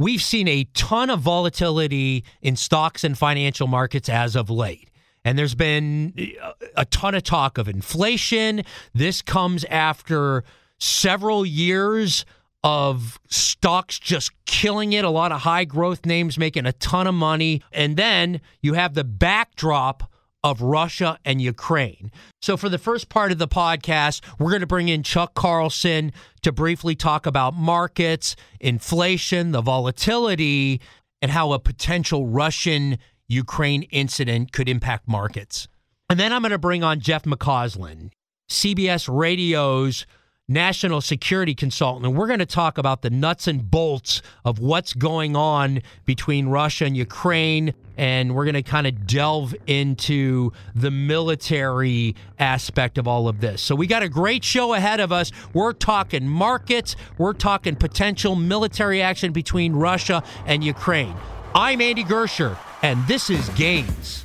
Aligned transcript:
We've 0.00 0.22
seen 0.22 0.48
a 0.48 0.64
ton 0.72 1.10
of 1.10 1.20
volatility 1.20 2.24
in 2.40 2.56
stocks 2.56 3.04
and 3.04 3.18
financial 3.18 3.66
markets 3.66 4.08
as 4.08 4.34
of 4.34 4.48
late. 4.48 4.88
And 5.26 5.38
there's 5.38 5.54
been 5.54 6.14
uh, 6.42 6.52
a 6.74 6.86
ton 6.86 7.14
of 7.14 7.22
talk 7.22 7.58
of 7.58 7.68
inflation. 7.68 8.62
This 8.94 9.20
comes 9.20 9.66
after 9.66 10.42
several 10.78 11.44
years 11.44 12.24
of 12.64 13.20
stocks 13.28 13.98
just 13.98 14.32
killing 14.46 14.94
it, 14.94 15.04
a 15.04 15.10
lot 15.10 15.32
of 15.32 15.42
high 15.42 15.66
growth 15.66 16.06
names 16.06 16.38
making 16.38 16.64
a 16.64 16.72
ton 16.72 17.06
of 17.06 17.14
money. 17.14 17.60
And 17.70 17.98
then 17.98 18.40
you 18.62 18.72
have 18.72 18.94
the 18.94 19.04
backdrop 19.04 20.09
of 20.42 20.62
Russia 20.62 21.18
and 21.24 21.40
Ukraine. 21.40 22.10
So, 22.40 22.56
for 22.56 22.68
the 22.68 22.78
first 22.78 23.08
part 23.08 23.32
of 23.32 23.38
the 23.38 23.48
podcast, 23.48 24.22
we're 24.38 24.50
going 24.50 24.60
to 24.60 24.66
bring 24.66 24.88
in 24.88 25.02
Chuck 25.02 25.34
Carlson 25.34 26.12
to 26.42 26.52
briefly 26.52 26.94
talk 26.94 27.26
about 27.26 27.54
markets, 27.54 28.36
inflation, 28.60 29.52
the 29.52 29.60
volatility, 29.60 30.80
and 31.20 31.30
how 31.30 31.52
a 31.52 31.58
potential 31.58 32.26
Russian 32.26 32.98
Ukraine 33.28 33.82
incident 33.84 34.52
could 34.52 34.68
impact 34.68 35.06
markets. 35.06 35.68
And 36.08 36.18
then 36.18 36.32
I'm 36.32 36.42
going 36.42 36.50
to 36.50 36.58
bring 36.58 36.82
on 36.82 36.98
Jeff 37.00 37.22
McCausland, 37.24 38.10
CBS 38.50 39.08
Radio's 39.08 40.06
national 40.50 41.00
security 41.00 41.54
consultant, 41.54 42.04
and 42.04 42.16
we're 42.16 42.26
going 42.26 42.40
to 42.40 42.46
talk 42.46 42.76
about 42.76 43.02
the 43.02 43.08
nuts 43.08 43.46
and 43.46 43.70
bolts 43.70 44.20
of 44.44 44.58
what's 44.58 44.92
going 44.92 45.36
on 45.36 45.80
between 46.04 46.48
Russia 46.48 46.84
and 46.84 46.96
Ukraine. 46.96 47.72
And 47.96 48.34
we're 48.34 48.46
going 48.46 48.54
to 48.54 48.62
kind 48.62 48.86
of 48.86 49.06
delve 49.06 49.54
into 49.66 50.52
the 50.74 50.90
military 50.90 52.16
aspect 52.38 52.96
of 52.96 53.06
all 53.06 53.28
of 53.28 53.40
this. 53.40 53.60
So, 53.60 53.74
we 53.74 53.86
got 53.86 54.02
a 54.02 54.08
great 54.08 54.42
show 54.42 54.74
ahead 54.74 55.00
of 55.00 55.12
us. 55.12 55.30
We're 55.52 55.74
talking 55.74 56.26
markets, 56.26 56.96
we're 57.18 57.34
talking 57.34 57.76
potential 57.76 58.34
military 58.34 59.02
action 59.02 59.32
between 59.32 59.74
Russia 59.74 60.22
and 60.46 60.64
Ukraine. 60.64 61.14
I'm 61.54 61.80
Andy 61.80 62.04
Gersher, 62.04 62.56
and 62.82 63.06
this 63.06 63.28
is 63.28 63.48
Gains. 63.50 64.24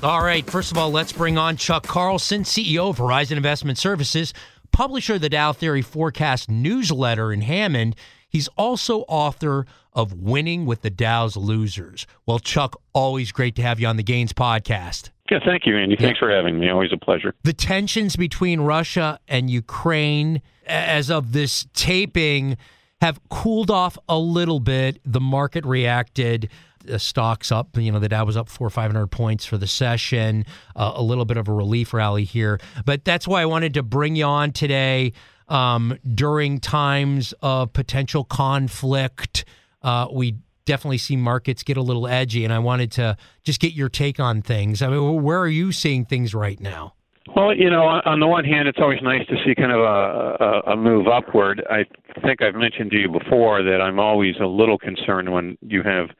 All 0.00 0.22
right. 0.22 0.48
First 0.48 0.70
of 0.70 0.78
all, 0.78 0.92
let's 0.92 1.10
bring 1.10 1.38
on 1.38 1.56
Chuck 1.56 1.84
Carlson, 1.84 2.44
CEO 2.44 2.90
of 2.90 2.98
Horizon 2.98 3.36
Investment 3.36 3.78
Services, 3.78 4.32
publisher 4.70 5.14
of 5.14 5.22
the 5.22 5.28
Dow 5.28 5.52
Theory 5.52 5.82
Forecast 5.82 6.48
newsletter 6.48 7.32
in 7.32 7.40
Hammond. 7.40 7.96
He's 8.28 8.46
also 8.56 9.00
author 9.08 9.66
of 9.92 10.12
Winning 10.12 10.66
with 10.66 10.82
the 10.82 10.90
Dow's 10.90 11.36
Losers. 11.36 12.06
Well, 12.26 12.38
Chuck, 12.38 12.80
always 12.92 13.32
great 13.32 13.56
to 13.56 13.62
have 13.62 13.80
you 13.80 13.88
on 13.88 13.96
the 13.96 14.04
Gains 14.04 14.32
podcast. 14.32 15.10
Yeah, 15.32 15.40
thank 15.44 15.66
you, 15.66 15.76
Andy. 15.76 15.96
Thanks 15.96 16.20
for 16.20 16.30
having 16.30 16.60
me. 16.60 16.70
Always 16.70 16.92
a 16.92 16.96
pleasure. 16.96 17.34
The 17.42 17.52
tensions 17.52 18.14
between 18.14 18.60
Russia 18.60 19.18
and 19.26 19.50
Ukraine, 19.50 20.42
as 20.64 21.10
of 21.10 21.32
this 21.32 21.66
taping, 21.74 22.56
have 23.00 23.20
cooled 23.30 23.70
off 23.70 23.98
a 24.08 24.18
little 24.18 24.60
bit. 24.60 25.00
The 25.04 25.20
market 25.20 25.66
reacted 25.66 26.50
uh, 26.88 26.98
stocks 26.98 27.52
up. 27.52 27.76
You 27.76 27.92
know, 27.92 27.98
the 27.98 28.08
Dow 28.08 28.24
was 28.24 28.36
up 28.36 28.48
four 28.48 28.66
or 28.66 28.70
500 28.70 29.06
points 29.08 29.44
for 29.44 29.58
the 29.58 29.66
session, 29.66 30.44
uh, 30.76 30.92
a 30.94 31.02
little 31.02 31.24
bit 31.24 31.36
of 31.36 31.48
a 31.48 31.52
relief 31.52 31.92
rally 31.92 32.24
here. 32.24 32.60
But 32.84 33.04
that's 33.04 33.26
why 33.26 33.42
I 33.42 33.46
wanted 33.46 33.74
to 33.74 33.82
bring 33.82 34.16
you 34.16 34.24
on 34.24 34.52
today 34.52 35.12
um, 35.48 35.98
during 36.14 36.60
times 36.60 37.34
of 37.42 37.72
potential 37.72 38.24
conflict. 38.24 39.44
Uh, 39.82 40.08
we 40.12 40.36
definitely 40.64 40.98
see 40.98 41.16
markets 41.16 41.62
get 41.62 41.76
a 41.76 41.82
little 41.82 42.06
edgy, 42.06 42.44
and 42.44 42.52
I 42.52 42.58
wanted 42.58 42.92
to 42.92 43.16
just 43.44 43.60
get 43.60 43.72
your 43.72 43.88
take 43.88 44.20
on 44.20 44.42
things. 44.42 44.82
I 44.82 44.88
mean, 44.88 45.22
where 45.22 45.38
are 45.40 45.48
you 45.48 45.72
seeing 45.72 46.04
things 46.04 46.34
right 46.34 46.60
now? 46.60 46.94
Well, 47.36 47.54
you 47.54 47.68
know, 47.70 47.82
on 47.82 48.20
the 48.20 48.26
one 48.26 48.44
hand, 48.44 48.68
it's 48.68 48.78
always 48.80 49.00
nice 49.02 49.26
to 49.28 49.36
see 49.44 49.54
kind 49.54 49.70
of 49.70 49.80
a, 49.80 50.44
a, 50.44 50.72
a 50.72 50.76
move 50.76 51.06
upward. 51.06 51.62
I 51.70 51.84
think 52.22 52.42
I've 52.42 52.54
mentioned 52.54 52.90
to 52.92 52.96
you 52.96 53.08
before 53.08 53.62
that 53.62 53.80
I'm 53.82 54.00
always 54.00 54.34
a 54.40 54.46
little 54.46 54.78
concerned 54.78 55.32
when 55.32 55.56
you 55.62 55.82
have– 55.82 56.08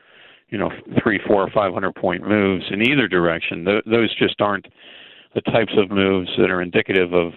you 0.51 0.59
know 0.59 0.71
three, 1.03 1.21
four, 1.27 1.43
or 1.43 1.51
five 1.51 1.73
hundred 1.73 1.95
point 1.95 2.27
moves 2.27 2.65
in 2.71 2.83
either 2.83 3.09
direction. 3.09 3.65
Th- 3.65 3.85
those 3.85 4.15
just 4.17 4.41
aren't 4.41 4.67
the 5.35 5.41
types 5.43 5.73
of 5.77 5.91
moves 5.91 6.31
that 6.39 6.51
are 6.51 6.63
indicative 6.63 7.13
of 7.13 7.33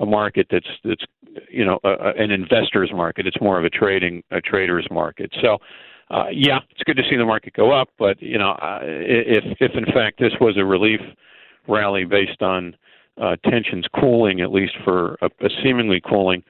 a 0.00 0.06
market 0.06 0.46
that's 0.50 0.66
that's 0.84 1.04
you 1.50 1.64
know 1.64 1.78
a, 1.84 1.88
a, 1.88 2.12
an 2.14 2.30
investor's 2.30 2.92
market. 2.92 3.26
It's 3.26 3.40
more 3.40 3.58
of 3.58 3.64
a 3.64 3.70
trading 3.70 4.22
a 4.30 4.40
trader's 4.40 4.86
market. 4.90 5.34
So. 5.42 5.58
Uh, 6.10 6.26
yeah, 6.30 6.58
it's 6.70 6.82
good 6.84 6.98
to 6.98 7.02
see 7.08 7.16
the 7.16 7.24
market 7.24 7.54
go 7.54 7.72
up, 7.72 7.88
but 7.98 8.20
you 8.20 8.36
know, 8.36 8.50
uh, 8.50 8.80
if 8.82 9.42
if 9.58 9.72
in 9.74 9.86
fact 9.86 10.20
this 10.20 10.34
was 10.38 10.54
a 10.58 10.64
relief 10.64 11.00
rally 11.66 12.04
based 12.04 12.42
on 12.42 12.76
uh, 13.20 13.36
tensions 13.48 13.86
cooling, 13.98 14.42
at 14.42 14.52
least 14.52 14.74
for 14.84 15.16
a, 15.22 15.30
a 15.40 15.48
seemingly 15.62 16.02
cooling, 16.06 16.42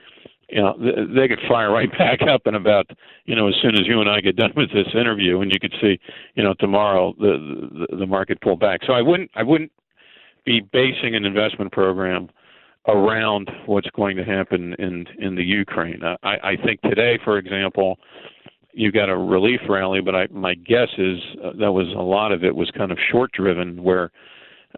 you 0.55 0.61
know, 0.61 0.75
they 0.79 1.27
could 1.27 1.41
fire 1.49 1.73
right 1.73 1.91
back 1.99 2.21
up 2.23 2.43
in 2.47 2.55
about, 2.55 2.89
you 3.27 3.35
know, 3.35 3.49
as 3.49 3.55
soon 3.61 3.75
as 3.75 3.87
you 3.87 4.01
and 4.01 4.09
I 4.09 4.21
get 4.21 4.37
done 4.37 4.53
with 4.57 4.73
this 4.73 4.87
interview, 4.95 5.41
and 5.41 5.51
you 5.53 5.59
could 5.61 5.75
see, 5.81 5.99
you 6.37 6.45
know, 6.45 6.55
tomorrow 6.61 7.13
the 7.19 7.87
the, 7.91 7.97
the 7.97 8.07
market 8.07 8.41
pull 8.41 8.57
back. 8.57 8.81
So 8.87 8.93
I 8.93 9.03
wouldn't 9.03 9.31
I 9.35 9.43
wouldn't 9.43 9.73
be 10.47 10.61
basing 10.61 11.17
an 11.17 11.25
investment 11.25 11.73
program 11.73 12.29
around 12.87 13.51
what's 13.67 13.89
going 13.91 14.17
to 14.17 14.25
happen 14.25 14.75
in 14.79 15.07
in 15.19 15.35
the 15.35 15.43
Ukraine. 15.43 16.01
I, 16.23 16.37
I 16.53 16.57
think 16.65 16.81
today, 16.83 17.19
for 17.25 17.37
example, 17.37 17.99
you 18.73 18.93
got 18.93 19.09
a 19.09 19.17
relief 19.17 19.61
rally, 19.69 20.01
but 20.01 20.15
I, 20.15 20.29
my 20.31 20.55
guess 20.55 20.89
is 20.99 21.19
uh, 21.45 21.51
that 21.59 21.73
was 21.73 21.89
a 21.97 22.03
lot 22.03 22.31
of 22.31 22.45
it 22.45 22.55
was 22.55 22.71
kind 22.77 22.93
of 22.93 22.99
short 23.11 23.33
driven, 23.33 23.83
where 23.83 24.13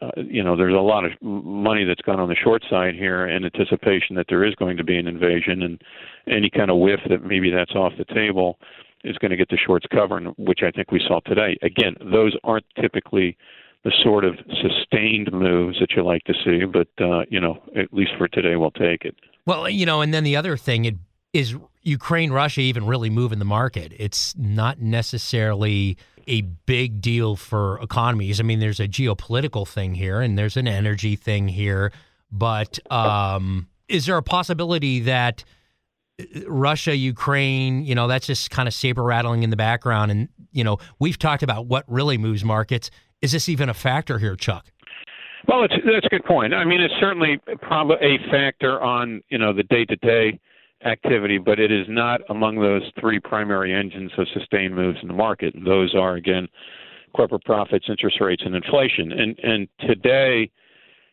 uh, 0.03 0.11
you 0.17 0.43
know, 0.43 0.57
there's 0.57 0.75
a 0.75 0.79
lot 0.79 1.05
of 1.05 1.13
money 1.23 1.85
that's 1.85 2.03
gone 2.03 2.21
on 2.21 2.29
the 2.29 2.35
short 2.35 2.63
side 2.69 2.95
here 2.95 3.27
in 3.27 3.45
anticipation 3.45 4.17
that 4.17 4.27
there 4.29 4.45
is 4.45 4.55
going 4.55 4.77
to 4.77 4.85
be 4.85 4.97
an 4.97 5.07
invasion, 5.07 5.63
and 5.63 5.83
any 6.29 6.51
kind 6.51 6.71
of 6.71 6.79
whiff 6.79 7.01
that 7.09 7.25
maybe 7.25 7.51
that's 7.51 7.73
off 7.73 7.93
the 7.99 8.05
table 8.15 8.59
is 9.05 9.17
going 9.19 9.31
to 9.31 9.37
get 9.37 9.49
the 9.49 9.59
shorts 9.59 9.87
covering, 9.93 10.35
which 10.37 10.61
I 10.63 10.71
think 10.71 10.91
we 10.91 11.01
saw 11.07 11.21
today. 11.21 11.57
Again, 11.63 11.95
those 12.13 12.37
aren't 12.45 12.67
typically 12.81 13.37
the 13.85 13.93
sort 14.03 14.25
of 14.25 14.35
sustained 14.61 15.33
moves 15.33 15.79
that 15.81 15.93
you 15.95 16.05
like 16.05 16.25
to 16.25 16.35
see, 16.45 16.65
but 16.65 16.89
uh, 17.01 17.25
you 17.31 17.41
know, 17.41 17.63
at 17.77 17.93
least 17.93 18.13
for 18.19 18.27
today, 18.29 18.57
we'll 18.57 18.73
take 18.73 19.05
it. 19.05 19.15
Well, 19.47 19.69
you 19.69 19.87
know, 19.87 20.01
and 20.01 20.13
then 20.13 20.25
the 20.25 20.37
other 20.37 20.57
thing 20.57 20.85
it, 20.85 20.97
is 21.33 21.55
Ukraine 21.83 22.33
Russia 22.33 22.63
even 22.63 22.87
really 22.87 23.11
moving 23.11 23.39
the 23.39 23.45
market? 23.45 23.93
It's 23.97 24.35
not 24.37 24.81
necessarily 24.81 25.97
a 26.27 26.43
big 26.43 27.01
deal 27.01 27.37
for 27.37 27.79
economies. 27.81 28.41
I 28.41 28.43
mean, 28.43 28.59
there's 28.59 28.81
a 28.81 28.89
geopolitical 28.89 29.67
thing 29.67 29.95
here 29.95 30.21
and 30.21 30.37
there's 30.37 30.57
an 30.57 30.67
energy 30.67 31.17
thing 31.17 31.49
here, 31.49 31.93
but 32.33 32.79
um, 32.91 33.69
is 33.89 34.07
there 34.07 34.17
a 34.17 34.23
possibility 34.23 35.01
that 35.01 35.45
Russia, 36.47 36.97
Ukraine, 36.97 37.85
you 37.85 37.95
know, 37.95 38.09
that's 38.09 38.27
just 38.27 38.51
kind 38.51 38.67
of 38.67 38.75
saber 38.75 39.03
rattling 39.03 39.43
in 39.43 39.51
the 39.51 39.57
background? 39.57 40.11
And, 40.11 40.29
you 40.53 40.65
know, 40.65 40.79
we've 40.99 41.19
talked 41.19 41.43
about 41.43 41.67
what 41.67 41.85
really 41.87 42.19
moves 42.19 42.45
markets. 42.45 42.91
Is 43.23 43.33
this 43.33 43.49
even 43.49 43.69
a 43.69 43.75
factor 43.75 44.19
here, 44.19 44.35
Chuck? 44.37 44.67
Well, 45.47 45.63
it's, 45.63 45.75
that's 45.85 46.07
a 46.07 46.09
good 46.09 46.25
point. 46.25 46.55
I 46.55 46.65
mean, 46.65 46.81
it's 46.81 46.95
certainly 46.99 47.39
probably 47.61 47.97
a 48.01 48.31
factor 48.31 48.81
on, 48.83 49.23
you 49.29 49.39
know, 49.39 49.53
the 49.53 49.63
day 49.63 49.85
to 49.85 49.97
day 49.97 50.41
activity, 50.87 51.39
but 51.39 51.59
it 51.59 51.73
is 51.73 51.87
not 51.89 52.21
among 52.29 52.61
those 52.61 52.83
three 53.01 53.21
primary 53.21 53.75
engines 53.75 54.13
of 54.17 54.27
sustained 54.33 54.75
moves 54.75 54.99
in 55.03 55.09
the 55.09 55.15
market. 55.15 55.55
And 55.55 55.67
those 55.67 55.95
are 55.95 56.15
again 56.15 56.49
corporate 57.15 57.45
profits, 57.45 57.87
interest 57.89 58.21
rates, 58.21 58.43
and 58.45 58.55
inflation. 58.55 59.13
And 59.13 59.39
and 59.43 59.69
today, 59.81 60.51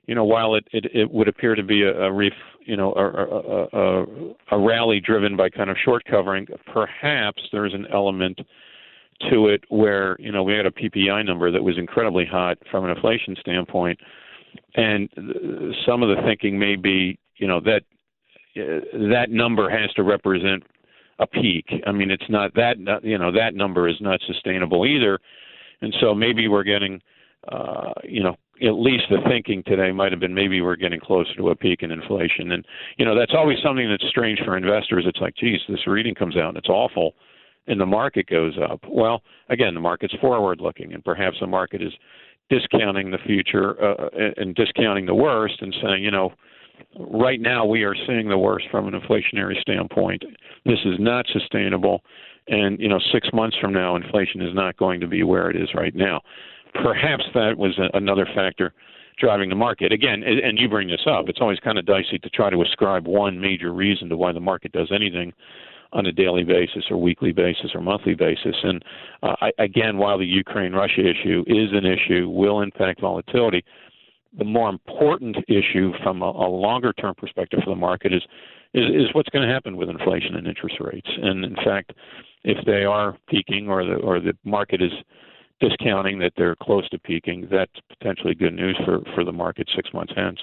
you 0.05 0.15
know, 0.15 0.25
while 0.25 0.55
it 0.55 0.67
it, 0.71 0.85
it 0.93 1.11
would 1.11 1.27
appear 1.27 1.55
to 1.55 1.63
be 1.63 1.83
a, 1.83 1.93
a 1.93 2.11
ref, 2.11 2.33
you 2.65 2.77
know, 2.77 2.93
a, 2.93 3.05
a, 3.05 4.53
a, 4.53 4.57
a 4.57 4.59
rally 4.59 4.99
driven 4.99 5.35
by 5.35 5.49
kind 5.49 5.69
of 5.69 5.77
short 5.83 6.03
covering, 6.05 6.45
perhaps 6.71 7.41
there's 7.51 7.73
an 7.73 7.87
element 7.91 8.39
to 9.29 9.47
it 9.47 9.63
where 9.69 10.17
you 10.19 10.31
know 10.31 10.43
we 10.43 10.53
had 10.53 10.65
a 10.65 10.71
PPI 10.71 11.25
number 11.25 11.51
that 11.51 11.63
was 11.63 11.77
incredibly 11.77 12.25
hot 12.25 12.57
from 12.69 12.83
an 12.83 12.91
inflation 12.91 13.35
standpoint, 13.39 13.99
and 14.75 15.09
some 15.85 16.03
of 16.03 16.09
the 16.09 16.21
thinking 16.25 16.59
may 16.59 16.75
be 16.75 17.17
you 17.37 17.47
know 17.47 17.59
that 17.61 17.81
uh, 17.81 17.83
that 18.55 19.27
number 19.29 19.69
has 19.69 19.91
to 19.93 20.03
represent 20.03 20.63
a 21.19 21.27
peak. 21.27 21.65
I 21.85 21.91
mean, 21.91 22.11
it's 22.11 22.29
not 22.29 22.53
that 22.55 22.77
you 23.03 23.17
know 23.17 23.31
that 23.31 23.55
number 23.55 23.87
is 23.87 23.95
not 24.01 24.19
sustainable 24.27 24.85
either, 24.85 25.19
and 25.81 25.93
so 25.99 26.13
maybe 26.13 26.47
we're 26.47 26.63
getting 26.63 27.01
uh, 27.51 27.93
you 28.03 28.23
know 28.23 28.35
at 28.61 28.75
least 28.75 29.03
the 29.09 29.17
thinking 29.27 29.63
today 29.65 29.91
might 29.91 30.11
have 30.11 30.21
been 30.21 30.33
maybe 30.33 30.61
we're 30.61 30.75
getting 30.75 30.99
closer 30.99 31.33
to 31.35 31.49
a 31.49 31.55
peak 31.55 31.81
in 31.81 31.91
inflation, 31.91 32.51
and 32.51 32.65
you 32.97 33.05
know 33.05 33.17
that's 33.17 33.33
always 33.35 33.57
something 33.63 33.89
that's 33.89 34.07
strange 34.09 34.39
for 34.43 34.57
investors. 34.57 35.05
It's 35.07 35.19
like, 35.19 35.35
geez, 35.35 35.59
this 35.67 35.87
reading 35.87 36.15
comes 36.15 36.37
out 36.37 36.49
and 36.49 36.57
it's 36.57 36.69
awful 36.69 37.13
and 37.67 37.79
the 37.79 37.85
market 37.85 38.27
goes 38.27 38.57
up. 38.69 38.81
Well, 38.89 39.21
again, 39.49 39.73
the 39.73 39.79
market's 39.79 40.13
forward 40.19 40.59
looking, 40.59 40.93
and 40.93 41.03
perhaps 41.03 41.37
the 41.39 41.47
market 41.47 41.81
is 41.81 41.93
discounting 42.49 43.11
the 43.11 43.17
future 43.25 43.81
uh, 43.81 44.09
and 44.37 44.53
discounting 44.55 45.05
the 45.05 45.15
worst 45.15 45.61
and 45.61 45.73
saying, 45.81 46.03
you 46.03 46.11
know, 46.11 46.33
right 46.99 47.41
now 47.41 47.65
we 47.65 47.83
are 47.83 47.95
seeing 48.07 48.29
the 48.29 48.37
worst 48.37 48.65
from 48.71 48.87
an 48.87 48.99
inflationary 48.99 49.59
standpoint. 49.61 50.23
This 50.65 50.79
is 50.85 50.95
not 50.99 51.25
sustainable. 51.31 52.01
And, 52.47 52.79
you 52.79 52.89
know, 52.89 52.99
six 53.11 53.29
months 53.33 53.57
from 53.59 53.73
now, 53.73 53.95
inflation 53.95 54.41
is 54.41 54.53
not 54.53 54.75
going 54.77 54.99
to 54.99 55.07
be 55.07 55.23
where 55.23 55.49
it 55.49 55.55
is 55.55 55.69
right 55.73 55.95
now. 55.95 56.21
Perhaps 56.73 57.23
that 57.33 57.57
was 57.57 57.77
a, 57.77 57.95
another 57.95 58.27
factor 58.35 58.73
driving 59.17 59.49
the 59.49 59.55
market. 59.55 59.91
Again, 59.91 60.23
and 60.23 60.57
you 60.57 60.67
bring 60.67 60.87
this 60.87 61.05
up, 61.07 61.29
it's 61.29 61.39
always 61.39 61.59
kind 61.59 61.77
of 61.77 61.85
dicey 61.85 62.17
to 62.19 62.29
try 62.29 62.49
to 62.49 62.61
ascribe 62.61 63.07
one 63.07 63.39
major 63.39 63.71
reason 63.71 64.09
to 64.09 64.17
why 64.17 64.31
the 64.31 64.39
market 64.39 64.71
does 64.71 64.91
anything 64.93 65.31
on 65.93 66.07
a 66.07 66.11
daily 66.11 66.43
basis 66.43 66.83
or 66.89 66.97
weekly 66.97 67.31
basis 67.31 67.71
or 67.75 67.81
monthly 67.81 68.15
basis. 68.15 68.55
And 68.63 68.83
uh, 69.21 69.35
I, 69.41 69.51
again, 69.59 69.97
while 69.97 70.17
the 70.17 70.25
Ukraine 70.25 70.73
Russia 70.73 71.01
issue 71.01 71.43
is 71.47 71.69
an 71.71 71.85
issue, 71.85 72.27
will 72.29 72.61
impact 72.61 73.01
volatility, 73.01 73.63
the 74.37 74.45
more 74.45 74.69
important 74.69 75.37
issue 75.47 75.91
from 76.03 76.21
a, 76.21 76.29
a 76.29 76.49
longer 76.49 76.93
term 76.93 77.15
perspective 77.15 77.59
for 77.63 77.69
the 77.69 77.75
market 77.75 78.13
is, 78.13 78.23
is, 78.73 78.85
is 78.89 79.13
what's 79.13 79.29
going 79.29 79.47
to 79.47 79.53
happen 79.53 79.77
with 79.77 79.89
inflation 79.89 80.35
and 80.35 80.47
interest 80.47 80.77
rates. 80.79 81.09
And 81.21 81.45
in 81.45 81.55
fact, 81.55 81.93
if 82.43 82.63
they 82.65 82.83
are 82.83 83.17
peaking 83.29 83.69
or 83.69 83.85
the, 83.85 83.95
or 83.95 84.19
the 84.19 84.33
market 84.43 84.81
is 84.81 84.91
discounting 85.59 86.19
that 86.19 86.33
they're 86.35 86.55
close 86.55 86.87
to 86.89 86.99
peaking, 86.99 87.47
that's 87.51 87.71
potentially 87.97 88.35
good 88.35 88.53
news 88.53 88.77
for, 88.83 88.99
for 89.13 89.23
the 89.23 89.31
market 89.31 89.69
six 89.75 89.93
months 89.93 90.13
hence. 90.15 90.39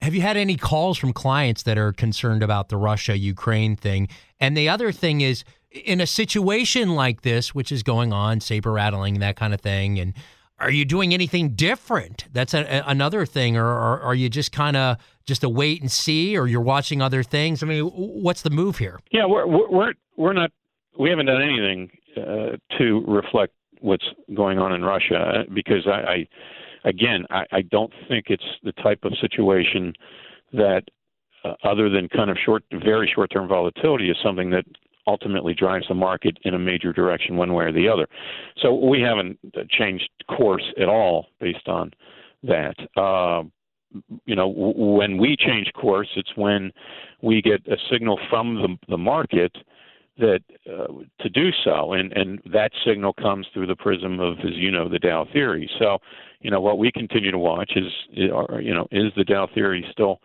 Have 0.00 0.14
you 0.14 0.20
had 0.20 0.36
any 0.36 0.56
calls 0.56 0.98
from 0.98 1.12
clients 1.12 1.62
that 1.62 1.78
are 1.78 1.92
concerned 1.92 2.42
about 2.42 2.68
the 2.68 2.76
Russia 2.76 3.16
Ukraine 3.16 3.76
thing? 3.76 4.08
And 4.40 4.56
the 4.56 4.68
other 4.68 4.90
thing 4.90 5.20
is, 5.20 5.44
in 5.70 6.00
a 6.00 6.06
situation 6.06 6.94
like 6.94 7.22
this, 7.22 7.54
which 7.54 7.72
is 7.72 7.82
going 7.82 8.12
on, 8.12 8.40
saber 8.40 8.72
rattling, 8.72 9.20
that 9.20 9.36
kind 9.36 9.54
of 9.54 9.60
thing, 9.60 9.98
and 9.98 10.12
are 10.62 10.70
you 10.70 10.84
doing 10.84 11.12
anything 11.12 11.50
different? 11.50 12.26
That's 12.32 12.54
a, 12.54 12.62
a, 12.62 12.84
another 12.86 13.26
thing, 13.26 13.56
or, 13.56 13.66
or 13.66 14.00
are 14.00 14.14
you 14.14 14.28
just 14.28 14.52
kind 14.52 14.76
of 14.76 14.96
just 15.26 15.44
a 15.44 15.48
wait 15.48 15.80
and 15.80 15.90
see, 15.90 16.36
or 16.36 16.46
you're 16.46 16.60
watching 16.60 17.02
other 17.02 17.22
things? 17.22 17.62
I 17.62 17.66
mean, 17.66 17.84
what's 17.84 18.42
the 18.42 18.50
move 18.50 18.78
here? 18.78 19.00
Yeah, 19.10 19.26
we're 19.26 19.46
we're 19.46 19.92
we're 20.16 20.32
not 20.32 20.50
we 20.98 21.10
haven't 21.10 21.26
done 21.26 21.42
anything 21.42 21.90
uh, 22.16 22.56
to 22.78 23.04
reflect 23.06 23.52
what's 23.80 24.06
going 24.34 24.58
on 24.58 24.72
in 24.72 24.82
Russia 24.82 25.44
because 25.52 25.86
I, 25.86 25.90
I 25.90 26.28
again, 26.84 27.26
I, 27.30 27.44
I 27.52 27.62
don't 27.62 27.92
think 28.08 28.26
it's 28.28 28.44
the 28.62 28.72
type 28.72 29.00
of 29.04 29.12
situation 29.20 29.92
that, 30.52 30.82
uh, 31.44 31.54
other 31.64 31.88
than 31.88 32.08
kind 32.08 32.30
of 32.30 32.36
short, 32.44 32.62
very 32.84 33.10
short-term 33.12 33.48
volatility, 33.48 34.10
is 34.10 34.16
something 34.22 34.50
that 34.50 34.64
ultimately 35.06 35.54
drives 35.54 35.86
the 35.88 35.94
market 35.94 36.38
in 36.42 36.54
a 36.54 36.58
major 36.58 36.92
direction, 36.92 37.36
one 37.36 37.54
way 37.54 37.64
or 37.64 37.72
the 37.72 37.88
other. 37.88 38.06
So 38.58 38.74
we 38.74 39.00
haven't 39.00 39.38
changed 39.70 40.08
course 40.28 40.64
at 40.80 40.88
all 40.88 41.26
based 41.40 41.68
on 41.68 41.92
that. 42.42 42.74
Uh, 42.96 43.44
you 44.24 44.34
know, 44.34 44.52
w- 44.52 44.96
when 44.96 45.18
we 45.18 45.36
change 45.36 45.70
course, 45.74 46.08
it's 46.16 46.36
when 46.36 46.72
we 47.20 47.42
get 47.42 47.66
a 47.66 47.76
signal 47.90 48.18
from 48.30 48.54
the, 48.54 48.76
the 48.88 48.98
market 48.98 49.54
that 50.18 50.40
uh, 50.70 50.86
to 51.20 51.28
do 51.30 51.50
so, 51.64 51.94
and 51.94 52.12
and 52.12 52.40
that 52.52 52.70
signal 52.86 53.12
comes 53.14 53.46
through 53.52 53.66
the 53.66 53.76
prism 53.76 54.20
of, 54.20 54.38
as 54.40 54.54
you 54.54 54.70
know, 54.70 54.88
the 54.88 54.98
Dow 54.98 55.26
theory. 55.32 55.70
So, 55.78 55.98
you 56.40 56.50
know, 56.50 56.60
what 56.60 56.78
we 56.78 56.92
continue 56.92 57.30
to 57.30 57.38
watch 57.38 57.72
is, 57.76 57.90
you 58.10 58.28
know, 58.28 58.86
is 58.90 59.12
the 59.16 59.24
Dow 59.24 59.48
theory 59.54 59.84
still 59.90 60.20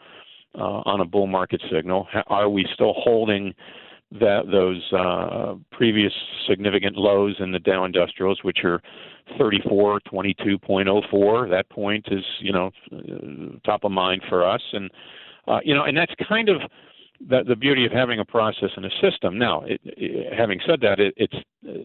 uh, 0.55 0.81
on 0.85 0.99
a 0.99 1.05
bull 1.05 1.27
market 1.27 1.61
signal? 1.71 2.07
Are 2.27 2.49
we 2.49 2.67
still 2.73 2.93
holding 2.97 3.53
that 4.11 4.43
those 4.51 4.81
uh, 4.93 5.55
previous 5.71 6.13
significant 6.47 6.95
lows 6.95 7.35
in 7.39 7.51
the 7.51 7.59
Dow 7.59 7.83
Industrials, 7.83 8.39
which 8.43 8.59
are 8.63 8.81
34, 9.37 9.99
22.04? 10.11 11.49
That 11.49 11.69
point 11.69 12.05
is, 12.09 12.23
you 12.39 12.53
know, 12.53 12.71
uh, 12.91 13.57
top 13.65 13.83
of 13.83 13.91
mind 13.91 14.21
for 14.29 14.47
us, 14.47 14.61
and 14.73 14.89
uh, 15.47 15.59
you 15.63 15.73
know, 15.73 15.83
and 15.83 15.95
that's 15.97 16.13
kind 16.27 16.49
of 16.49 16.61
the, 17.25 17.43
the 17.47 17.55
beauty 17.55 17.85
of 17.85 17.91
having 17.91 18.19
a 18.19 18.25
process 18.25 18.69
and 18.75 18.85
a 18.85 18.89
system. 19.01 19.37
Now, 19.37 19.63
it, 19.63 19.81
it, 19.83 20.33
having 20.37 20.59
said 20.65 20.81
that, 20.81 20.99
it, 20.99 21.13
it's 21.17 21.35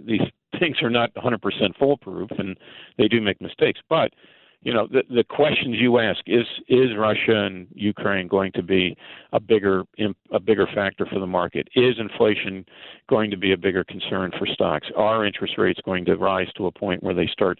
these 0.06 0.20
things 0.58 0.76
are 0.82 0.90
not 0.90 1.12
100% 1.14 1.40
foolproof, 1.78 2.30
and 2.38 2.56
they 2.98 3.08
do 3.08 3.20
make 3.20 3.40
mistakes. 3.40 3.80
But 3.88 4.12
you 4.62 4.72
know, 4.72 4.86
the, 4.86 5.02
the 5.12 5.24
questions 5.24 5.76
you 5.78 5.98
ask 5.98 6.20
is 6.26 6.46
is 6.68 6.90
Russia 6.96 7.44
and 7.46 7.66
Ukraine 7.74 8.28
going 8.28 8.52
to 8.52 8.62
be 8.62 8.96
a 9.32 9.40
bigger 9.40 9.82
a 10.30 10.38
bigger 10.38 10.68
factor 10.72 11.04
for 11.04 11.18
the 11.18 11.26
market? 11.26 11.68
Is 11.74 11.96
inflation 11.98 12.64
going 13.08 13.30
to 13.32 13.36
be 13.36 13.52
a 13.52 13.56
bigger 13.56 13.82
concern 13.82 14.30
for 14.38 14.46
stocks? 14.46 14.86
Are 14.96 15.26
interest 15.26 15.58
rates 15.58 15.80
going 15.84 16.04
to 16.04 16.16
rise 16.16 16.46
to 16.56 16.66
a 16.66 16.72
point 16.72 17.02
where 17.02 17.14
they 17.14 17.26
start, 17.26 17.58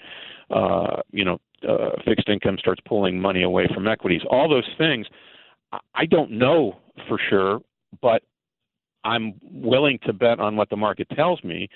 uh, 0.51 1.03
you 1.11 1.25
know, 1.25 1.39
uh, 1.69 1.91
fixed 2.05 2.29
income 2.29 2.57
starts 2.59 2.81
pulling 2.87 3.21
money 3.21 3.43
away 3.43 3.67
from 3.75 3.89
equities? 3.89 4.23
All 4.31 4.49
those 4.49 4.69
things. 4.79 5.07
I 5.95 6.05
don't 6.07 6.31
know 6.31 6.77
for 7.09 7.19
sure, 7.31 7.61
but 8.01 8.23
I'm 9.05 9.35
willing 9.43 9.99
to 10.07 10.13
bet 10.13 10.39
on 10.39 10.55
what 10.55 10.71
the 10.71 10.77
market 10.77 11.09
tells 11.17 11.43
me, 11.43 11.69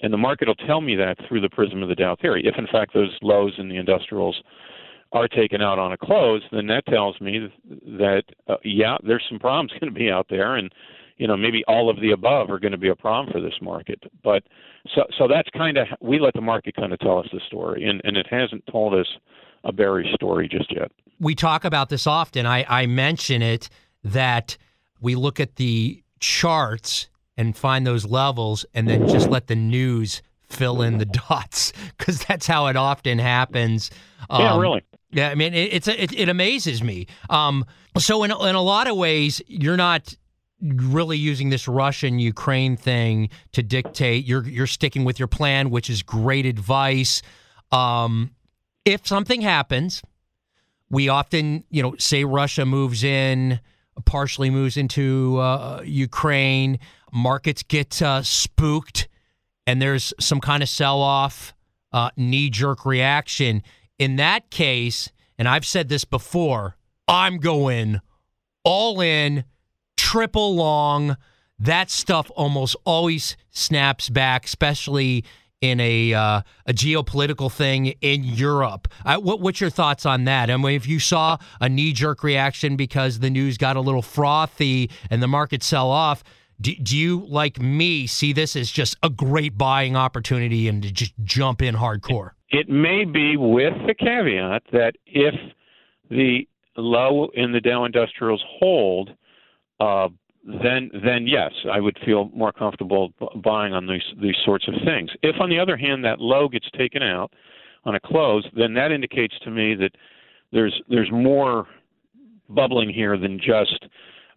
and 0.00 0.12
the 0.12 0.18
market 0.18 0.48
will 0.48 0.54
tell 0.54 0.80
me 0.80 0.94
that 0.96 1.18
through 1.28 1.40
the 1.40 1.50
prism 1.50 1.82
of 1.82 1.88
the 1.88 1.94
Dow 1.94 2.16
theory. 2.16 2.46
If 2.46 2.56
in 2.56 2.66
fact 2.66 2.94
those 2.94 3.16
lows 3.22 3.54
in 3.58 3.68
the 3.68 3.76
industrials 3.76 4.40
are 5.12 5.28
taken 5.28 5.60
out 5.60 5.78
on 5.78 5.92
a 5.92 5.96
close, 5.96 6.42
then 6.52 6.66
that 6.68 6.86
tells 6.86 7.20
me 7.20 7.52
that 7.68 8.22
uh, 8.48 8.56
yeah, 8.64 8.96
there's 9.04 9.24
some 9.28 9.38
problems 9.38 9.72
going 9.80 9.92
to 9.92 9.98
be 9.98 10.10
out 10.10 10.26
there, 10.30 10.56
and 10.56 10.72
you 11.16 11.26
know 11.26 11.36
maybe 11.36 11.64
all 11.66 11.90
of 11.90 12.00
the 12.00 12.12
above 12.12 12.50
are 12.50 12.58
going 12.58 12.72
to 12.72 12.78
be 12.78 12.88
a 12.88 12.96
problem 12.96 13.32
for 13.32 13.40
this 13.40 13.58
market. 13.60 14.02
But 14.22 14.44
so 14.94 15.02
so 15.18 15.28
that's 15.28 15.48
kind 15.50 15.76
of 15.76 15.86
we 16.00 16.18
let 16.18 16.34
the 16.34 16.40
market 16.40 16.76
kind 16.76 16.92
of 16.92 16.98
tell 17.00 17.18
us 17.18 17.26
the 17.32 17.40
story, 17.46 17.88
and 17.88 18.00
and 18.04 18.16
it 18.16 18.26
hasn't 18.30 18.64
told 18.70 18.94
us 18.94 19.06
a 19.64 19.72
bearish 19.72 20.12
story 20.14 20.48
just 20.48 20.72
yet. 20.74 20.90
We 21.18 21.34
talk 21.34 21.64
about 21.64 21.88
this 21.88 22.06
often. 22.06 22.46
I 22.46 22.64
I 22.68 22.86
mention 22.86 23.42
it 23.42 23.68
that 24.04 24.56
we 25.00 25.14
look 25.14 25.40
at 25.40 25.56
the 25.56 26.02
charts 26.20 27.08
and 27.36 27.56
find 27.56 27.86
those 27.86 28.04
levels 28.04 28.66
and 28.74 28.86
then 28.86 29.08
just 29.08 29.30
let 29.30 29.46
the 29.46 29.56
news 29.56 30.22
fill 30.50 30.82
in 30.82 30.98
the 30.98 31.04
dots 31.28 31.72
because 31.96 32.22
that's 32.24 32.46
how 32.46 32.66
it 32.66 32.76
often 32.76 33.18
happens. 33.18 33.90
Um, 34.28 34.42
yeah, 34.42 34.58
really. 34.58 34.82
Yeah, 35.12 35.30
I 35.30 35.34
mean, 35.34 35.54
it, 35.54 35.72
it's 35.72 35.88
it, 35.88 36.12
it 36.12 36.28
amazes 36.28 36.82
me. 36.82 37.06
Um, 37.28 37.64
so 37.98 38.22
in 38.22 38.30
in 38.30 38.54
a 38.54 38.62
lot 38.62 38.88
of 38.88 38.96
ways, 38.96 39.42
you're 39.46 39.76
not 39.76 40.14
really 40.60 41.16
using 41.16 41.50
this 41.50 41.66
Russian 41.66 42.18
Ukraine 42.18 42.76
thing 42.76 43.30
to 43.52 43.62
dictate. 43.62 44.24
You're 44.26 44.46
you're 44.46 44.66
sticking 44.66 45.04
with 45.04 45.18
your 45.18 45.28
plan, 45.28 45.70
which 45.70 45.90
is 45.90 46.02
great 46.02 46.46
advice. 46.46 47.22
Um, 47.72 48.30
if 48.84 49.06
something 49.06 49.40
happens, 49.40 50.02
we 50.90 51.08
often 51.08 51.64
you 51.70 51.82
know 51.82 51.94
say 51.98 52.24
Russia 52.24 52.64
moves 52.64 53.02
in 53.02 53.60
partially 54.04 54.50
moves 54.50 54.76
into 54.76 55.38
uh, 55.38 55.82
Ukraine. 55.84 56.78
Markets 57.12 57.62
get 57.62 58.00
uh, 58.02 58.22
spooked, 58.22 59.08
and 59.66 59.80
there's 59.80 60.12
some 60.20 60.40
kind 60.40 60.62
of 60.62 60.68
sell 60.68 61.00
off, 61.00 61.54
uh, 61.92 62.10
knee 62.16 62.50
jerk 62.50 62.86
reaction. 62.86 63.62
In 64.00 64.16
that 64.16 64.50
case, 64.50 65.12
and 65.38 65.46
I've 65.46 65.66
said 65.66 65.90
this 65.90 66.06
before, 66.06 66.78
I'm 67.06 67.36
going 67.36 68.00
all 68.64 69.02
in, 69.02 69.44
triple 69.98 70.54
long. 70.56 71.18
That 71.58 71.90
stuff 71.90 72.30
almost 72.34 72.76
always 72.86 73.36
snaps 73.50 74.08
back, 74.08 74.46
especially 74.46 75.26
in 75.60 75.80
a 75.80 76.14
uh, 76.14 76.40
a 76.64 76.72
geopolitical 76.72 77.52
thing 77.52 77.88
in 78.00 78.24
Europe. 78.24 78.88
Uh, 79.04 79.18
what, 79.18 79.42
what's 79.42 79.60
your 79.60 79.68
thoughts 79.68 80.06
on 80.06 80.24
that? 80.24 80.50
I 80.50 80.56
mean, 80.56 80.76
if 80.76 80.88
you 80.88 80.98
saw 80.98 81.36
a 81.60 81.68
knee 81.68 81.92
jerk 81.92 82.22
reaction 82.22 82.76
because 82.76 83.18
the 83.18 83.28
news 83.28 83.58
got 83.58 83.76
a 83.76 83.82
little 83.82 84.00
frothy 84.00 84.90
and 85.10 85.22
the 85.22 85.28
market 85.28 85.62
sell 85.62 85.90
off, 85.90 86.24
do, 86.58 86.74
do 86.76 86.96
you, 86.96 87.26
like 87.28 87.60
me, 87.60 88.06
see 88.06 88.32
this 88.32 88.56
as 88.56 88.70
just 88.70 88.96
a 89.02 89.10
great 89.10 89.58
buying 89.58 89.94
opportunity 89.94 90.68
and 90.68 90.82
to 90.84 90.90
just 90.90 91.12
jump 91.22 91.60
in 91.60 91.74
hardcore? 91.74 92.30
It 92.50 92.68
may 92.68 93.04
be 93.04 93.36
with 93.36 93.74
the 93.86 93.94
caveat 93.94 94.62
that 94.72 94.94
if 95.06 95.34
the 96.10 96.46
low 96.76 97.30
in 97.34 97.52
the 97.52 97.60
Dow 97.60 97.84
Industrials 97.84 98.42
hold, 98.58 99.10
uh, 99.78 100.08
then 100.62 100.90
then 101.04 101.26
yes, 101.26 101.52
I 101.70 101.80
would 101.80 101.98
feel 102.04 102.30
more 102.34 102.52
comfortable 102.52 103.12
buying 103.36 103.72
on 103.72 103.86
these 103.86 104.02
these 104.20 104.36
sorts 104.44 104.66
of 104.68 104.74
things. 104.84 105.10
If 105.22 105.36
on 105.40 105.50
the 105.50 105.58
other 105.58 105.76
hand 105.76 106.04
that 106.04 106.20
low 106.20 106.48
gets 106.48 106.68
taken 106.76 107.02
out 107.02 107.32
on 107.84 107.94
a 107.94 108.00
close, 108.00 108.46
then 108.56 108.74
that 108.74 108.90
indicates 108.90 109.38
to 109.44 109.50
me 109.50 109.74
that 109.76 109.92
there's 110.52 110.80
there's 110.88 111.10
more 111.12 111.66
bubbling 112.48 112.90
here 112.90 113.16
than 113.16 113.38
just 113.38 113.86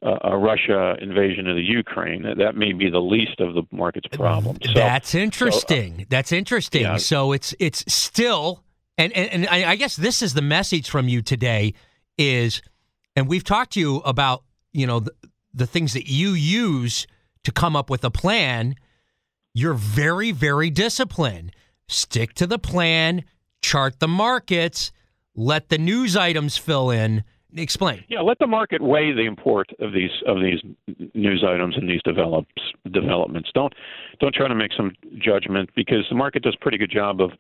a 0.03 0.38
Russia 0.38 0.95
invasion 1.01 1.48
of 1.48 1.55
the 1.55 1.63
Ukraine. 1.63 2.24
That 2.38 2.55
may 2.55 2.74
be 2.74 2.89
the 2.89 3.00
least 3.00 3.39
of 3.39 3.53
the 3.53 3.63
market's 3.72 4.07
problems. 4.07 4.60
So, 4.65 4.74
That's 4.74 5.15
interesting. 5.15 5.95
So, 5.95 6.01
uh, 6.01 6.05
That's 6.10 6.31
interesting. 6.31 6.81
Yeah. 6.81 6.98
So 6.98 7.31
it's 7.31 7.55
it's 7.60 7.83
still 7.93 8.63
and, 8.98 9.13
and 9.13 9.45
and 9.45 9.48
I 9.48 9.75
guess 9.75 9.95
this 9.95 10.22
is 10.22 10.33
the 10.33 10.41
message 10.41 10.89
from 10.89 11.07
you 11.07 11.22
today 11.22 11.74
is 12.17 12.62
and 13.15 13.27
we've 13.27 13.43
talked 13.43 13.74
to 13.74 13.79
you 13.79 13.98
about, 13.98 14.43
you 14.72 14.88
know, 14.88 15.00
the, 15.00 15.13
the 15.53 15.67
things 15.67 15.93
that 15.93 16.10
you 16.10 16.31
use 16.31 17.07
to 17.43 17.51
come 17.51 17.75
up 17.75 17.89
with 17.89 18.03
a 18.03 18.12
plan. 18.12 18.75
You're 19.53 19.74
very 19.74 20.31
very 20.31 20.69
disciplined. 20.69 21.55
Stick 21.88 22.33
to 22.36 22.48
the 22.48 22.60
plan, 22.60 23.24
chart 23.62 24.00
the 24.00 24.07
markets, 24.07 24.91
let 25.36 25.69
the 25.69 25.77
news 25.77 26.17
items 26.17 26.57
fill 26.57 26.89
in 26.89 27.24
Explain. 27.55 28.03
Yeah, 28.07 28.22
let 28.22 28.39
the 28.39 28.48
market 28.48 28.81
weigh 28.81 29.12
the 29.12 29.25
import 29.25 29.69
of 29.79 29.93
these 29.93 30.12
of 30.27 30.38
these 30.41 30.60
news 31.13 31.43
items 31.48 31.75
and 31.77 31.89
these 31.89 32.01
develops 32.03 32.50
developments. 32.91 33.50
Don't 33.53 33.74
don't 34.19 34.33
try 34.33 34.48
to 34.48 34.55
make 34.55 34.72
some 34.75 34.91
judgment 35.19 35.69
because 35.75 36.05
the 36.10 36.15
market 36.15 36.43
does 36.43 36.55
a 36.60 36.63
pretty 36.63 36.77
good 36.77 36.91
job 36.91 37.22
of 37.22 37.31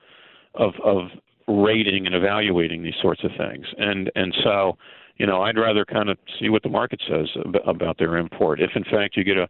of 0.55 0.73
of 0.83 1.09
rating 1.47 2.05
and 2.05 2.15
evaluating 2.15 2.83
these 2.83 2.93
sorts 3.01 3.23
of 3.23 3.31
things. 3.37 3.65
And 3.77 4.11
and 4.15 4.35
so, 4.43 4.77
you 5.17 5.25
know, 5.25 5.41
I'd 5.41 5.57
rather 5.57 5.85
kind 5.85 6.09
of 6.09 6.17
see 6.39 6.49
what 6.49 6.63
the 6.63 6.69
market 6.69 7.01
says 7.09 7.27
about 7.65 7.97
their 7.97 8.17
import. 8.17 8.61
If 8.61 8.71
in 8.75 8.83
fact 8.83 9.17
you 9.17 9.23
get 9.23 9.37
a 9.37 9.49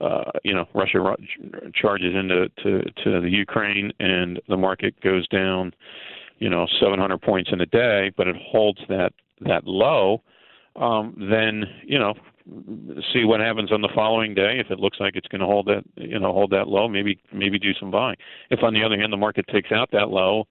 uh, 0.00 0.30
you 0.44 0.54
know, 0.54 0.66
Russia 0.74 1.14
charges 1.74 2.14
into 2.14 2.48
to, 2.62 2.82
to 3.04 3.20
the 3.20 3.28
Ukraine 3.28 3.92
and 4.00 4.40
the 4.48 4.56
market 4.56 4.98
goes 5.02 5.28
down, 5.28 5.74
you 6.38 6.48
know, 6.48 6.66
700 6.80 7.20
points 7.20 7.50
in 7.52 7.60
a 7.60 7.66
day, 7.66 8.10
but 8.16 8.26
it 8.26 8.36
holds 8.50 8.78
that 8.88 9.12
that 9.40 9.66
low, 9.66 10.22
um, 10.76 11.14
then 11.30 11.64
you 11.84 11.98
know 11.98 12.14
see 13.12 13.24
what 13.24 13.40
happens 13.40 13.70
on 13.70 13.80
the 13.80 13.90
following 13.94 14.34
day. 14.34 14.58
If 14.58 14.70
it 14.70 14.80
looks 14.80 14.98
like 15.00 15.16
it's 15.16 15.28
going 15.28 15.40
to 15.40 15.46
hold 15.46 15.66
that 15.66 15.84
you 15.96 16.18
know 16.18 16.32
hold 16.32 16.50
that 16.50 16.68
low, 16.68 16.88
maybe 16.88 17.20
maybe 17.32 17.58
do 17.58 17.74
some 17.78 17.90
buying. 17.90 18.16
If 18.50 18.62
on 18.62 18.74
the 18.74 18.82
other 18.84 18.98
hand 18.98 19.12
the 19.12 19.16
market 19.16 19.46
takes 19.48 19.72
out 19.72 19.90
that 19.92 20.10
low, 20.10 20.46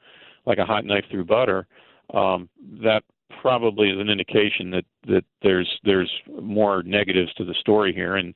like 0.45 0.57
a 0.57 0.65
hot 0.65 0.85
knife 0.85 1.05
through 1.09 1.25
butter, 1.25 1.67
um, 2.13 2.49
that 2.83 3.03
probably 3.41 3.89
is 3.89 3.99
an 3.99 4.09
indication 4.09 4.71
that 4.71 4.85
that 5.07 5.23
there's 5.41 5.69
there's 5.83 6.11
more 6.41 6.83
negatives 6.83 7.33
to 7.35 7.45
the 7.45 7.55
story 7.59 7.93
here 7.93 8.15
and 8.15 8.33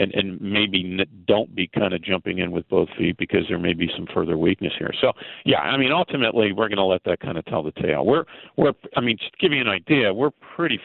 and 0.00 0.14
and 0.14 0.40
maybe 0.40 0.98
don't 1.26 1.54
be 1.54 1.68
kind 1.68 1.92
of 1.92 2.02
jumping 2.02 2.38
in 2.38 2.50
with 2.50 2.68
both 2.68 2.88
feet 2.96 3.16
because 3.18 3.44
there 3.48 3.58
may 3.58 3.74
be 3.74 3.90
some 3.94 4.06
further 4.12 4.36
weakness 4.38 4.72
here. 4.78 4.92
So 5.00 5.12
yeah, 5.44 5.60
I 5.60 5.76
mean 5.76 5.92
ultimately 5.92 6.52
we're 6.52 6.68
going 6.68 6.78
to 6.78 6.84
let 6.84 7.04
that 7.04 7.20
kind 7.20 7.38
of 7.38 7.44
tell 7.46 7.62
the 7.62 7.72
tale. 7.72 8.04
We're 8.04 8.24
we're 8.56 8.72
I 8.96 9.00
mean 9.00 9.18
to 9.18 9.24
give 9.38 9.52
you 9.52 9.60
an 9.60 9.68
idea, 9.68 10.12
we're 10.12 10.30
pretty 10.56 10.80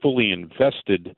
fully 0.00 0.32
invested 0.32 1.14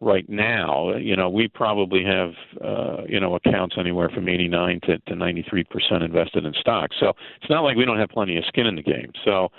right 0.00 0.28
now. 0.28 0.96
You 0.96 1.16
know, 1.16 1.30
we 1.30 1.48
probably 1.48 2.04
have 2.04 2.32
uh, 2.62 3.04
you 3.08 3.20
know 3.20 3.36
accounts 3.36 3.76
anywhere 3.78 4.10
from 4.10 4.28
89 4.28 4.80
to, 4.84 4.98
to 4.98 5.16
93 5.16 5.64
percent 5.64 6.02
invested 6.02 6.44
in 6.44 6.52
stocks. 6.60 6.96
So 7.00 7.12
it's 7.40 7.50
not 7.50 7.62
like 7.62 7.76
we 7.76 7.84
don't 7.84 7.98
have 7.98 8.10
plenty 8.10 8.36
of 8.36 8.44
skin 8.46 8.66
in 8.66 8.76
the 8.76 8.82
game. 8.82 9.12
So 9.24 9.50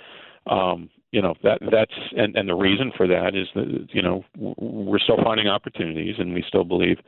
um, 0.46 0.90
you 1.10 1.22
know 1.22 1.34
that 1.42 1.58
that's 1.70 1.92
and 2.16 2.36
and 2.36 2.48
the 2.48 2.54
reason 2.54 2.92
for 2.96 3.06
that 3.06 3.34
is 3.34 3.46
that 3.54 3.86
you 3.92 4.02
know 4.02 4.24
we're 4.36 4.98
still 4.98 5.18
finding 5.22 5.46
opportunities 5.46 6.16
and 6.18 6.34
we 6.34 6.44
still 6.46 6.64
believe 6.64 6.98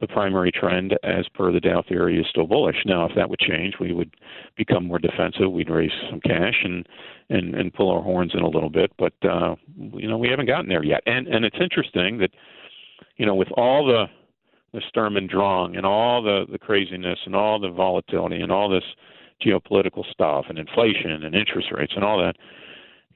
the 0.00 0.06
primary 0.06 0.52
trend 0.52 0.96
as 1.02 1.26
per 1.34 1.50
the 1.52 1.60
Dow 1.60 1.82
theory 1.88 2.20
is 2.20 2.26
still 2.30 2.46
bullish. 2.46 2.76
Now, 2.86 3.04
if 3.06 3.16
that 3.16 3.28
would 3.28 3.40
change, 3.40 3.74
we 3.80 3.92
would 3.92 4.14
become 4.56 4.86
more 4.86 4.98
defensive. 4.98 5.50
We'd 5.50 5.70
raise 5.70 5.90
some 6.10 6.20
cash 6.20 6.62
and 6.64 6.86
and 7.30 7.54
and 7.54 7.72
pull 7.72 7.90
our 7.90 8.02
horns 8.02 8.32
in 8.34 8.40
a 8.40 8.48
little 8.48 8.70
bit, 8.70 8.92
but 8.98 9.12
uh, 9.22 9.56
you 9.76 10.08
know 10.08 10.18
we 10.18 10.28
haven't 10.28 10.46
gotten 10.46 10.68
there 10.68 10.84
yet. 10.84 11.02
And 11.06 11.26
and 11.28 11.44
it's 11.44 11.58
interesting 11.60 12.18
that 12.18 12.30
you 13.16 13.26
know 13.26 13.34
with 13.34 13.48
all 13.56 13.86
the 13.86 14.06
the 14.72 14.82
Sturm 14.88 15.16
and 15.16 15.28
Drang 15.28 15.76
and 15.76 15.86
all 15.86 16.22
the 16.22 16.44
the 16.50 16.58
craziness 16.58 17.18
and 17.24 17.34
all 17.34 17.58
the 17.58 17.70
volatility 17.70 18.40
and 18.40 18.52
all 18.52 18.68
this 18.68 18.84
geopolitical 19.44 20.04
stuff 20.10 20.46
and 20.48 20.58
inflation 20.58 21.22
and 21.24 21.34
interest 21.34 21.68
rates 21.72 21.92
and 21.94 22.04
all 22.04 22.18
that 22.18 22.36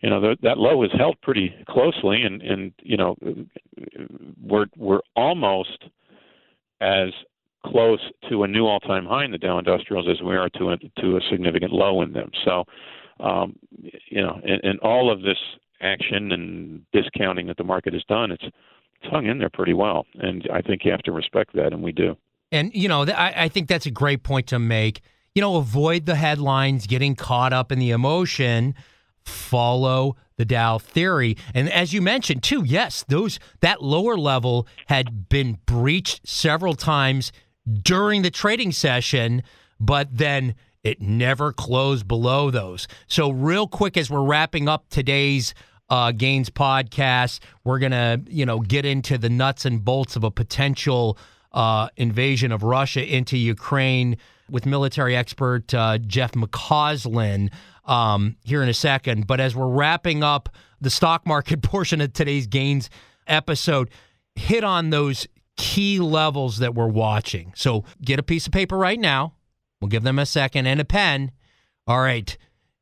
you 0.02 0.10
know 0.10 0.20
that 0.20 0.38
that 0.42 0.58
low 0.58 0.82
is 0.82 0.90
held 0.98 1.20
pretty 1.22 1.54
closely, 1.68 2.22
and 2.22 2.42
and 2.42 2.72
you 2.82 2.96
know 2.96 3.16
we're 4.42 4.66
we're 4.76 5.00
almost 5.14 5.84
as 6.80 7.10
close 7.64 8.00
to 8.28 8.42
a 8.42 8.48
new 8.48 8.66
all-time 8.66 9.06
high 9.06 9.24
in 9.24 9.30
the 9.30 9.38
Dow 9.38 9.58
Industrials 9.58 10.08
as 10.10 10.20
we 10.20 10.36
are 10.36 10.48
to 10.50 10.70
a 10.70 10.76
to 11.00 11.16
a 11.16 11.20
significant 11.30 11.72
low 11.72 12.02
in 12.02 12.12
them. 12.12 12.30
So, 12.44 12.64
um, 13.20 13.56
you 14.08 14.20
know, 14.20 14.40
and 14.44 14.78
all 14.80 15.10
of 15.10 15.22
this 15.22 15.38
action 15.80 16.32
and 16.32 16.82
discounting 16.92 17.46
that 17.46 17.56
the 17.56 17.64
market 17.64 17.92
has 17.92 18.02
done, 18.08 18.32
it's 18.32 18.44
it's 18.44 19.10
hung 19.10 19.26
in 19.26 19.38
there 19.38 19.50
pretty 19.50 19.74
well, 19.74 20.04
and 20.14 20.48
I 20.52 20.62
think 20.62 20.84
you 20.84 20.90
have 20.90 21.02
to 21.02 21.12
respect 21.12 21.54
that, 21.54 21.72
and 21.72 21.80
we 21.80 21.92
do. 21.92 22.16
And 22.50 22.74
you 22.74 22.88
know, 22.88 23.02
I, 23.04 23.44
I 23.44 23.48
think 23.48 23.68
that's 23.68 23.86
a 23.86 23.90
great 23.92 24.24
point 24.24 24.48
to 24.48 24.58
make. 24.58 25.00
You 25.34 25.40
know, 25.42 25.56
avoid 25.56 26.06
the 26.06 26.14
headlines, 26.14 26.86
getting 26.86 27.14
caught 27.14 27.52
up 27.52 27.72
in 27.72 27.78
the 27.78 27.90
emotion 27.90 28.74
follow 29.24 30.16
the 30.36 30.44
Dow 30.44 30.78
theory. 30.78 31.36
And 31.54 31.70
as 31.70 31.92
you 31.92 32.02
mentioned 32.02 32.42
too, 32.42 32.64
yes, 32.64 33.04
those 33.08 33.38
that 33.60 33.82
lower 33.82 34.16
level 34.16 34.66
had 34.86 35.28
been 35.28 35.58
breached 35.66 36.26
several 36.26 36.74
times 36.74 37.32
during 37.82 38.22
the 38.22 38.30
trading 38.30 38.72
session, 38.72 39.42
but 39.78 40.08
then 40.16 40.54
it 40.82 41.00
never 41.00 41.52
closed 41.52 42.08
below 42.08 42.50
those. 42.50 42.88
So 43.06 43.30
real 43.30 43.68
quick 43.68 43.96
as 43.96 44.10
we're 44.10 44.24
wrapping 44.24 44.68
up 44.68 44.88
today's 44.88 45.54
uh, 45.88 46.10
Gains 46.10 46.50
podcast, 46.50 47.40
we're 47.64 47.78
gonna 47.78 48.20
you 48.28 48.46
know 48.46 48.60
get 48.60 48.84
into 48.84 49.18
the 49.18 49.28
nuts 49.28 49.64
and 49.64 49.84
bolts 49.84 50.16
of 50.16 50.24
a 50.24 50.30
potential 50.30 51.18
uh, 51.54 51.88
invasion 51.96 52.52
of 52.52 52.62
Russia 52.62 53.04
into 53.04 53.36
Ukraine 53.36 54.16
with 54.50 54.66
military 54.66 55.16
expert 55.16 55.72
uh, 55.74 55.98
Jeff 55.98 56.32
McCausland 56.32 57.50
um, 57.84 58.36
here 58.44 58.62
in 58.62 58.68
a 58.68 58.74
second. 58.74 59.26
But 59.26 59.40
as 59.40 59.54
we're 59.56 59.68
wrapping 59.68 60.22
up 60.22 60.48
the 60.80 60.90
stock 60.90 61.26
market 61.26 61.62
portion 61.62 62.00
of 62.00 62.12
today's 62.12 62.46
gains 62.46 62.90
episode, 63.26 63.90
hit 64.34 64.64
on 64.64 64.90
those 64.90 65.26
key 65.56 66.00
levels 66.00 66.58
that 66.58 66.74
we're 66.74 66.88
watching. 66.88 67.52
So 67.56 67.84
get 68.02 68.18
a 68.18 68.22
piece 68.22 68.46
of 68.46 68.52
paper 68.52 68.76
right 68.76 69.00
now. 69.00 69.34
We'll 69.80 69.88
give 69.88 70.02
them 70.02 70.18
a 70.18 70.26
second 70.26 70.66
and 70.66 70.80
a 70.80 70.84
pen. 70.84 71.32
All 71.86 72.00
right. 72.00 72.36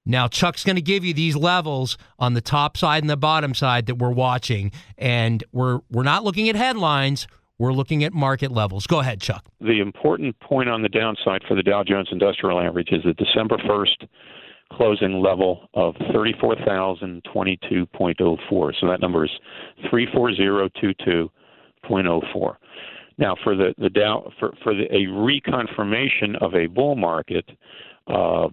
Now 0.07 0.29
Chuck's 0.29 0.65
going 0.65 0.77
to 0.77 0.83
give 0.83 1.05
you 1.05 1.15
these 1.15 1.37
levels 1.37 1.99
on 2.19 2.35
the 2.35 2.41
top 2.41 2.77
side 2.77 3.03
and 3.03 3.11
the 3.11 3.17
bottom 3.17 3.55
side 3.55 3.87
that 3.87 3.97
we're 3.97 4.11
watching, 4.11 4.73
and 4.97 5.45
we're 5.53 5.81
we're 5.91 6.03
not 6.03 6.25
looking 6.25 6.49
at 6.49 6.57
headlines. 6.57 7.27
We're 7.61 7.75
looking 7.75 8.02
at 8.05 8.14
market 8.14 8.50
levels. 8.50 8.87
Go 8.87 9.00
ahead, 9.00 9.21
Chuck. 9.21 9.45
The 9.61 9.81
important 9.81 10.40
point 10.40 10.71
on 10.71 10.81
the 10.81 10.88
downside 10.88 11.43
for 11.47 11.55
the 11.55 11.62
Dow 11.62 11.85
Jones 11.85 12.09
Industrial 12.11 12.59
Average 12.59 12.88
is 12.90 13.02
the 13.05 13.12
December 13.12 13.59
1st 13.59 14.09
closing 14.73 15.21
level 15.21 15.69
of 15.75 15.95
34,022.04. 16.14 18.73
So 18.81 18.88
that 18.88 19.02
number 19.02 19.26
is 19.26 19.31
34022.04. 19.93 22.57
Now, 23.19 23.37
for 23.45 23.55
the, 23.55 23.75
the 23.76 23.90
Dow, 23.90 24.33
for, 24.38 24.55
for 24.62 24.75
the, 24.75 24.85
a 24.85 25.05
reconfirmation 25.09 26.40
of 26.40 26.55
a 26.55 26.67
bull 26.67 26.97
market, 26.97 27.45
uh, 28.07 28.49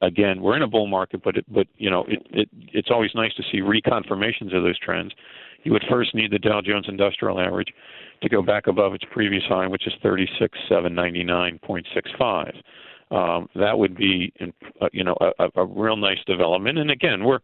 again, 0.00 0.40
we're 0.40 0.54
in 0.54 0.62
a 0.62 0.68
bull 0.68 0.86
market, 0.86 1.24
but 1.24 1.38
it, 1.38 1.44
but 1.52 1.66
you 1.76 1.90
know, 1.90 2.04
it, 2.06 2.24
it, 2.30 2.48
it's 2.72 2.92
always 2.92 3.10
nice 3.16 3.34
to 3.34 3.42
see 3.50 3.58
reconfirmations 3.58 4.56
of 4.56 4.62
those 4.62 4.78
trends. 4.78 5.12
You 5.64 5.72
would 5.72 5.82
first 5.90 6.14
need 6.14 6.30
the 6.30 6.38
Dow 6.38 6.60
Jones 6.60 6.86
Industrial 6.88 7.40
Average 7.40 7.74
to 8.24 8.28
go 8.28 8.42
back 8.42 8.66
above 8.66 8.94
its 8.94 9.04
previous 9.12 9.44
high, 9.44 9.68
which 9.68 9.86
is 9.86 9.92
36,799.65 10.02 12.52
um, 13.10 13.48
that 13.54 13.78
would 13.78 13.96
be, 13.96 14.32
uh, 14.80 14.88
you 14.92 15.04
know, 15.04 15.16
a, 15.38 15.48
a 15.54 15.64
real 15.64 15.96
nice 15.96 16.18
development. 16.26 16.78
And 16.78 16.90
again, 16.90 17.24
we're 17.24 17.38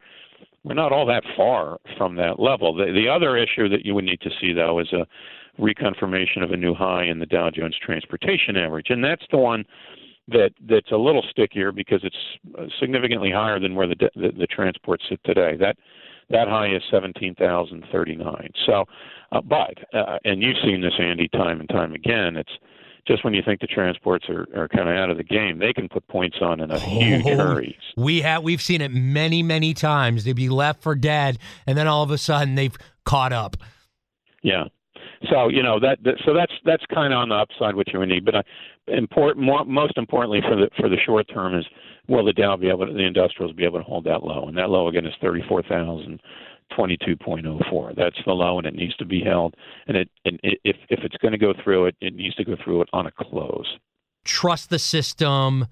we're 0.64 0.74
not 0.74 0.92
all 0.92 1.06
that 1.06 1.22
far 1.36 1.78
from 1.96 2.16
that 2.16 2.38
level. 2.38 2.74
The, 2.74 2.92
the 2.92 3.08
other 3.08 3.36
issue 3.36 3.68
that 3.70 3.84
you 3.84 3.94
would 3.94 4.04
need 4.04 4.20
to 4.20 4.30
see, 4.40 4.52
though, 4.52 4.78
is 4.78 4.92
a 4.92 5.06
reconfirmation 5.58 6.42
of 6.42 6.50
a 6.50 6.56
new 6.56 6.74
high 6.74 7.04
in 7.04 7.18
the 7.18 7.24
Dow 7.24 7.50
Jones 7.50 7.76
Transportation 7.82 8.56
Average, 8.56 8.90
and 8.90 9.02
that's 9.02 9.24
the 9.30 9.38
one 9.38 9.64
that 10.28 10.50
that's 10.68 10.90
a 10.92 10.96
little 10.96 11.24
stickier 11.30 11.72
because 11.72 12.00
it's 12.02 12.16
uh, 12.58 12.66
significantly 12.78 13.30
higher 13.30 13.58
than 13.60 13.74
where 13.74 13.86
the 13.86 13.96
the, 14.16 14.32
the 14.36 14.46
transports 14.46 15.04
sit 15.08 15.20
today. 15.24 15.56
That 15.56 15.76
that 16.30 16.48
high 16.48 16.74
is 16.74 16.82
17,039. 16.90 18.50
So, 18.66 18.84
uh, 19.32 19.40
but 19.40 19.74
uh, 19.94 20.18
and 20.24 20.42
you've 20.42 20.56
seen 20.64 20.80
this, 20.80 20.94
Andy, 20.98 21.28
time 21.28 21.60
and 21.60 21.68
time 21.68 21.92
again. 21.92 22.36
It's 22.36 22.52
just 23.06 23.24
when 23.24 23.34
you 23.34 23.42
think 23.44 23.60
the 23.60 23.66
transports 23.66 24.26
are, 24.28 24.46
are 24.54 24.68
kind 24.68 24.88
of 24.88 24.94
out 24.94 25.10
of 25.10 25.16
the 25.16 25.24
game, 25.24 25.58
they 25.58 25.72
can 25.72 25.88
put 25.88 26.06
points 26.08 26.38
on 26.40 26.60
in 26.60 26.70
a 26.70 26.78
huge 26.78 27.26
Oh, 27.26 27.36
hurry. 27.36 27.78
We 27.96 28.20
have 28.20 28.42
we've 28.42 28.62
seen 28.62 28.80
it 28.80 28.92
many 28.92 29.42
many 29.42 29.74
times. 29.74 30.24
They'd 30.24 30.36
be 30.36 30.48
left 30.48 30.82
for 30.82 30.94
dead, 30.94 31.38
and 31.66 31.76
then 31.76 31.86
all 31.86 32.02
of 32.02 32.10
a 32.10 32.18
sudden 32.18 32.54
they've 32.54 32.76
caught 33.04 33.32
up. 33.32 33.56
Yeah. 34.42 34.64
So 35.30 35.48
you 35.48 35.62
know 35.62 35.78
that, 35.80 35.98
that 36.04 36.14
so 36.24 36.32
that's 36.34 36.52
that's 36.64 36.84
kind 36.94 37.12
of 37.12 37.18
on 37.18 37.28
the 37.28 37.34
upside 37.34 37.74
what 37.74 37.92
you 37.92 37.98
would 37.98 38.08
need. 38.08 38.24
But 38.24 38.36
uh, 38.36 38.42
important, 38.88 39.44
more, 39.44 39.64
most 39.64 39.96
importantly 39.96 40.40
for 40.40 40.56
the 40.56 40.70
for 40.78 40.88
the 40.88 40.96
short 41.04 41.26
term 41.32 41.54
is 41.54 41.66
will 42.10 42.24
the 42.24 42.32
Dow 42.32 42.56
be 42.56 42.68
able 42.68 42.86
to, 42.86 42.92
the 42.92 43.06
industrials 43.06 43.52
be 43.52 43.64
able 43.64 43.78
to 43.78 43.84
hold 43.84 44.04
that 44.04 44.24
low? 44.24 44.46
And 44.46 44.58
that 44.58 44.68
low 44.68 44.88
again 44.88 45.06
is 45.06 45.14
thirty 45.22 45.42
four 45.48 45.62
thousand 45.62 46.20
twenty 46.76 46.98
two 47.06 47.16
point 47.16 47.46
oh 47.46 47.60
four. 47.70 47.92
That's 47.96 48.18
the 48.26 48.32
low, 48.32 48.58
and 48.58 48.66
it 48.66 48.74
needs 48.74 48.96
to 48.96 49.04
be 49.04 49.20
held. 49.20 49.54
And 49.86 49.96
it 49.96 50.10
and 50.24 50.38
it, 50.42 50.58
if 50.64 50.76
if 50.90 51.00
it's 51.04 51.16
going 51.18 51.32
to 51.32 51.38
go 51.38 51.54
through 51.64 51.86
it, 51.86 51.96
it 52.00 52.14
needs 52.14 52.34
to 52.34 52.44
go 52.44 52.56
through 52.62 52.82
it 52.82 52.88
on 52.92 53.06
a 53.06 53.12
close. 53.12 53.78
Trust 54.24 54.68
the 54.68 54.78
system, 54.78 55.66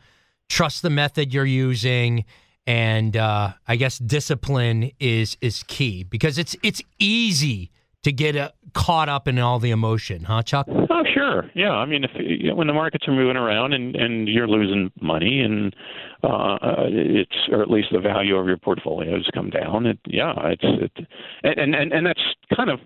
trust 0.49 0.83
the 0.83 0.91
method 0.91 1.35
you're 1.35 1.45
using, 1.45 2.25
and 2.67 3.17
uh, 3.17 3.53
I 3.67 3.77
guess 3.77 3.99
discipline 3.99 4.93
is 5.01 5.37
is 5.41 5.65
key 5.65 6.05
because 6.05 6.39
it's 6.39 6.57
it's 6.63 6.81
easy 6.99 7.73
to 8.05 8.13
get 8.13 8.37
uh, 8.37 8.51
caught 8.75 9.09
up 9.09 9.27
in 9.27 9.39
all 9.39 9.59
the 9.59 9.71
emotion, 9.71 10.25
huh, 10.25 10.43
Chuck? 10.43 10.67
Oh, 10.69 11.03
sure. 11.13 11.51
Yeah. 11.55 11.73
I 11.73 11.85
mean, 11.85 12.05
if 12.05 12.11
you 12.17 12.55
when 12.55 12.67
the 12.67 12.73
markets 12.73 13.07
are 13.09 13.15
moving 13.15 13.37
around 13.37 13.73
and 13.73 13.97
and 13.97 14.29
you're 14.29 14.49
losing 14.49 14.91
money 15.01 15.41
and 15.41 15.75
uh 16.23 16.59
it's 16.87 17.49
or 17.51 17.63
at 17.63 17.71
least 17.71 17.89
the 17.93 18.01
value 18.01 18.37
of 18.37 18.47
your 18.47 18.57
portfolio 18.57 19.17
has 19.17 19.27
come 19.35 19.51
down, 19.51 19.87
it 19.87 19.99
yeah, 20.07 20.35
it's 20.45 20.65
it 20.65 21.07
and 21.43 21.75
and 21.75 21.93
and 21.93 22.07
that's 22.07 22.23
kind 22.55 22.71
of 22.71 22.81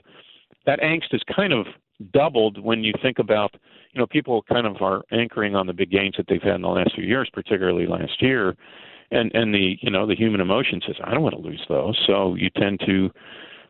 that 0.66 0.80
angst 0.80 1.12
is 1.12 1.22
kind 1.34 1.52
of 1.52 1.66
doubled 2.12 2.62
when 2.62 2.82
you 2.82 2.92
think 3.02 3.18
about 3.18 3.54
you 3.92 4.00
know 4.00 4.06
people 4.06 4.42
kind 4.42 4.66
of 4.66 4.80
are 4.80 5.02
anchoring 5.12 5.54
on 5.54 5.66
the 5.66 5.72
big 5.72 5.90
gains 5.90 6.14
that 6.16 6.26
they've 6.28 6.42
had 6.42 6.56
in 6.56 6.62
the 6.62 6.68
last 6.68 6.94
few 6.94 7.04
years, 7.04 7.28
particularly 7.32 7.86
last 7.86 8.20
year, 8.20 8.56
and 9.10 9.30
and 9.34 9.54
the 9.54 9.76
you 9.80 9.90
know 9.90 10.06
the 10.06 10.16
human 10.16 10.40
emotion 10.40 10.80
says 10.86 10.96
I 11.04 11.12
don't 11.12 11.22
want 11.22 11.34
to 11.34 11.40
lose 11.40 11.64
those, 11.68 11.98
so 12.06 12.34
you 12.34 12.50
tend 12.50 12.80
to 12.86 13.10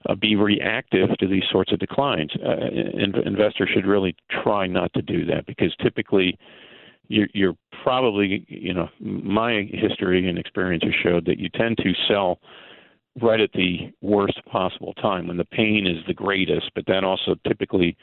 uh, 0.08 0.14
be 0.14 0.36
reactive 0.36 1.16
to 1.18 1.26
these 1.26 1.44
sorts 1.50 1.72
of 1.72 1.78
declines. 1.78 2.30
Uh, 2.44 2.66
in, 2.66 3.14
investors 3.24 3.70
should 3.72 3.86
really 3.86 4.14
try 4.42 4.66
not 4.66 4.92
to 4.94 5.02
do 5.02 5.24
that 5.26 5.46
because 5.46 5.74
typically 5.82 6.38
you're, 7.08 7.28
you're 7.34 7.56
probably, 7.82 8.44
you 8.48 8.72
know, 8.72 8.88
my 9.00 9.68
history 9.70 10.28
and 10.28 10.38
experience 10.38 10.84
has 10.84 10.94
showed 11.02 11.26
that 11.26 11.38
you 11.38 11.48
tend 11.50 11.76
to 11.78 11.92
sell 12.08 12.38
right 13.20 13.40
at 13.40 13.52
the 13.52 13.92
worst 14.00 14.40
possible 14.50 14.94
time 14.94 15.26
when 15.26 15.36
the 15.36 15.44
pain 15.44 15.86
is 15.86 16.02
the 16.06 16.14
greatest, 16.14 16.70
but 16.74 16.86
that 16.86 17.04
also 17.04 17.34
typically 17.46 17.96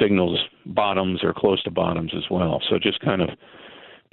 signals 0.00 0.38
bottoms 0.66 1.22
or 1.22 1.32
close 1.32 1.62
to 1.62 1.70
bottoms 1.70 2.12
as 2.16 2.24
well. 2.30 2.60
So 2.68 2.78
just 2.78 3.00
kind 3.00 3.22
of 3.22 3.30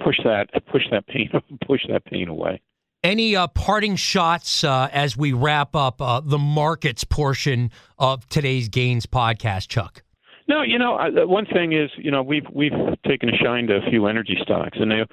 push 0.02 0.16
that 0.24 0.48
push 0.66 0.82
that 0.90 1.06
pain 1.06 1.30
push 1.66 1.80
that 1.88 2.04
pain 2.04 2.28
away. 2.28 2.60
Any 3.02 3.34
uh, 3.34 3.46
parting 3.46 3.96
shots 3.96 4.62
uh, 4.62 4.90
as 4.92 5.16
we 5.16 5.32
wrap 5.32 5.74
up 5.74 6.02
uh, 6.02 6.20
the 6.20 6.36
markets 6.36 7.02
portion 7.02 7.70
of 7.98 8.28
today's 8.28 8.68
Gains 8.68 9.06
podcast, 9.06 9.68
Chuck? 9.68 10.02
No, 10.48 10.60
you 10.60 10.78
know, 10.78 10.98
one 11.26 11.46
thing 11.46 11.72
is, 11.72 11.90
you 11.96 12.10
know, 12.10 12.22
we've 12.22 12.44
we've 12.52 12.72
taken 13.06 13.30
a 13.30 13.36
shine 13.36 13.68
to 13.68 13.76
a 13.76 13.90
few 13.90 14.06
energy 14.06 14.36
stocks, 14.42 14.76
and 14.78 14.90
they 14.90 15.04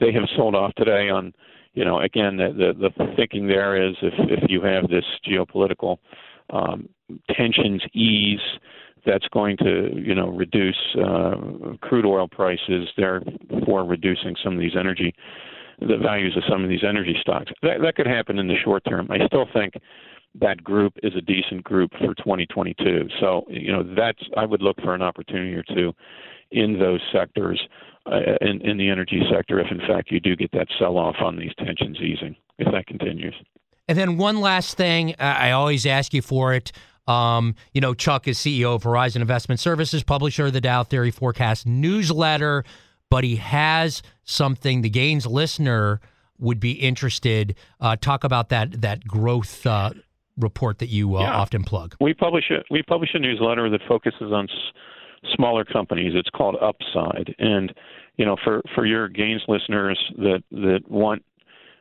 they 0.00 0.10
have 0.12 0.24
sold 0.36 0.56
off 0.56 0.74
today 0.74 1.08
on, 1.08 1.32
you 1.74 1.84
know, 1.84 2.00
again, 2.00 2.36
the 2.36 2.48
the, 2.48 2.90
the 2.90 3.14
thinking 3.14 3.46
there 3.46 3.80
is 3.80 3.94
if 4.02 4.14
if 4.18 4.50
you 4.50 4.60
have 4.62 4.88
this 4.88 5.04
geopolitical 5.24 5.98
um, 6.50 6.88
tensions 7.30 7.82
ease, 7.94 8.40
that's 9.04 9.28
going 9.28 9.56
to, 9.58 9.92
you 9.94 10.16
know, 10.16 10.30
reduce 10.30 10.96
uh, 10.96 11.36
crude 11.80 12.04
oil 12.04 12.26
prices, 12.26 12.88
therefore 12.96 13.84
reducing 13.84 14.34
some 14.42 14.54
of 14.54 14.58
these 14.58 14.74
energy 14.76 15.14
the 15.80 15.98
values 15.98 16.36
of 16.36 16.42
some 16.48 16.62
of 16.62 16.70
these 16.70 16.84
energy 16.86 17.16
stocks. 17.20 17.52
That, 17.62 17.80
that 17.82 17.96
could 17.96 18.06
happen 18.06 18.38
in 18.38 18.48
the 18.48 18.56
short 18.64 18.84
term. 18.88 19.08
I 19.10 19.26
still 19.26 19.46
think 19.52 19.74
that 20.40 20.62
group 20.62 20.94
is 21.02 21.14
a 21.16 21.20
decent 21.20 21.64
group 21.64 21.90
for 21.92 22.14
2022. 22.14 23.08
So, 23.20 23.44
you 23.48 23.72
know, 23.72 23.82
that's 23.82 24.18
I 24.36 24.44
would 24.44 24.62
look 24.62 24.76
for 24.82 24.94
an 24.94 25.02
opportunity 25.02 25.54
or 25.54 25.62
two 25.62 25.92
in 26.50 26.78
those 26.78 27.00
sectors, 27.12 27.60
uh, 28.06 28.36
in, 28.40 28.60
in 28.62 28.76
the 28.76 28.88
energy 28.88 29.22
sector, 29.30 29.58
if 29.60 29.66
in 29.70 29.80
fact 29.80 30.10
you 30.10 30.20
do 30.20 30.36
get 30.36 30.52
that 30.52 30.68
sell 30.78 30.96
off 30.96 31.16
on 31.20 31.36
these 31.36 31.52
tensions 31.58 31.98
easing, 31.98 32.36
if 32.58 32.70
that 32.72 32.86
continues. 32.86 33.34
And 33.88 33.96
then 33.96 34.16
one 34.16 34.40
last 34.40 34.76
thing, 34.76 35.14
I 35.18 35.52
always 35.52 35.86
ask 35.86 36.12
you 36.12 36.22
for 36.22 36.54
it. 36.54 36.72
Um, 37.06 37.54
you 37.72 37.80
know, 37.80 37.94
Chuck 37.94 38.26
is 38.26 38.36
CEO 38.36 38.74
of 38.74 38.82
Horizon 38.82 39.22
Investment 39.22 39.60
Services, 39.60 40.02
publisher 40.02 40.46
of 40.46 40.52
the 40.52 40.60
Dow 40.60 40.82
Theory 40.82 41.12
Forecast 41.12 41.64
newsletter 41.64 42.64
but 43.10 43.24
he 43.24 43.36
has 43.36 44.02
something 44.24 44.82
the 44.82 44.90
Gains 44.90 45.26
listener 45.26 46.00
would 46.38 46.60
be 46.60 46.72
interested. 46.72 47.54
Uh, 47.80 47.96
talk 47.96 48.24
about 48.24 48.48
that 48.50 48.80
that 48.82 49.06
growth 49.06 49.66
uh, 49.66 49.90
report 50.36 50.78
that 50.78 50.88
you 50.88 51.16
uh, 51.16 51.20
yeah. 51.20 51.34
often 51.34 51.64
plug. 51.64 51.94
We 52.00 52.14
publish 52.14 52.50
a 52.50 52.62
we 52.70 52.82
publish 52.82 53.10
a 53.14 53.18
newsletter 53.18 53.70
that 53.70 53.80
focuses 53.88 54.32
on 54.32 54.48
s- 54.50 55.30
smaller 55.34 55.64
companies. 55.64 56.12
It's 56.14 56.30
called 56.30 56.56
Upside, 56.60 57.34
and 57.38 57.72
you 58.16 58.24
know 58.24 58.36
for 58.42 58.62
for 58.74 58.86
your 58.86 59.08
Gains 59.08 59.42
listeners 59.48 59.98
that 60.18 60.42
that 60.50 60.80
want 60.88 61.24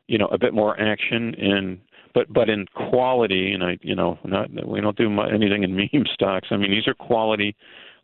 you 0.08 0.18
know 0.18 0.28
a 0.28 0.38
bit 0.38 0.54
more 0.54 0.80
action 0.80 1.36
and 1.36 1.80
but 2.14 2.32
but 2.32 2.50
in 2.50 2.66
quality 2.74 3.52
and 3.52 3.64
I 3.64 3.78
you 3.82 3.96
know 3.96 4.18
not 4.24 4.50
we 4.68 4.82
don't 4.82 4.98
do 4.98 5.20
anything 5.22 5.64
in 5.64 5.76
meme 5.76 6.06
stocks. 6.14 6.48
I 6.52 6.58
mean 6.58 6.72
these 6.72 6.88
are 6.88 6.94
quality 6.94 7.56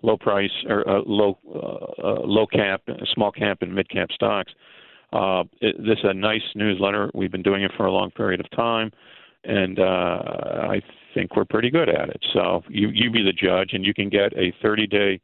low 0.04 0.18
price 0.18 0.52
or 0.68 0.88
uh, 0.88 1.02
low 1.06 1.38
uh, 1.48 2.08
uh, 2.08 2.22
low 2.22 2.48
cap, 2.48 2.82
small 3.14 3.32
cap, 3.32 3.60
and 3.62 3.74
mid 3.74 3.90
cap 3.90 4.10
stocks. 4.14 4.52
Uh, 5.14 5.44
it, 5.60 5.76
this 5.78 6.00
is 6.00 6.06
a 6.06 6.14
nice 6.14 6.42
newsletter. 6.56 7.12
We've 7.14 7.32
been 7.32 7.44
doing 7.44 7.64
it 7.64 7.72
for 7.76 7.86
a 7.86 7.92
long 7.92 8.12
period 8.12 8.40
of 8.40 8.50
time, 8.52 8.92
and 9.44 9.80
uh, 9.80 9.84
I 9.84 10.82
think 11.14 11.36
we're 11.36 11.46
pretty 11.46 11.70
good 11.70 11.90
at 11.90 12.10
it. 12.10 12.24
So 12.34 12.64
you 12.70 12.90
you 12.90 13.12
be 13.12 13.24
the 13.24 13.34
judge, 13.34 13.72
and 13.74 13.86
you 13.86 13.94
can 13.94 14.10
get 14.10 14.34
a 14.38 14.54
30 14.62 14.88
day 14.88 15.20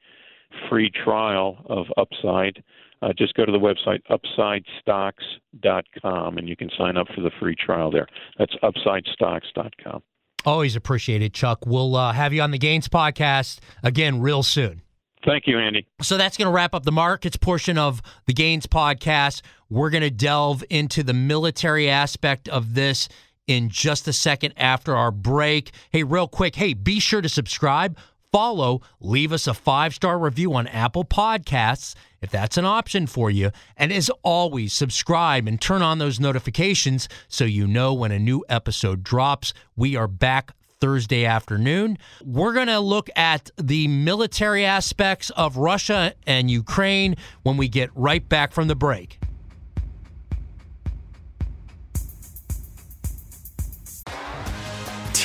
free 0.70 0.92
trial 0.92 1.58
of 1.70 1.88
Upside. 1.98 2.64
Uh, 3.02 3.14
just 3.16 3.34
go 3.36 3.46
to 3.46 3.52
the 3.52 3.60
website 3.60 4.02
upsidestocks.com 4.10 6.38
and 6.38 6.50
you 6.50 6.56
can 6.56 6.70
sign 6.76 6.98
up 6.98 7.06
for 7.14 7.22
the 7.22 7.30
free 7.40 7.54
trial 7.56 7.92
there. 7.92 8.08
That's 8.40 8.56
upsidestocks.com. 8.64 10.02
Always 10.48 10.78
appreciate 10.78 11.22
it, 11.22 11.34
Chuck. 11.34 11.66
We'll 11.66 11.94
uh, 11.98 12.14
have 12.14 12.32
you 12.32 12.42
on 12.42 12.52
the 12.52 12.58
Gains 12.58 12.88
podcast 12.88 13.60
again 13.84 14.22
real 14.22 14.44
soon. 14.44 14.82
Thank 15.26 15.46
you, 15.46 15.60
Andy. 15.60 15.86
So 16.02 16.16
that's 16.16 16.38
going 16.38 16.46
to 16.46 16.54
wrap 16.54 16.74
up 16.74 16.84
the 16.84 16.92
markets 16.94 17.36
portion 17.36 17.78
of 17.78 18.02
the 18.28 18.34
Gains 18.34 18.66
podcast. 18.66 19.42
We're 19.70 19.90
going 19.90 20.04
to 20.04 20.10
delve 20.10 20.64
into 20.70 21.04
the 21.04 21.14
military 21.14 21.90
aspect 21.90 22.48
of 22.48 22.76
this 22.76 23.10
in 23.46 23.68
just 23.68 24.08
a 24.08 24.14
second 24.14 24.54
after 24.56 24.96
our 24.96 25.12
break. 25.12 25.72
Hey, 25.90 26.04
real 26.04 26.30
quick, 26.30 26.56
hey, 26.56 26.74
be 26.74 27.02
sure 27.02 27.20
to 27.20 27.28
subscribe, 27.28 27.98
follow, 28.32 28.82
leave 29.00 29.32
us 29.32 29.48
a 29.48 29.54
five 29.54 29.94
star 29.94 30.18
review 30.20 30.54
on 30.54 30.68
Apple 30.68 31.06
Podcasts 31.06 31.96
if 32.22 32.32
that's 32.32 32.58
an 32.58 32.66
option 32.66 33.08
for 33.08 33.30
you. 33.30 33.52
And 33.76 33.92
as 33.92 34.10
always, 34.24 34.74
subscribe 34.74 35.48
and 35.48 35.60
turn 35.60 35.82
on 35.82 36.00
those 36.00 36.20
notifications 36.20 37.08
so 37.28 37.46
you 37.46 37.68
know 37.68 37.94
when 37.94 38.12
a 38.12 38.20
new 38.20 38.44
episode 38.50 39.04
drops. 39.04 39.54
We 39.76 39.96
are 39.96 40.08
back 40.08 40.54
Thursday 40.80 41.26
afternoon. 41.26 41.98
We're 42.24 42.54
going 42.54 42.68
to 42.68 42.80
look 42.80 43.10
at 43.16 43.50
the 43.58 43.88
military 43.88 44.66
aspects 44.66 45.30
of 45.32 45.58
Russia 45.58 46.14
and 46.26 46.52
Ukraine 46.52 47.16
when 47.44 47.58
we 47.58 47.68
get 47.68 47.90
right 47.96 48.28
back 48.28 48.52
from 48.52 48.68
the 48.68 48.76
break. 48.76 49.20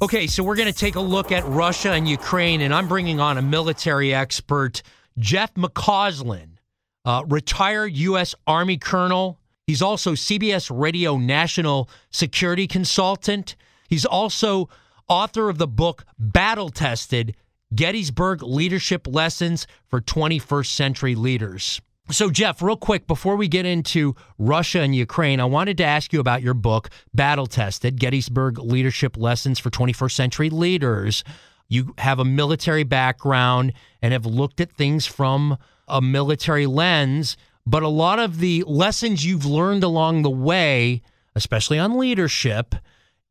Okay, 0.00 0.28
so 0.28 0.44
we're 0.44 0.54
going 0.54 0.72
to 0.72 0.78
take 0.78 0.94
a 0.94 1.00
look 1.00 1.32
at 1.32 1.44
Russia 1.44 1.90
and 1.90 2.08
Ukraine, 2.08 2.60
and 2.60 2.72
I'm 2.72 2.86
bringing 2.86 3.18
on 3.18 3.36
a 3.36 3.42
military 3.42 4.14
expert, 4.14 4.80
Jeff 5.18 5.52
McCausland, 5.54 6.58
uh, 7.04 7.24
retired 7.26 7.96
U.S. 7.96 8.32
Army 8.46 8.76
colonel. 8.76 9.40
He's 9.66 9.82
also 9.82 10.12
CBS 10.12 10.70
Radio 10.72 11.16
national 11.16 11.90
security 12.10 12.68
consultant. 12.68 13.56
He's 13.88 14.04
also 14.04 14.68
author 15.08 15.48
of 15.48 15.58
the 15.58 15.66
book 15.66 16.04
Battle 16.16 16.70
Tested 16.70 17.34
Gettysburg 17.74 18.40
Leadership 18.40 19.08
Lessons 19.08 19.66
for 19.88 20.00
21st 20.00 20.66
Century 20.66 21.16
Leaders. 21.16 21.80
So, 22.10 22.30
Jeff, 22.30 22.62
real 22.62 22.76
quick, 22.76 23.06
before 23.06 23.36
we 23.36 23.48
get 23.48 23.66
into 23.66 24.16
Russia 24.38 24.80
and 24.80 24.96
Ukraine, 24.96 25.40
I 25.40 25.44
wanted 25.44 25.76
to 25.76 25.84
ask 25.84 26.10
you 26.10 26.20
about 26.20 26.40
your 26.40 26.54
book, 26.54 26.88
Battle 27.12 27.46
Tested 27.46 28.00
Gettysburg 28.00 28.58
Leadership 28.58 29.18
Lessons 29.18 29.58
for 29.58 29.68
21st 29.68 30.12
Century 30.12 30.48
Leaders. 30.48 31.22
You 31.68 31.94
have 31.98 32.18
a 32.18 32.24
military 32.24 32.84
background 32.84 33.74
and 34.00 34.14
have 34.14 34.24
looked 34.24 34.58
at 34.58 34.72
things 34.72 35.04
from 35.04 35.58
a 35.86 36.00
military 36.00 36.64
lens, 36.64 37.36
but 37.66 37.82
a 37.82 37.88
lot 37.88 38.18
of 38.18 38.38
the 38.38 38.64
lessons 38.66 39.26
you've 39.26 39.44
learned 39.44 39.84
along 39.84 40.22
the 40.22 40.30
way, 40.30 41.02
especially 41.34 41.78
on 41.78 41.98
leadership, 41.98 42.74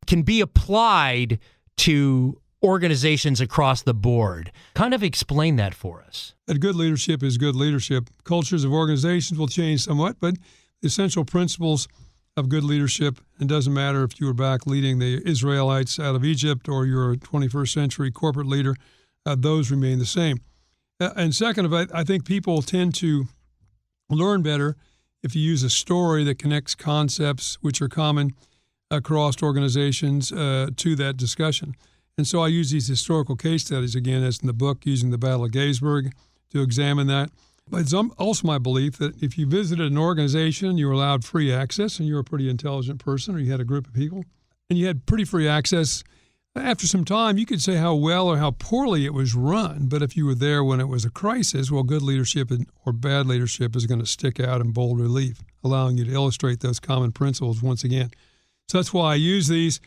can 0.06 0.22
be 0.22 0.40
applied 0.40 1.40
to 1.78 2.40
organizations 2.62 3.40
across 3.40 3.82
the 3.82 3.94
board. 3.94 4.52
Kind 4.74 4.94
of 4.94 5.02
explain 5.02 5.56
that 5.56 5.74
for 5.74 6.02
us. 6.02 6.34
That 6.46 6.60
good 6.60 6.74
leadership 6.74 7.22
is 7.22 7.38
good 7.38 7.54
leadership. 7.54 8.10
Cultures 8.24 8.64
of 8.64 8.72
organizations 8.72 9.38
will 9.38 9.48
change 9.48 9.84
somewhat, 9.84 10.16
but 10.20 10.34
the 10.80 10.86
essential 10.86 11.24
principles 11.24 11.88
of 12.36 12.48
good 12.48 12.64
leadership, 12.64 13.18
it 13.40 13.48
doesn't 13.48 13.74
matter 13.74 14.04
if 14.04 14.20
you 14.20 14.26
were 14.26 14.32
back 14.32 14.66
leading 14.66 14.98
the 14.98 15.20
Israelites 15.28 15.98
out 15.98 16.14
of 16.14 16.24
Egypt 16.24 16.68
or 16.68 16.86
you're 16.86 17.12
a 17.12 17.16
21st 17.16 17.72
century 17.72 18.10
corporate 18.10 18.46
leader, 18.46 18.76
uh, 19.26 19.36
those 19.36 19.70
remain 19.70 19.98
the 19.98 20.06
same. 20.06 20.40
Uh, 21.00 21.10
and 21.16 21.34
second, 21.34 21.72
I, 21.72 21.86
I 21.92 22.04
think 22.04 22.24
people 22.24 22.62
tend 22.62 22.94
to 22.96 23.26
learn 24.08 24.42
better 24.42 24.76
if 25.22 25.34
you 25.34 25.42
use 25.42 25.62
a 25.62 25.70
story 25.70 26.24
that 26.24 26.38
connects 26.38 26.74
concepts 26.74 27.58
which 27.60 27.82
are 27.82 27.88
common 27.88 28.34
across 28.90 29.42
organizations 29.42 30.32
uh, 30.32 30.68
to 30.76 30.96
that 30.96 31.16
discussion. 31.16 31.74
And 32.18 32.26
so 32.26 32.40
I 32.40 32.48
use 32.48 32.72
these 32.72 32.88
historical 32.88 33.36
case 33.36 33.64
studies 33.64 33.94
again, 33.94 34.24
as 34.24 34.40
in 34.40 34.48
the 34.48 34.52
book, 34.52 34.84
using 34.84 35.10
the 35.10 35.18
Battle 35.18 35.44
of 35.44 35.52
Gettysburg 35.52 36.12
to 36.50 36.62
examine 36.62 37.06
that. 37.06 37.30
But 37.70 37.82
it's 37.82 37.94
um, 37.94 38.12
also 38.18 38.46
my 38.46 38.58
belief 38.58 38.98
that 38.98 39.22
if 39.22 39.38
you 39.38 39.46
visited 39.46 39.92
an 39.92 39.98
organization, 39.98 40.78
you 40.78 40.88
were 40.88 40.92
allowed 40.92 41.24
free 41.24 41.52
access, 41.52 41.98
and 41.98 42.08
you 42.08 42.14
were 42.14 42.20
a 42.20 42.24
pretty 42.24 42.50
intelligent 42.50 42.98
person, 42.98 43.36
or 43.36 43.38
you 43.38 43.52
had 43.52 43.60
a 43.60 43.64
group 43.64 43.86
of 43.86 43.94
people, 43.94 44.24
and 44.68 44.78
you 44.78 44.86
had 44.86 45.06
pretty 45.06 45.24
free 45.24 45.46
access. 45.46 46.02
After 46.56 46.88
some 46.88 47.04
time, 47.04 47.38
you 47.38 47.46
could 47.46 47.62
say 47.62 47.76
how 47.76 47.94
well 47.94 48.26
or 48.26 48.38
how 48.38 48.50
poorly 48.50 49.04
it 49.04 49.14
was 49.14 49.36
run. 49.36 49.86
But 49.86 50.02
if 50.02 50.16
you 50.16 50.26
were 50.26 50.34
there 50.34 50.64
when 50.64 50.80
it 50.80 50.88
was 50.88 51.04
a 51.04 51.10
crisis, 51.10 51.70
well, 51.70 51.84
good 51.84 52.02
leadership 52.02 52.50
or 52.84 52.92
bad 52.92 53.26
leadership 53.26 53.76
is 53.76 53.86
going 53.86 54.00
to 54.00 54.06
stick 54.06 54.40
out 54.40 54.60
in 54.60 54.72
bold 54.72 54.98
relief, 54.98 55.44
allowing 55.62 55.98
you 55.98 56.04
to 56.06 56.12
illustrate 56.12 56.60
those 56.60 56.80
common 56.80 57.12
principles 57.12 57.62
once 57.62 57.84
again. 57.84 58.10
So 58.68 58.78
that's 58.78 58.92
why 58.92 59.12
I 59.12 59.16
use 59.16 59.46
these 59.46 59.80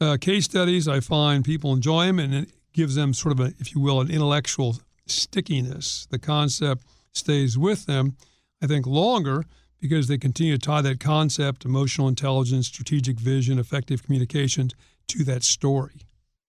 uh, 0.00 0.16
case 0.20 0.44
studies. 0.44 0.88
I 0.88 1.00
find 1.00 1.44
people 1.44 1.72
enjoy 1.72 2.06
them, 2.06 2.18
and 2.18 2.34
it 2.34 2.50
gives 2.72 2.94
them 2.94 3.14
sort 3.14 3.32
of 3.32 3.40
a, 3.40 3.52
if 3.58 3.74
you 3.74 3.80
will, 3.80 4.00
an 4.00 4.10
intellectual 4.10 4.78
stickiness. 5.06 6.06
The 6.10 6.18
concept 6.18 6.84
stays 7.12 7.56
with 7.56 7.86
them, 7.86 8.16
I 8.62 8.66
think, 8.66 8.86
longer 8.86 9.44
because 9.80 10.08
they 10.08 10.18
continue 10.18 10.56
to 10.56 10.58
tie 10.58 10.82
that 10.82 11.00
concept, 11.00 11.64
emotional 11.64 12.08
intelligence, 12.08 12.66
strategic 12.66 13.18
vision, 13.18 13.58
effective 13.58 14.02
communications, 14.02 14.74
to 15.08 15.24
that 15.24 15.44
story. 15.44 16.00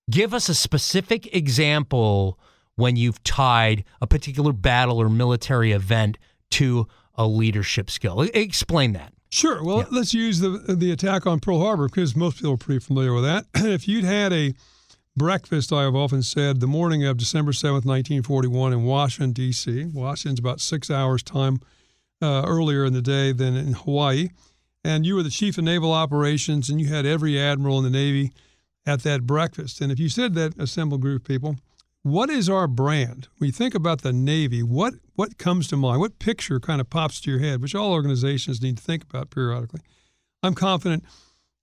Give 0.09 0.33
us 0.33 0.49
a 0.49 0.55
specific 0.55 1.35
example 1.35 2.39
when 2.75 2.95
you've 2.95 3.21
tied 3.23 3.83
a 4.01 4.07
particular 4.07 4.53
battle 4.53 4.99
or 4.99 5.09
military 5.09 5.71
event 5.71 6.17
to 6.51 6.87
a 7.15 7.27
leadership 7.27 7.89
skill. 7.89 8.21
Explain 8.21 8.93
that. 8.93 9.13
Sure. 9.29 9.63
Well, 9.63 9.79
yeah. 9.79 9.85
let's 9.91 10.13
use 10.13 10.39
the 10.39 10.49
the 10.49 10.91
attack 10.91 11.27
on 11.27 11.39
Pearl 11.39 11.59
Harbor 11.59 11.87
because 11.87 12.15
most 12.15 12.37
people 12.37 12.53
are 12.53 12.57
pretty 12.57 12.79
familiar 12.79 13.13
with 13.13 13.23
that. 13.23 13.45
if 13.55 13.87
you'd 13.87 14.05
had 14.05 14.31
a 14.31 14.53
breakfast, 15.17 15.73
I 15.73 15.83
have 15.83 15.95
often 15.95 16.21
said, 16.21 16.59
the 16.59 16.67
morning 16.67 17.03
of 17.03 17.17
December 17.17 17.51
7th, 17.51 17.85
1941, 17.85 18.71
in 18.71 18.83
Washington, 18.83 19.33
D.C., 19.33 19.85
Washington's 19.85 20.39
about 20.39 20.61
six 20.61 20.91
hours' 20.91 21.23
time 21.23 21.59
uh, 22.21 22.43
earlier 22.45 22.85
in 22.85 22.93
the 22.93 23.01
day 23.01 23.31
than 23.31 23.55
in 23.55 23.73
Hawaii, 23.73 24.29
and 24.83 25.05
you 25.05 25.15
were 25.15 25.23
the 25.23 25.29
chief 25.29 25.57
of 25.57 25.63
naval 25.63 25.91
operations 25.91 26.69
and 26.69 26.79
you 26.79 26.87
had 26.87 27.05
every 27.05 27.39
admiral 27.39 27.79
in 27.79 27.83
the 27.83 27.89
Navy 27.89 28.31
at 28.85 29.03
that 29.03 29.25
breakfast. 29.25 29.81
And 29.81 29.91
if 29.91 29.99
you 29.99 30.07
said 30.07 30.33
that 30.35 30.57
assembled 30.57 31.01
group 31.01 31.23
of 31.23 31.27
people, 31.27 31.57
what 32.07 32.29
is 32.29 32.49
our 32.49 32.67
brand? 32.67 33.27
When 33.37 33.47
you 33.47 33.51
think 33.51 33.75
about 33.75 34.01
the 34.01 34.13
Navy, 34.13 34.63
what 34.63 34.95
what 35.15 35.37
comes 35.37 35.67
to 35.69 35.77
mind? 35.77 35.99
What 35.99 36.19
picture 36.19 36.59
kind 36.59 36.79
of 36.79 36.89
pops 36.89 37.19
to 37.21 37.31
your 37.31 37.39
head, 37.39 37.61
which 37.61 37.75
all 37.75 37.91
organizations 37.91 38.61
need 38.61 38.77
to 38.77 38.83
think 38.83 39.03
about 39.03 39.29
periodically? 39.29 39.81
I'm 40.41 40.53
confident 40.53 41.03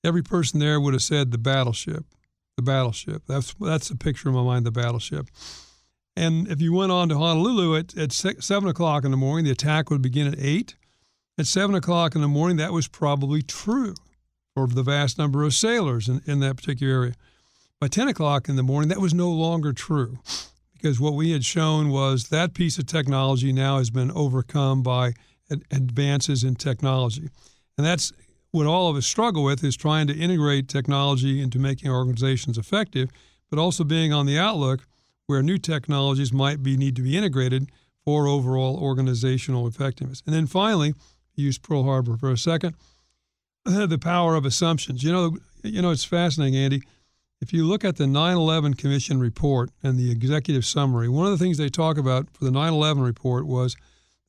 every 0.05 0.23
person 0.23 0.61
there 0.61 0.81
would 0.81 0.93
have 0.93 1.03
said 1.03 1.31
the 1.31 1.39
battleship, 1.39 2.05
the 2.57 2.63
battleship. 2.63 3.23
That's 3.27 3.55
that's 3.55 3.89
the 3.89 3.97
picture 3.97 4.29
in 4.29 4.35
my 4.35 4.43
mind, 4.43 4.67
the 4.67 4.71
battleship. 4.71 5.29
And 6.17 6.47
if 6.49 6.61
you 6.61 6.73
went 6.73 6.93
on 6.93 7.09
to 7.09 7.19
Honolulu 7.19 7.77
at, 7.77 7.97
at 7.97 8.13
seven 8.13 8.69
o'clock 8.69 9.05
in 9.05 9.11
the 9.11 9.17
morning, 9.17 9.45
the 9.45 9.51
attack 9.51 9.91
would 9.91 10.03
begin 10.03 10.27
at 10.27 10.39
eight. 10.39 10.77
At 11.37 11.47
seven 11.47 11.75
o'clock 11.75 12.15
in 12.15 12.21
the 12.21 12.29
morning, 12.29 12.59
that 12.59 12.73
was 12.73 12.87
probably 12.87 13.43
true 13.43 13.95
for 14.55 14.69
the 14.69 14.85
vast 14.85 15.19
number 15.19 15.43
of 15.43 15.53
sailors 15.53 16.09
in, 16.09 16.21
in 16.27 16.39
that 16.41 16.57
particular 16.57 16.95
area. 16.95 17.15
By 17.81 17.89
10 17.89 18.09
o'clock 18.09 18.49
in 18.49 18.57
the 18.57 18.63
morning, 18.63 18.89
that 18.89 19.01
was 19.01 19.15
no 19.15 19.31
longer 19.31 19.73
true 19.73 20.19
because 20.75 21.01
what 21.01 21.15
we 21.15 21.31
had 21.31 21.45
shown 21.45 21.89
was 21.89 22.29
that 22.29 22.55
piece 22.55 22.79
of 22.79 22.87
technology 22.87 23.53
now 23.53 23.79
has 23.79 23.91
been 23.91 24.11
overcome 24.11 24.83
by 24.83 25.15
advances 25.71 26.45
in 26.45 26.55
technology. 26.55 27.31
And 27.77 27.87
that's 27.87 28.13
what 28.51 28.67
all 28.67 28.91
of 28.91 28.97
us 28.97 29.07
struggle 29.07 29.45
with 29.45 29.65
is 29.65 29.77
trying 29.77 30.07
to 30.07 30.15
integrate 30.15 30.69
technology 30.69 31.43
into 31.43 31.59
making 31.59 31.91
organizations 31.91 32.59
effective, 32.59 33.11
but 33.51 33.59
also 33.59 33.83
being 33.83 34.13
on 34.13 34.27
the 34.27 34.39
outlook 34.39 34.87
where 35.27 35.43
new 35.43 35.59
technologies 35.59 36.33
might 36.33 36.63
be 36.63 36.77
need 36.77 36.97
to 36.97 37.03
be 37.03 37.17
integrated 37.17 37.71
for 38.05 38.29
overall 38.29 38.77
organizational 38.77 39.67
effectiveness. 39.67 40.23
And 40.27 40.35
then 40.35 40.47
finally, 40.47 40.95
use 41.35 41.59
Pearl 41.59 41.85
Harbor 41.85 42.17
for 42.17 42.31
a 42.31 42.39
second, 42.39 42.75
the 43.65 43.99
power 43.99 44.35
of 44.35 44.45
assumptions. 44.45 45.03
You 45.03 45.13
know, 45.13 45.39
you 45.63 45.81
know 45.81 45.91
it's 45.91 46.05
fascinating, 46.05 46.57
Andy. 46.57 46.83
If 47.45 47.53
you 47.53 47.67
look 47.67 47.85
at 47.85 47.97
the 47.97 48.07
9 48.07 48.37
11 48.39 48.73
Commission 48.73 49.21
report 49.21 49.69
and 49.83 49.99
the 49.99 50.11
executive 50.11 50.65
summary, 50.65 51.11
one 51.11 51.27
of 51.27 51.33
the 51.33 51.37
things 51.37 51.59
they 51.59 51.69
talk 51.69 51.99
about 51.99 52.31
for 52.31 52.43
the 52.43 52.51
9 52.51 52.73
11 52.73 53.03
report 53.03 53.47
was 53.47 53.77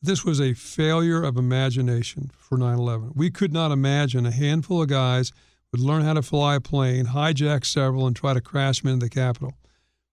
this 0.02 0.26
was 0.26 0.42
a 0.42 0.54
failure 0.54 1.24
of 1.24 1.38
imagination 1.38 2.30
for 2.38 2.58
9 2.58 2.78
11. 2.78 3.14
We 3.16 3.32
could 3.32 3.54
not 3.54 3.72
imagine 3.72 4.26
a 4.26 4.32
handful 4.32 4.82
of 4.82 4.90
guys 4.90 5.32
would 5.72 5.80
learn 5.80 6.02
how 6.02 6.12
to 6.12 6.22
fly 6.22 6.56
a 6.56 6.60
plane, 6.60 7.06
hijack 7.06 7.64
several, 7.64 8.06
and 8.06 8.14
try 8.14 8.34
to 8.34 8.42
crash 8.42 8.82
them 8.82 8.92
into 8.92 9.06
the 9.06 9.10
Capitol. 9.10 9.54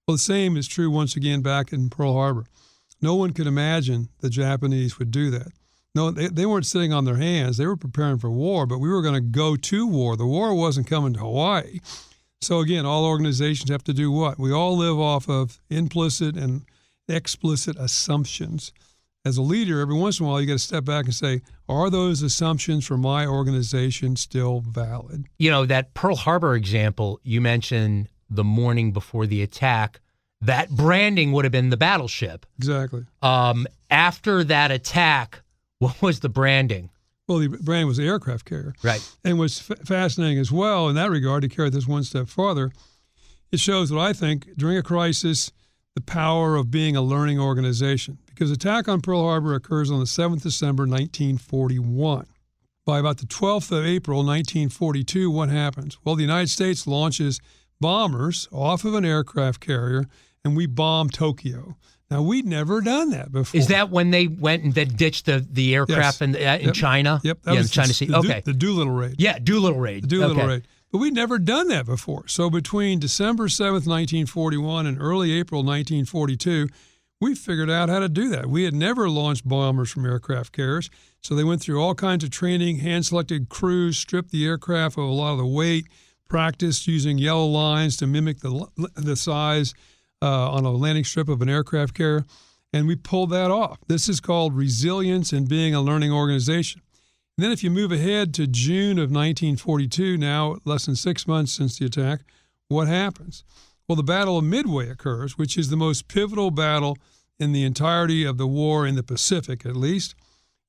Well, 0.07 0.15
the 0.15 0.23
same 0.23 0.57
is 0.57 0.69
true 0.69 0.89
once 0.89 1.17
again 1.17 1.43
back 1.43 1.73
in 1.73 1.91
Pearl 1.91 2.13
Harbor. 2.13 2.45
No 3.01 3.17
one 3.17 3.33
could 3.33 3.49
imagine 3.49 4.11
the 4.21 4.31
Japanese 4.31 5.01
would 5.01 5.11
do 5.11 5.29
that. 5.33 5.49
No, 5.93 6.13
they, 6.13 6.29
they 6.29 6.47
weren't 6.47 6.67
sitting 6.67 6.93
on 6.93 7.05
their 7.05 7.17
hands. 7.17 7.57
They 7.57 7.67
were 7.67 7.77
preparing 7.77 8.19
for 8.19 8.31
war, 8.31 8.65
but 8.65 8.79
we 8.79 8.89
were 8.89 9.03
going 9.03 9.15
to 9.15 9.21
go 9.21 9.57
to 9.57 9.87
war. 9.89 10.17
The 10.17 10.25
war 10.25 10.55
wasn't 10.55 10.87
coming 10.87 11.15
to 11.15 11.19
Hawaii. 11.19 11.81
So 12.43 12.59
again, 12.59 12.85
all 12.85 13.05
organizations 13.07 13.71
have 13.71 13.85
to 13.85 13.93
do 13.93 14.11
what? 14.11 14.39
We 14.39 14.53
all 14.53 14.77
live 14.77 14.99
off 14.99 15.29
of 15.29 15.61
implicit 15.71 16.37
and 16.37 16.63
explicit 17.09 17.77
assumptions. 17.79 18.73
As 19.25 19.37
a 19.37 19.43
leader, 19.43 19.81
every 19.81 19.95
once 19.95 20.19
in 20.19 20.27
a 20.27 20.29
while, 20.29 20.41
you 20.41 20.49
got 20.49 20.55
to 20.55 20.59
step 20.59 20.85
back 20.85 21.05
and 21.05 21.15
say, 21.15 21.43
are 21.69 21.89
those 21.89 22.23
assumptions 22.23 22.85
for 22.85 22.99
my 22.99 23.25
organization 23.25 24.17
still 24.17 24.61
valid? 24.61 25.27
You 25.39 25.53
know, 25.53 25.65
that 25.67 25.95
Pearl 25.95 26.17
Harbor 26.17 26.57
example 26.57 27.21
you 27.23 27.41
mentioned 27.41 28.09
the 28.29 28.43
morning 28.43 28.93
before 28.93 29.27
the 29.27 29.43
attack, 29.43 30.01
that 30.41 30.71
branding 30.71 31.31
would 31.31 31.45
have 31.45 31.53
been 31.53 31.71
the 31.71 31.77
battleship. 31.77 32.45
Exactly. 32.59 33.05
Um, 33.23 33.69
after 33.89 34.43
that 34.43 34.73
attack, 34.73 35.43
what 35.79 36.03
was 36.03 36.19
the 36.19 36.29
branding? 36.29 36.91
Well, 37.33 37.41
the 37.41 37.49
brand 37.49 37.89
was 37.89 37.97
the 37.97 38.07
aircraft 38.07 38.45
carrier. 38.45 38.75
Right. 38.83 39.01
And 39.25 39.39
what's 39.39 39.71
f- 39.71 39.79
fascinating 39.87 40.39
as 40.39 40.53
well 40.53 40.91
in 40.91 40.95
that 40.97 41.11
regard, 41.11 41.41
to 41.43 41.49
carry 41.49 41.71
this 41.71 41.87
one 41.87 42.05
step 42.05 42.29
farther, 42.29 42.73
it 43.51 43.59
shows 43.59 43.91
what 43.91 44.03
I 44.03 44.13
think 44.13 44.55
during 44.59 44.77
a 44.77 44.83
crisis, 44.83 45.51
the 45.95 46.03
power 46.03 46.57
of 46.57 46.71
being 46.71 46.95
a 46.95 47.01
learning 47.01 47.41
organization. 47.41 48.19
Because 48.27 48.51
attack 48.51 48.87
on 48.87 49.01
Pearl 49.01 49.23
Harbor 49.23 49.55
occurs 49.55 49.91
on 49.91 49.99
the 49.99 50.05
7th 50.05 50.43
December 50.43 50.83
1941. 50.83 52.27
By 52.85 52.99
about 52.99 53.17
the 53.17 53.27
12th 53.27 53.73
of 53.73 53.87
April 53.87 54.19
1942, 54.19 55.31
what 55.31 55.49
happens? 55.49 55.97
Well, 56.05 56.15
the 56.15 56.23
United 56.23 56.51
States 56.51 56.87
launches 56.87 57.41
bombers 57.81 58.47
off 58.53 58.85
of 58.85 58.93
an 58.93 59.07
aircraft 59.07 59.61
carrier 59.61 60.05
and 60.45 60.55
we 60.55 60.67
bomb 60.67 61.09
Tokyo. 61.09 61.77
Now 62.13 62.23
we'd 62.23 62.47
never 62.47 62.81
done 62.81 63.11
that 63.11 63.33
before. 63.33 63.59
Is 63.59 63.69
that 63.69 63.91
when 63.91 64.11
they 64.11 64.27
went 64.27 64.63
and 64.65 64.75
then 64.75 64.89
ditched 64.89 65.27
the, 65.27 65.45
the 65.51 65.75
aircraft 65.75 66.21
Yes. 66.21 66.23
in, 66.23 66.35
uh, 66.37 66.59
in 66.61 66.67
Yep. 66.67 66.75
China? 66.75 67.21
Yep, 67.25 67.43
that 67.43 67.53
yeah, 67.55 67.59
was 67.59 67.71
the 67.71 67.75
China 67.75 67.89
the, 67.89 67.95
Sea. 67.95 68.07
the, 68.07 68.17
okay. 68.19 68.43
the 68.45 68.53
Doolittle 68.53 68.93
raid. 68.93 69.17
yeah, 69.19 69.39
Doolittle 69.39 69.81
raid. 69.81 70.05
The 70.05 70.09
Doolittle 70.09 70.37
okay. 70.39 70.47
raid. 70.47 70.69
But 70.91 70.99
we'd 70.99 71.15
never 71.15 71.39
done 71.39 71.69
that 71.69 71.87
before. 71.87 72.29
So 72.29 72.51
between 72.51 72.99
December 73.01 73.49
7th, 73.49 73.87
1941 73.89 74.87
and 74.87 75.01
early 75.01 75.33
April 75.33 75.63
1942, 75.63 76.69
we 77.21 77.35
figured 77.35 77.71
out 77.71 77.89
how 77.89 78.01
to 78.01 78.09
do 78.09 78.29
that. 78.31 78.49
We 78.49 78.65
had 78.65 78.75
never 78.75 79.09
launched 79.09 79.49
bombers 79.49 79.91
from 79.91 80.05
aircraft 80.05 80.53
carriers. 80.53 80.91
So 81.23 81.35
they 81.35 81.45
went 81.45 81.63
through 81.63 81.81
all 81.81 81.95
kinds 81.95 82.25
of 82.25 82.31
training, 82.31 82.79
hand 82.79 83.07
selected 83.07 83.49
crews, 83.49 83.97
stripped 83.97 84.33
the 84.33 84.45
aircraft 84.45 84.99
of 84.99 85.05
a 85.05 85.07
lot 85.13 85.33
of 85.33 85.39
the 85.39 85.47
weight, 85.47 85.87
practiced 86.29 86.87
using 86.87 87.17
yellow 87.19 87.47
lines 87.47 87.97
to 87.99 88.07
mimic 88.07 88.41
the, 88.41 88.67
the 88.97 89.17
size 89.17 89.73
uh, 90.23 90.51
on 90.51 90.65
a 90.65 90.71
landing 90.71 91.05
strip 91.05 91.29
of 91.29 91.43
an 91.43 91.49
aircraft 91.49 91.95
carrier. 91.95 92.25
And 92.73 92.87
we 92.87 92.97
pulled 92.97 93.31
that 93.31 93.51
off. 93.51 93.79
This 93.89 94.09
is 94.09 94.21
called 94.21 94.57
resilience 94.57 95.33
and 95.33 95.49
being 95.49 95.75
a 95.75 95.83
learning 95.83 96.13
organization. 96.13 96.81
And 97.37 97.45
then 97.45 97.53
if 97.53 97.65
you 97.65 97.71
move 97.71 97.93
ahead 97.93 98.33
to 98.35 98.47
June 98.47 98.99
of 98.99 99.11
1942, 99.11 100.17
now 100.17 100.57
less 100.65 100.87
than 100.87 100.97
six 100.97 101.27
months 101.27 101.53
since 101.53 101.79
the 101.79 101.87
attack, 101.87 102.21
what 102.69 102.89
happens? 102.89 103.45
Well, 103.89 103.97
the 103.97 104.03
Battle 104.03 104.39
of 104.39 104.45
Midway 104.45 104.89
occurs, 104.89 105.37
which 105.37 105.59
is 105.59 105.69
the 105.69 105.77
most 105.77 106.09
pivotal 106.09 106.51
battle 106.51 106.97
in 107.39 107.53
the 107.53 107.65
entirety 107.65 108.25
of 108.25 108.39
the 108.39 108.47
war 108.47 108.87
in 108.87 108.95
the 108.95 109.03
Pacific, 109.03 109.67
at 109.67 109.77
least. 109.77 110.15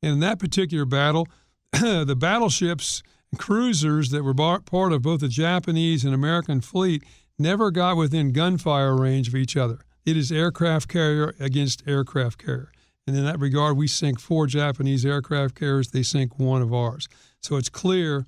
And 0.02 0.13
in 0.13 0.20
that 0.22 0.39
particular 0.39 0.86
battle, 0.86 1.28
the 1.72 2.18
battleships 2.18 3.04
and 3.32 3.39
cruisers 3.39 4.10
that 4.10 4.24
were 4.24 4.34
part 4.34 4.92
of 4.92 5.02
both 5.04 5.22
the 5.22 5.28
Japanese 5.28 6.04
and 6.04 6.13
American 6.13 6.60
fleet 6.60 7.04
never 7.43 7.69
got 7.69 7.97
within 7.97 8.32
gunfire 8.32 8.95
range 8.95 9.27
of 9.27 9.36
each 9.36 9.56
other. 9.56 9.79
It 10.06 10.17
is 10.17 10.32
aircraft 10.32 10.88
carrier 10.88 11.36
against 11.39 11.88
aircraft 11.88 12.43
carrier. 12.43 12.71
And 13.06 13.15
in 13.17 13.25
that 13.25 13.38
regard, 13.38 13.77
we 13.77 13.88
sink 13.88 14.19
four 14.19 14.47
Japanese 14.47 15.06
aircraft 15.06 15.53
carriers, 15.56 15.89
they 15.89 16.03
sink 16.03 16.39
one 16.39 16.62
of 16.62 16.73
ours. 16.73 17.08
So 17.41 17.58
it's 17.58 17.69
clear 17.69 18.25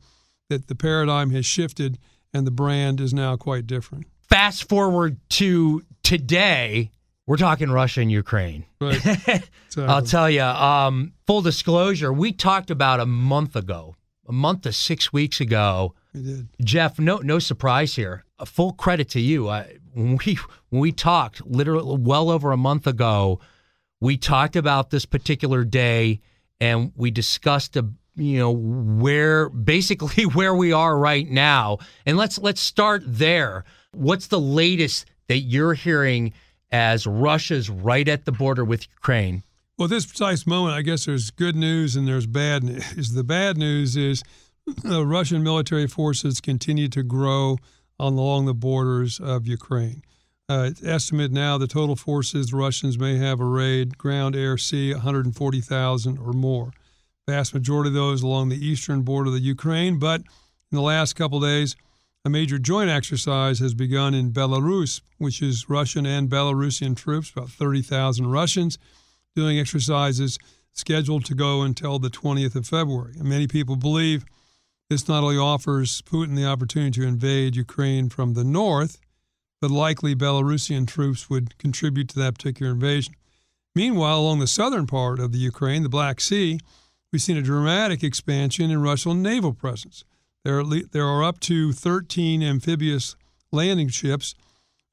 that 0.50 0.68
the 0.68 0.76
paradigm 0.76 1.32
has 1.32 1.46
shifted 1.46 1.98
and 2.34 2.46
the 2.46 2.52
brand 2.52 3.00
is 3.00 3.14
now 3.14 3.38
quite 3.38 3.66
different. 3.66 4.06
Fast 4.30 4.68
forward 4.68 5.18
to 5.30 5.84
today, 6.04 6.92
we're 7.26 7.38
talking 7.38 7.72
Russia 7.72 8.02
and 8.02 8.12
Ukraine. 8.12 8.66
Right. 8.82 9.50
I'll 9.78 10.02
tell 10.02 10.30
you, 10.30 10.44
um, 10.44 11.14
full 11.26 11.42
disclosure, 11.42 12.12
we 12.12 12.34
talked 12.34 12.70
about 12.70 13.00
a 13.00 13.06
month 13.06 13.56
ago, 13.56 13.96
a 14.28 14.34
month 14.34 14.64
to 14.64 14.74
six 14.74 15.14
weeks 15.14 15.40
ago. 15.40 15.96
we 16.14 16.22
did. 16.22 16.48
Jeff, 16.62 17.00
no, 17.00 17.18
no 17.20 17.40
surprise 17.40 17.96
here. 17.96 18.25
Full 18.44 18.74
credit 18.74 19.10
to 19.10 19.22
you. 19.22 19.50
I, 19.50 19.78
when 19.94 20.20
we 20.26 20.38
when 20.70 20.82
we 20.82 20.92
talked, 20.92 21.46
literally 21.46 21.98
well 22.00 22.30
over 22.30 22.52
a 22.52 22.58
month 22.58 22.86
ago, 22.86 23.40
we 24.02 24.18
talked 24.18 24.56
about 24.56 24.90
this 24.90 25.06
particular 25.06 25.64
day, 25.64 26.20
and 26.60 26.92
we 26.96 27.12
discussed 27.12 27.78
a 27.78 27.90
you 28.16 28.38
know 28.38 28.52
where 28.52 29.50
basically 29.50 30.26
where 30.34 30.54
we 30.54 30.74
are 30.74 30.98
right 30.98 31.30
now. 31.30 31.80
And 32.06 32.18
let's 32.18 32.38
let's 32.38 32.62
start 32.62 33.04
there. 33.06 33.64
What's 33.94 34.28
the 34.28 34.40
latest 34.40 35.06
that 35.28 35.40
you're 35.40 35.74
hearing 35.74 36.34
as 36.72 37.08
Russia's 37.08 37.70
right 37.70 38.08
at 38.08 38.26
the 38.26 38.32
border 38.32 38.66
with 38.66 38.88
Ukraine? 38.90 39.44
Well, 39.78 39.88
this 39.88 40.06
precise 40.06 40.48
moment, 40.48 40.76
I 40.76 40.82
guess 40.82 41.06
there's 41.06 41.32
good 41.32 41.56
news 41.56 41.96
and 41.96 42.08
there's 42.08 42.28
bad 42.28 42.64
news. 42.64 43.12
The 43.16 43.24
bad 43.24 43.58
news 43.58 43.96
is 43.96 44.24
the 44.84 45.06
Russian 45.06 45.44
military 45.44 45.88
forces 45.88 46.42
continue 46.42 46.88
to 46.90 47.04
grow 47.04 47.58
along 48.00 48.46
the 48.46 48.54
borders 48.54 49.20
of 49.20 49.48
Ukraine. 49.48 50.04
Uh, 50.48 50.72
estimate 50.84 51.32
now 51.32 51.58
the 51.58 51.68
total 51.68 51.96
forces 51.96 52.52
the 52.52 52.58
Russians 52.58 53.00
may 53.00 53.18
have 53.18 53.42
arrayed 53.42 53.98
ground, 53.98 54.36
air, 54.36 54.58
sea, 54.58 54.94
140,000 54.94 56.18
or 56.20 56.34
more. 56.34 56.72
Vast 57.28 57.54
majority 57.54 57.90
of 57.90 57.96
those 57.96 58.22
along 58.22 58.50
the 58.50 58.64
eastern 58.64 59.02
border 59.02 59.30
of 59.30 59.34
the 59.34 59.40
Ukraine. 59.40 59.98
But 59.98 60.22
in 60.72 60.76
the 60.76 60.82
last 60.82 61.14
couple 61.16 61.40
days, 61.40 61.76
a 62.24 62.30
major 62.30 62.60
joint 62.60 62.90
exercise 62.90 63.60
has 63.60 63.74
begun 63.74 64.14
in 64.14 64.32
Belarus, 64.32 65.02
which 65.18 65.42
is 65.42 65.70
Russian 65.70 66.06
and 66.06 66.30
Belarusian 66.30 66.96
troops, 66.96 67.32
about 67.32 67.50
30,000 67.50 68.28
Russians, 68.28 68.78
doing 69.36 69.60
exercises 69.60 70.38
scheduled 70.74 71.26
to 71.26 71.34
go 71.34 71.62
until 71.62 71.98
the 71.98 72.10
20th 72.10 72.56
of 72.56 72.68
February. 72.68 73.14
And 73.18 73.30
many 73.30 73.48
people 73.48 73.76
believe 73.76 74.26
this 74.90 75.08
not 75.08 75.24
only 75.24 75.38
offers 75.38 76.02
Putin 76.02 76.36
the 76.36 76.46
opportunity 76.46 76.92
to 77.00 77.08
invade 77.08 77.56
Ukraine 77.56 78.10
from 78.10 78.34
the 78.34 78.44
north, 78.44 79.00
but 79.62 79.72
likely 79.72 80.16
Belarusian 80.16 80.88
troops 80.88 81.30
would 81.30 81.58
contribute 81.58 82.10
to 82.10 82.20
that 82.20 82.36
particular 82.36 82.72
invasion. 82.72 83.16
Meanwhile, 83.74 84.20
along 84.20 84.40
the 84.40 84.48
southern 84.48 84.86
part 84.86 85.20
of 85.20 85.32
the 85.32 85.40
Ukraine, 85.40 85.84
the 85.84 85.90
Black 85.90 86.22
Sea, 86.22 86.60
we've 87.12 87.22
seen 87.22 87.38
a 87.38 87.42
dramatic 87.42 88.04
expansion 88.04 88.70
in 88.70 88.82
Russian 88.82 89.22
naval 89.22 89.54
presence. 89.54 90.04
There 90.44 90.60
are, 90.60 90.64
there 90.64 91.08
are 91.08 91.24
up 91.24 91.40
to 91.42 91.72
13 91.74 92.44
amphibious 92.44 93.16
landing 93.52 93.90
ships 93.90 94.36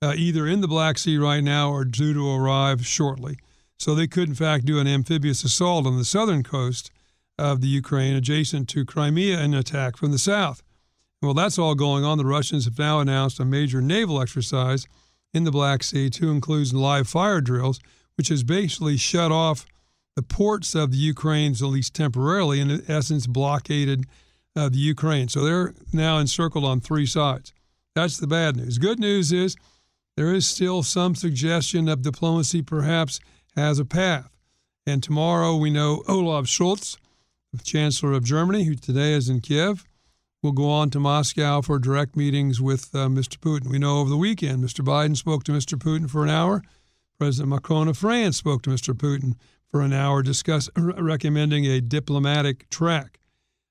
uh, 0.01 0.15
either 0.17 0.47
in 0.47 0.61
the 0.63 0.69
Black 0.69 0.99
Sea 0.99 1.19
right 1.19 1.45
now 1.45 1.71
or 1.71 1.85
due 1.85 2.15
to 2.15 2.35
arrive 2.35 2.87
shortly. 2.87 3.39
So 3.79 3.95
they 3.95 4.07
could, 4.07 4.29
in 4.29 4.35
fact, 4.35 4.65
do 4.65 4.79
an 4.79 4.87
amphibious 4.87 5.45
assault 5.45 5.87
on 5.87 5.99
the 5.99 6.05
southern 6.05 6.43
coast 6.43 6.92
of 7.39 7.61
the 7.61 7.69
Ukraine, 7.69 8.15
adjacent 8.15 8.69
to 8.71 8.85
Crimea, 8.85 9.39
and 9.39 9.55
attack 9.55 9.97
from 9.97 10.11
the 10.11 10.19
south. 10.19 10.63
Well, 11.21 11.35
that's 11.35 11.59
all 11.59 11.75
going 11.75 12.05
on. 12.05 12.19
The 12.19 12.25
Russians 12.25 12.65
have 12.65 12.79
now 12.79 13.01
announced 13.01 13.39
a 13.41 13.45
major 13.45 13.81
naval 13.81 14.21
exercise 14.21 14.87
in 15.33 15.45
the 15.45 15.51
Black 15.51 15.83
Sea 15.83 16.11
to 16.11 16.31
include 16.31 16.73
live 16.73 17.09
fire 17.09 17.41
drills, 17.41 17.81
which 18.17 18.29
has 18.29 18.43
basically 18.43 18.97
shut 18.97 19.33
off 19.33 19.65
the 20.17 20.23
ports 20.23 20.75
of 20.75 20.91
the 20.91 20.99
Ukraine's, 20.99 21.63
at 21.63 21.69
least 21.69 21.95
temporarily, 21.95 22.61
and 22.61 22.71
in 22.71 22.91
essence 22.91 23.27
blockaded 23.27 24.05
uh, 24.55 24.69
the 24.69 24.79
Ukraine. 24.79 25.29
So 25.29 25.45
they're 25.45 25.75
now 25.93 26.19
encircled 26.19 26.65
on 26.65 26.81
three 26.81 27.07
sides. 27.07 27.53
That's 27.95 28.19
the 28.19 28.27
bad 28.27 28.57
news. 28.57 28.79
Good 28.79 28.99
news 28.99 29.33
is 29.33 29.57
there 30.17 30.35
is 30.35 30.47
still 30.47 30.83
some 30.83 31.15
suggestion 31.15 31.89
of 31.89 32.03
diplomacy 32.03 32.63
perhaps 32.63 33.21
has 33.57 33.79
a 33.79 33.85
path. 33.85 34.29
And 34.87 35.03
tomorrow 35.03 35.57
we 35.57 35.71
know 35.71 36.03
Olaf 36.09 36.47
Scholz, 36.47 36.97
the 37.53 37.63
Chancellor 37.63 38.13
of 38.13 38.25
Germany, 38.25 38.65
who 38.65 38.75
today 38.75 39.13
is 39.13 39.29
in 39.29 39.41
Kiev, 39.41 39.85
will 40.43 40.53
go 40.53 40.69
on 40.69 40.91
to 40.91 40.99
Moscow 40.99 41.61
for 41.61 41.79
direct 41.79 42.17
meetings 42.17 42.61
with 42.61 42.95
uh, 42.95 43.07
Mr. 43.09 43.39
Putin. 43.39 43.69
We 43.69 43.79
know 43.79 43.99
over 43.99 44.11
the 44.11 44.17
weekend 44.17 44.65
Mr. 44.65 44.85
Biden 44.85 45.17
spoke 45.17 45.45
to 45.45 45.53
Mr. 45.53 45.79
Putin 45.79 46.11
for 46.11 46.25
an 46.25 46.31
hour. 46.31 46.63
President 47.19 47.51
Macron 47.51 47.89
of 47.89 47.97
France 47.97 48.37
spoke 48.37 48.63
to 48.63 48.71
Mr. 48.71 48.95
Putin 48.95 49.35
for 49.71 49.83
an 49.83 49.93
hour, 49.93 50.23
discuss, 50.23 50.69
re- 50.77 50.95
recommending 50.99 51.65
a 51.67 51.81
diplomatic 51.81 52.69
track. 52.71 53.21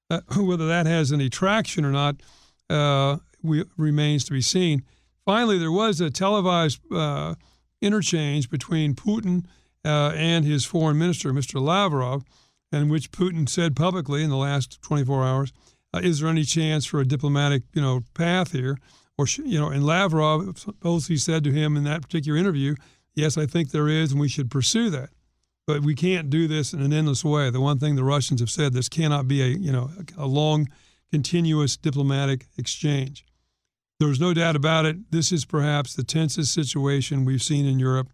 Uh, 0.09 0.21
whether 0.37 0.67
that 0.67 0.85
has 0.85 1.11
any 1.11 1.29
traction 1.29 1.83
or 1.83 1.91
not 1.91 2.17
uh, 2.69 3.17
we, 3.41 3.65
remains 3.77 4.23
to 4.25 4.31
be 4.31 4.41
seen. 4.41 4.83
Finally, 5.25 5.57
there 5.57 5.71
was 5.71 5.99
a 5.99 6.09
televised 6.09 6.79
uh, 6.93 7.35
interchange 7.81 8.49
between 8.49 8.93
Putin 8.93 9.45
uh, 9.83 10.13
and 10.15 10.45
his 10.45 10.65
foreign 10.65 10.97
minister, 10.97 11.31
Mr. 11.33 11.61
Lavrov, 11.61 12.23
in 12.71 12.89
which 12.89 13.11
Putin 13.11 13.47
said 13.47 13.75
publicly 13.75 14.23
in 14.23 14.29
the 14.29 14.37
last 14.37 14.81
24 14.81 15.23
hours, 15.25 15.53
uh, 15.93 15.99
"Is 16.01 16.19
there 16.19 16.29
any 16.29 16.43
chance 16.43 16.85
for 16.85 16.99
a 16.99 17.05
diplomatic, 17.05 17.63
you 17.73 17.81
know, 17.81 18.03
path 18.13 18.51
here?" 18.51 18.77
Or 19.17 19.27
you 19.27 19.59
know, 19.59 19.69
and 19.69 19.85
Lavrov 19.85 20.57
supposedly 20.57 21.17
said 21.17 21.43
to 21.43 21.51
him 21.51 21.75
in 21.75 21.83
that 21.83 22.01
particular 22.01 22.37
interview, 22.37 22.75
"Yes, 23.13 23.37
I 23.37 23.45
think 23.45 23.71
there 23.71 23.89
is, 23.89 24.11
and 24.11 24.21
we 24.21 24.29
should 24.29 24.49
pursue 24.49 24.89
that." 24.91 25.09
But 25.67 25.83
we 25.83 25.95
can't 25.95 26.29
do 26.29 26.47
this 26.47 26.73
in 26.73 26.81
an 26.81 26.93
endless 26.93 27.23
way. 27.23 27.49
The 27.49 27.61
one 27.61 27.77
thing 27.77 27.95
the 27.95 28.03
Russians 28.03 28.39
have 28.39 28.49
said: 28.49 28.73
this 28.73 28.89
cannot 28.89 29.27
be 29.27 29.41
a 29.41 29.47
you 29.47 29.71
know 29.71 29.91
a 30.17 30.25
long, 30.25 30.69
continuous 31.11 31.77
diplomatic 31.77 32.47
exchange. 32.57 33.25
There's 33.99 34.19
no 34.19 34.33
doubt 34.33 34.55
about 34.55 34.87
it. 34.87 35.11
This 35.11 35.31
is 35.31 35.45
perhaps 35.45 35.93
the 35.93 36.03
tensest 36.03 36.53
situation 36.53 37.23
we've 37.25 37.43
seen 37.43 37.67
in 37.67 37.77
Europe 37.77 38.09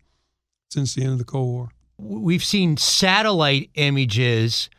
since 0.70 0.94
the 0.94 1.04
end 1.04 1.14
of 1.14 1.18
the 1.18 1.24
Cold 1.24 1.48
War. 1.48 1.70
We've 1.98 2.44
seen 2.44 2.78
satellite 2.78 3.70
images 3.76 4.70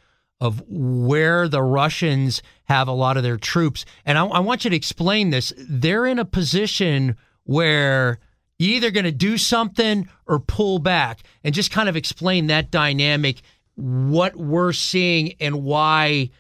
of 0.40 0.62
where 0.68 1.48
the 1.48 1.62
Russians 1.62 2.42
have 2.64 2.86
a 2.86 2.92
lot 2.92 3.16
of 3.16 3.22
their 3.22 3.36
troops. 3.36 3.84
And 4.04 4.16
I, 4.16 4.24
I 4.26 4.40
want 4.40 4.64
you 4.64 4.70
to 4.70 4.76
explain 4.76 5.30
this. 5.30 5.52
They're 5.56 6.06
in 6.06 6.18
a 6.18 6.24
position 6.24 7.16
where 7.44 8.20
you're 8.58 8.76
either 8.76 8.90
going 8.90 9.04
to 9.04 9.12
do 9.12 9.38
something 9.38 10.08
or 10.26 10.38
pull 10.38 10.78
back, 10.78 11.20
and 11.42 11.54
just 11.54 11.70
kind 11.70 11.88
of 11.88 11.96
explain 11.96 12.48
that 12.48 12.70
dynamic, 12.70 13.40
what 13.76 14.36
we're 14.36 14.72
seeing, 14.72 15.34
and 15.40 15.64
why 15.64 16.30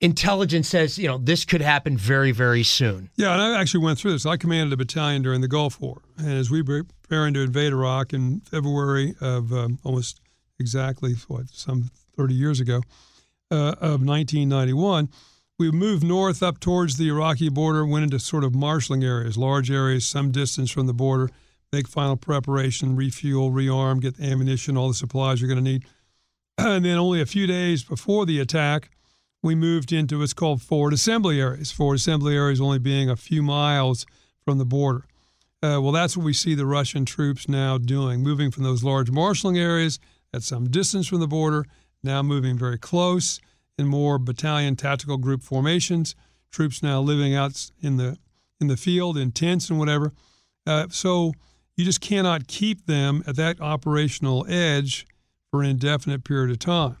intelligence 0.00 0.68
says, 0.68 0.98
you 0.98 1.08
know, 1.08 1.18
this 1.18 1.44
could 1.44 1.60
happen 1.60 1.96
very, 1.96 2.32
very 2.32 2.62
soon. 2.62 3.10
Yeah, 3.16 3.32
and 3.32 3.40
I 3.40 3.60
actually 3.60 3.84
went 3.84 3.98
through 3.98 4.12
this. 4.12 4.26
I 4.26 4.36
commanded 4.36 4.72
a 4.72 4.76
battalion 4.76 5.22
during 5.22 5.40
the 5.40 5.48
Gulf 5.48 5.80
War, 5.80 6.02
and 6.18 6.32
as 6.32 6.50
we 6.50 6.62
were 6.62 6.84
preparing 7.02 7.34
to 7.34 7.40
invade 7.40 7.72
Iraq 7.72 8.12
in 8.12 8.40
February 8.40 9.14
of 9.20 9.52
um, 9.52 9.78
almost 9.84 10.20
exactly 10.58 11.14
what 11.28 11.48
some 11.50 11.90
30 12.16 12.34
years 12.34 12.60
ago 12.60 12.82
uh, 13.50 13.76
of 13.80 14.04
1991, 14.04 15.08
we 15.58 15.70
moved 15.70 16.04
north 16.04 16.42
up 16.42 16.60
towards 16.60 16.96
the 16.96 17.08
Iraqi 17.08 17.48
border, 17.48 17.86
went 17.86 18.04
into 18.04 18.18
sort 18.18 18.44
of 18.44 18.54
marshaling 18.54 19.04
areas, 19.04 19.38
large 19.38 19.70
areas, 19.70 20.04
some 20.04 20.30
distance 20.30 20.70
from 20.70 20.86
the 20.86 20.92
border, 20.92 21.30
make 21.72 21.88
final 21.88 22.16
preparation, 22.16 22.94
refuel, 22.94 23.50
rearm, 23.50 24.00
get 24.00 24.20
ammunition, 24.20 24.76
all 24.76 24.88
the 24.88 24.94
supplies 24.94 25.40
you're 25.40 25.48
going 25.48 25.64
to 25.64 25.70
need. 25.70 25.84
And 26.58 26.86
then 26.86 26.96
only 26.96 27.20
a 27.20 27.26
few 27.26 27.46
days 27.46 27.84
before 27.84 28.24
the 28.24 28.40
attack, 28.40 28.88
we 29.46 29.54
moved 29.54 29.92
into 29.92 30.18
what's 30.18 30.34
called 30.34 30.60
forward 30.60 30.92
assembly 30.92 31.40
areas. 31.40 31.70
Forward 31.70 31.94
assembly 31.94 32.34
areas 32.34 32.60
only 32.60 32.80
being 32.80 33.08
a 33.08 33.16
few 33.16 33.42
miles 33.42 34.04
from 34.44 34.58
the 34.58 34.64
border. 34.64 35.04
Uh, 35.62 35.80
well, 35.80 35.92
that's 35.92 36.16
what 36.16 36.26
we 36.26 36.32
see 36.32 36.54
the 36.54 36.66
Russian 36.66 37.04
troops 37.04 37.48
now 37.48 37.78
doing, 37.78 38.22
moving 38.22 38.50
from 38.50 38.64
those 38.64 38.84
large 38.84 39.10
marshaling 39.10 39.56
areas 39.56 39.98
at 40.34 40.42
some 40.42 40.68
distance 40.68 41.06
from 41.06 41.20
the 41.20 41.26
border, 41.28 41.64
now 42.02 42.22
moving 42.22 42.58
very 42.58 42.76
close 42.76 43.40
in 43.78 43.86
more 43.86 44.18
battalion 44.18 44.76
tactical 44.76 45.16
group 45.16 45.42
formations. 45.42 46.14
Troops 46.50 46.82
now 46.82 47.00
living 47.00 47.34
out 47.34 47.70
in 47.80 47.96
the 47.96 48.18
in 48.60 48.66
the 48.66 48.76
field 48.76 49.16
in 49.16 49.30
tents 49.30 49.70
and 49.70 49.78
whatever. 49.78 50.12
Uh, 50.66 50.86
so 50.90 51.32
you 51.76 51.84
just 51.84 52.00
cannot 52.00 52.48
keep 52.48 52.86
them 52.86 53.22
at 53.26 53.36
that 53.36 53.60
operational 53.60 54.44
edge 54.48 55.06
for 55.50 55.62
an 55.62 55.70
indefinite 55.70 56.24
period 56.24 56.50
of 56.50 56.58
time. 56.58 56.96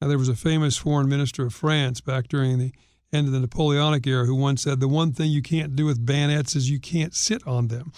Now, 0.00 0.08
there 0.08 0.18
was 0.18 0.28
a 0.28 0.36
famous 0.36 0.76
foreign 0.76 1.08
minister 1.08 1.46
of 1.46 1.54
France 1.54 2.00
back 2.00 2.28
during 2.28 2.58
the 2.58 2.72
end 3.12 3.26
of 3.26 3.32
the 3.32 3.40
Napoleonic 3.40 4.06
era 4.06 4.26
who 4.26 4.34
once 4.34 4.62
said, 4.62 4.80
The 4.80 4.88
one 4.88 5.12
thing 5.12 5.30
you 5.30 5.42
can't 5.42 5.74
do 5.74 5.86
with 5.86 6.04
bayonets 6.04 6.54
is 6.54 6.70
you 6.70 6.80
can't 6.80 7.14
sit 7.14 7.46
on 7.46 7.68
them. 7.68 7.92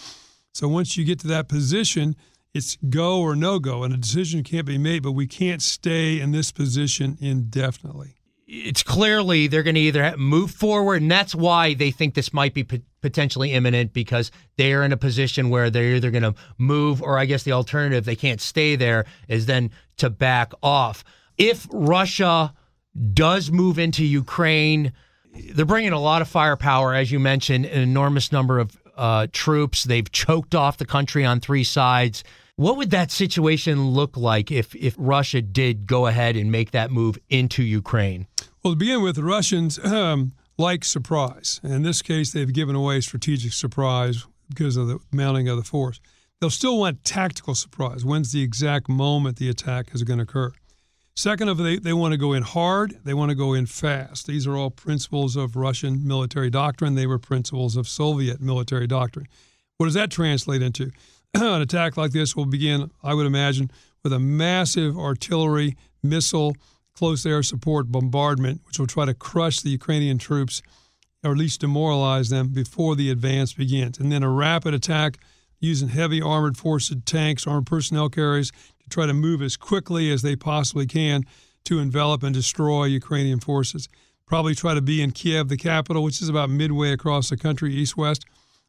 So 0.53 0.69
once 0.69 0.97
you 0.97 1.05
get 1.05 1.21
to 1.21 1.29
that 1.29 1.49
position, 1.49 2.17
it's 2.55 2.77
go 2.89 3.21
or 3.21 3.37
no 3.37 3.59
go, 3.59 3.83
and 3.83 3.93
a 3.93 3.97
decision 3.97 4.43
can't 4.43 4.67
be 4.67 4.79
made, 4.79 5.03
but 5.03 5.13
we 5.13 5.27
can't 5.27 5.63
stay 5.63 6.21
in 6.21 6.33
this 6.33 6.51
position 6.51 7.17
indefinitely. 7.21 8.15
It's 8.47 8.83
clearly 8.83 9.47
they're 9.47 9.63
going 9.63 9.75
to 9.75 9.81
either 9.81 10.17
move 10.17 10.51
forward, 10.51 11.03
and 11.03 11.11
that's 11.11 11.35
why 11.35 11.75
they 11.75 11.91
think 11.91 12.15
this 12.15 12.33
might 12.33 12.55
be 12.55 12.65
potentially 13.03 13.53
imminent 13.53 13.93
because 13.93 14.31
they're 14.57 14.85
in 14.85 14.93
a 14.93 14.97
position 14.97 15.51
where 15.51 15.69
they're 15.69 15.97
either 15.97 16.11
going 16.11 16.23
to 16.23 16.35
move, 16.57 17.03
or 17.03 17.19
I 17.19 17.27
guess 17.27 17.43
the 17.43 17.53
alternative, 17.53 18.07
they 18.07 18.17
can't 18.17 18.41
stay 18.41 18.75
there, 18.75 19.05
is 19.29 19.45
then 19.45 19.71
to 19.99 20.09
back 20.09 20.53
off. 20.63 21.05
If 21.39 21.69
Russia 21.73 22.53
does 23.15 23.51
move 23.51 23.79
into 23.79 24.05
Ukraine, 24.05 24.93
they're 25.53 25.65
bringing 25.65 25.93
a 25.93 26.01
lot 26.01 26.21
of 26.21 26.29
firepower, 26.29 26.95
as 26.95 27.13
you 27.13 27.21
mentioned, 27.21 27.65
an 27.65 27.81
enormous 27.81 28.33
number 28.33 28.59
of 28.59 28.77
uh, 28.97 29.29
troops. 29.33 29.85
They've 29.85 30.11
choked 30.11 30.55
off 30.57 30.79
the 30.79 30.85
country 30.85 31.25
on 31.25 31.39
three 31.41 31.65
sides. 31.65 32.25
What 32.57 32.77
would 32.77 32.91
that 32.91 33.13
situation 33.13 33.91
look 33.91 34.17
like 34.17 34.51
if, 34.51 34.75
if 34.75 34.97
Russia 34.99 35.41
did 35.41 35.87
go 35.87 36.07
ahead 36.07 36.35
and 36.35 36.51
make 36.51 36.73
that 36.73 36.91
move 36.91 37.17
into 37.31 37.63
Ukraine? 37.63 38.27
Well, 38.65 38.73
to 38.73 38.77
begin 38.77 39.01
with, 39.01 39.15
the 39.15 39.23
Russians 39.23 39.79
um, 39.79 40.33
like 40.59 40.85
surprise. 40.85 41.61
In 41.63 41.85
this 41.85 42.03
case, 42.03 42.33
they've 42.33 42.53
given 42.53 42.75
away 42.75 43.01
strategic 43.01 43.53
surprise 43.53 44.27
because 44.49 44.77
of 44.77 44.89
the 44.89 44.99
mounting 45.13 45.49
of 45.49 45.57
the 45.57 45.63
force. 45.63 46.01
They'll 46.41 46.51
still 46.51 46.81
want 46.81 47.05
tactical 47.05 47.55
surprise. 47.55 48.05
When's 48.05 48.33
the 48.33 48.43
exact 48.43 48.89
moment 48.89 49.37
the 49.37 49.49
attack 49.49 49.95
is 49.95 50.03
going 50.03 50.19
to 50.19 50.25
occur? 50.25 50.53
Second 51.19 51.49
of 51.49 51.59
they, 51.59 51.79
they 51.81 51.93
want 51.93 52.13
to 52.13 52.17
go 52.17 52.33
in 52.33 52.45
hard, 52.45 53.01
they 53.03 53.13
want 53.13 53.31
to 53.31 53.35
go 53.35 53.53
in 53.53 53.67
fast. 53.67 54.29
These 54.29 54.47
are 54.47 54.57
all 54.57 54.71
principles 54.71 55.35
of 55.35 55.57
Russian 55.57 56.07
military 56.07 56.49
doctrine. 56.49 56.95
They 56.95 57.09
were 57.09 57.19
principles 57.19 57.77
of 57.77 57.89
Soviet 57.89 58.41
military 58.41 58.87
doctrine. 58.87 59.27
What 59.79 59.87
does 59.87 59.95
that 59.95 60.13
translate 60.13 60.63
into? 60.63 60.93
an 61.35 61.61
attack 61.61 61.97
like 61.97 62.13
this 62.13 62.37
will 62.37 62.47
begin, 62.47 62.93
I 63.03 63.15
would 63.15 63.27
imagine, 63.27 63.69
with 64.05 64.13
a 64.13 64.21
massive 64.21 64.97
artillery, 64.97 65.77
missile, 66.05 66.57
close 66.95 67.27
air 67.27 67.43
support 67.43 67.91
bombardment, 67.91 68.61
which 68.65 68.79
will 68.79 68.87
try 68.87 69.05
to 69.05 69.13
crush 69.13 69.61
the 69.61 69.71
Ukrainian 69.71 70.19
troops 70.19 70.63
or 71.25 71.33
at 71.33 71.37
least 71.37 71.63
demoralize 71.63 72.29
them 72.29 72.51
before 72.51 72.95
the 72.95 73.11
advance 73.11 73.53
begins. 73.55 73.99
And 73.99 74.13
then 74.13 74.23
a 74.23 74.31
rapid 74.31 74.73
attack 74.73 75.19
using 75.59 75.89
heavy 75.89 76.23
armored 76.23 76.57
forces, 76.57 76.99
tanks, 77.05 77.45
armored 77.45 77.67
personnel 77.67 78.09
carriers 78.09 78.53
try 78.89 79.07
to 79.07 79.15
move 79.15 79.43
as 79.43 79.57
quickly 79.57 80.11
as 80.11 80.23
they 80.23 80.37
possibly 80.37 80.87
can 80.87 81.25
to 81.65 81.79
envelop 81.79 82.23
and 82.23 82.35
destroy 82.35 82.85
Ukrainian 82.85 83.41
forces. 83.41 83.89
Probably 84.27 84.55
try 84.55 84.75
to 84.75 84.81
be 84.81 85.03
in 85.03 85.13
Kiev, 85.13 85.49
the 85.49 85.57
capital, 85.57 86.03
which 86.03 86.21
is 86.21 86.29
about 86.29 86.51
midway 86.51 86.93
across 86.93 87.31
the 87.31 87.37
country, 87.37 87.75
east 87.75 87.97
west, 87.97 88.25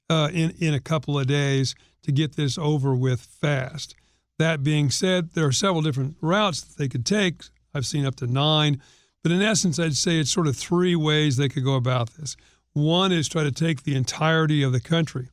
uh, 0.10 0.30
in, 0.34 0.52
in 0.60 0.74
a 0.74 0.80
couple 0.80 1.20
of 1.20 1.28
days 1.28 1.76
to 2.04 2.12
get 2.12 2.36
this 2.36 2.58
over 2.58 2.96
with 2.96 3.22
fast. 3.22 3.96
That 4.38 4.64
being 4.64 4.90
said, 4.90 5.32
there 5.34 5.46
are 5.46 5.52
several 5.52 5.82
different 5.82 6.16
routes 6.22 6.62
that 6.62 6.78
they 6.78 6.88
could 6.88 7.06
take. 7.06 7.44
I've 7.74 7.86
seen 7.86 8.06
up 8.06 8.16
to 8.16 8.28
nine. 8.28 8.82
But 9.22 9.34
in 9.34 9.42
essence, 9.42 9.80
I'd 9.80 9.96
say 9.96 10.20
it's 10.20 10.32
sort 10.32 10.48
of 10.48 10.56
three 10.56 10.96
ways 10.96 11.36
they 11.36 11.50
could 11.50 11.66
go 11.66 11.76
about 11.76 12.12
this. 12.12 12.38
One 12.74 13.12
is 13.12 13.28
try 13.28 13.44
to 13.44 13.52
take 13.52 13.84
the 13.84 13.96
entirety 13.96 14.64
of 14.64 14.72
the 14.72 14.80
country. 14.80 15.28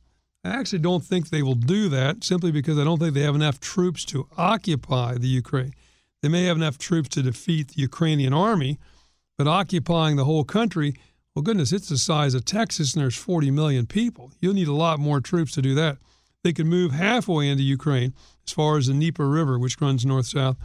I 0.47 0.59
actually 0.59 0.79
don't 0.79 1.03
think 1.03 1.29
they 1.29 1.43
will 1.43 1.55
do 1.55 1.89
that 1.89 2.23
simply 2.23 2.51
because 2.51 2.77
I 2.77 2.83
don't 2.83 2.99
think 2.99 3.13
they 3.13 3.21
have 3.21 3.35
enough 3.35 3.59
troops 3.59 4.05
to 4.05 4.27
occupy 4.37 5.15
the 5.15 5.27
Ukraine. 5.27 5.73
They 6.21 6.29
may 6.29 6.45
have 6.45 6.57
enough 6.57 6.77
troops 6.77 7.09
to 7.09 7.21
defeat 7.21 7.69
the 7.69 7.81
Ukrainian 7.81 8.33
army, 8.33 8.79
but 9.37 9.47
occupying 9.47 10.15
the 10.15 10.25
whole 10.25 10.43
country, 10.43 10.95
well, 11.35 11.43
goodness, 11.43 11.71
it's 11.71 11.89
the 11.89 11.97
size 11.97 12.33
of 12.33 12.45
Texas 12.45 12.93
and 12.93 13.03
there's 13.03 13.15
40 13.15 13.51
million 13.51 13.85
people. 13.85 14.31
You'll 14.39 14.53
need 14.53 14.67
a 14.67 14.73
lot 14.73 14.99
more 14.99 15.21
troops 15.21 15.51
to 15.53 15.61
do 15.61 15.75
that 15.75 15.97
they 16.47 16.53
could 16.53 16.65
move 16.65 16.91
halfway 16.91 17.49
into 17.49 17.61
Ukraine 17.63 18.13
as 18.47 18.53
far 18.53 18.77
as 18.77 18.87
the 18.87 18.93
Dnieper 18.93 19.27
River, 19.27 19.59
which 19.59 19.81
runs 19.81 20.05
north 20.05 20.27
south, 20.27 20.55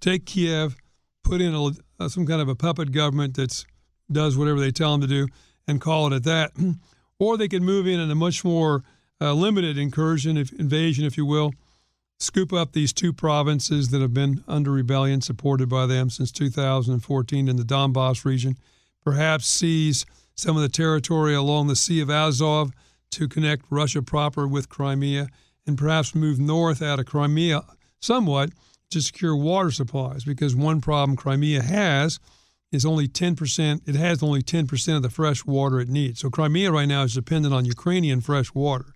take 0.00 0.24
Kiev, 0.24 0.76
put 1.24 1.42
in 1.42 1.54
a, 1.54 1.70
uh, 2.00 2.08
some 2.08 2.26
kind 2.26 2.40
of 2.40 2.48
a 2.48 2.54
puppet 2.54 2.90
government 2.90 3.36
that 3.36 3.64
does 4.10 4.36
whatever 4.38 4.58
they 4.58 4.70
tell 4.70 4.92
them 4.92 5.02
to 5.02 5.06
do, 5.06 5.28
and 5.68 5.80
call 5.80 6.06
it 6.06 6.16
at 6.16 6.24
that. 6.24 6.52
or 7.18 7.36
they 7.36 7.48
could 7.48 7.62
move 7.62 7.86
in 7.86 8.00
in 8.00 8.10
a 8.10 8.14
much 8.14 8.44
more 8.44 8.82
uh, 9.20 9.32
limited 9.32 9.78
incursion, 9.78 10.36
if, 10.36 10.52
invasion, 10.52 11.04
if 11.04 11.16
you 11.16 11.24
will, 11.26 11.52
scoop 12.18 12.52
up 12.52 12.72
these 12.72 12.92
two 12.92 13.12
provinces 13.12 13.90
that 13.90 14.00
have 14.00 14.14
been 14.14 14.42
under 14.48 14.70
rebellion, 14.70 15.20
supported 15.20 15.68
by 15.68 15.86
them 15.86 16.10
since 16.10 16.32
2014 16.32 17.48
in 17.48 17.56
the 17.56 17.62
Donbass 17.62 18.24
region, 18.24 18.56
perhaps 19.04 19.46
seize 19.46 20.06
some 20.34 20.56
of 20.56 20.62
the 20.62 20.68
territory 20.68 21.34
along 21.34 21.66
the 21.66 21.76
Sea 21.76 22.00
of 22.00 22.10
Azov 22.10 22.72
to 23.10 23.28
connect 23.28 23.64
Russia 23.70 24.02
proper 24.02 24.46
with 24.46 24.68
Crimea 24.68 25.28
and 25.66 25.78
perhaps 25.78 26.14
move 26.14 26.38
north 26.38 26.82
out 26.82 26.98
of 26.98 27.06
Crimea 27.06 27.62
somewhat 28.00 28.50
to 28.90 29.00
secure 29.00 29.36
water 29.36 29.70
supplies 29.70 30.24
because 30.24 30.54
one 30.54 30.80
problem 30.80 31.16
Crimea 31.16 31.62
has 31.62 32.20
is 32.72 32.84
only 32.84 33.08
10%, 33.08 33.88
it 33.88 33.94
has 33.94 34.22
only 34.22 34.42
10% 34.42 34.96
of 34.96 35.02
the 35.02 35.10
fresh 35.10 35.44
water 35.44 35.80
it 35.80 35.88
needs. 35.88 36.20
So 36.20 36.30
Crimea 36.30 36.70
right 36.70 36.86
now 36.86 37.02
is 37.02 37.14
dependent 37.14 37.54
on 37.54 37.64
Ukrainian 37.64 38.20
fresh 38.20 38.54
water, 38.54 38.86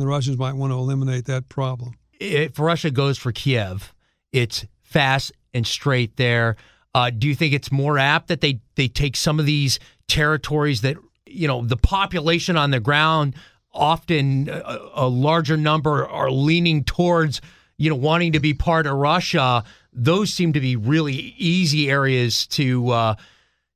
and 0.00 0.08
the 0.08 0.10
Russians 0.10 0.38
might 0.38 0.54
want 0.54 0.72
to 0.72 0.76
eliminate 0.76 1.26
that 1.26 1.50
problem. 1.50 1.94
If 2.18 2.58
Russia 2.58 2.90
goes 2.90 3.18
for 3.18 3.32
Kiev, 3.32 3.92
it's 4.32 4.64
fast 4.82 5.32
and 5.52 5.66
straight 5.66 6.16
there. 6.16 6.56
Uh, 6.94 7.10
do 7.10 7.28
you 7.28 7.34
think 7.34 7.52
it's 7.52 7.70
more 7.70 7.98
apt 7.98 8.28
that 8.28 8.40
they, 8.40 8.60
they 8.76 8.88
take 8.88 9.14
some 9.14 9.38
of 9.38 9.44
these 9.44 9.78
territories 10.08 10.80
that 10.80 10.96
you 11.26 11.46
know 11.46 11.64
the 11.64 11.76
population 11.76 12.56
on 12.56 12.70
the 12.70 12.80
ground 12.80 13.36
often 13.72 14.48
a, 14.48 14.78
a, 14.94 15.08
larger 15.08 15.56
number 15.56 16.08
are 16.08 16.30
leaning 16.30 16.82
towards 16.82 17.40
you 17.76 17.88
know 17.88 17.94
wanting 17.94 18.32
to 18.32 18.40
be 18.40 18.54
part 18.54 18.86
of 18.86 18.94
Russia. 18.94 19.62
Those 19.92 20.32
seem 20.32 20.54
to 20.54 20.60
be 20.60 20.74
really 20.74 21.34
easy 21.36 21.90
areas 21.90 22.46
to 22.48 22.90
uh, 22.90 23.14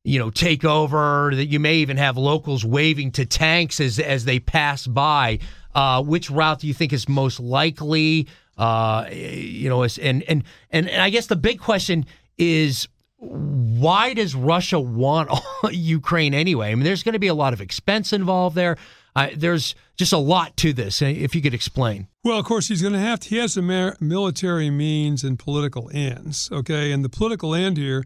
you 0.02 0.18
know 0.18 0.30
take 0.30 0.64
over. 0.64 1.30
That 1.34 1.46
you 1.46 1.60
may 1.60 1.76
even 1.76 1.98
have 1.98 2.16
locals 2.16 2.64
waving 2.64 3.12
to 3.12 3.26
tanks 3.26 3.78
as 3.78 4.00
as 4.00 4.24
they 4.24 4.40
pass 4.40 4.86
by. 4.86 5.38
Uh, 5.74 6.02
which 6.02 6.30
route 6.30 6.60
do 6.60 6.66
you 6.66 6.74
think 6.74 6.92
is 6.92 7.08
most 7.08 7.40
likely? 7.40 8.28
Uh, 8.56 9.06
you 9.10 9.68
know, 9.68 9.82
and, 9.82 9.98
and 10.00 10.24
and 10.70 10.88
and 10.88 11.02
I 11.02 11.10
guess 11.10 11.26
the 11.26 11.36
big 11.36 11.58
question 11.58 12.06
is 12.38 12.88
why 13.18 14.14
does 14.14 14.34
Russia 14.34 14.78
want 14.78 15.30
Ukraine 15.72 16.34
anyway? 16.34 16.70
I 16.70 16.74
mean, 16.74 16.84
there's 16.84 17.02
going 17.02 17.14
to 17.14 17.18
be 17.18 17.28
a 17.28 17.34
lot 17.34 17.52
of 17.52 17.60
expense 17.60 18.12
involved 18.12 18.54
there. 18.56 18.76
Uh, 19.16 19.28
there's 19.36 19.74
just 19.96 20.12
a 20.12 20.18
lot 20.18 20.56
to 20.58 20.72
this. 20.72 21.00
Uh, 21.00 21.06
if 21.06 21.34
you 21.34 21.42
could 21.42 21.54
explain. 21.54 22.08
Well, 22.24 22.38
of 22.38 22.44
course, 22.44 22.68
he's 22.68 22.82
going 22.82 22.94
to 22.94 23.00
have 23.00 23.20
to. 23.20 23.28
He 23.28 23.36
has 23.38 23.54
the 23.54 23.96
military 24.00 24.70
means 24.70 25.22
and 25.22 25.38
political 25.38 25.90
ends. 25.92 26.48
Okay, 26.52 26.92
and 26.92 27.04
the 27.04 27.08
political 27.08 27.54
end 27.54 27.76
here 27.76 28.04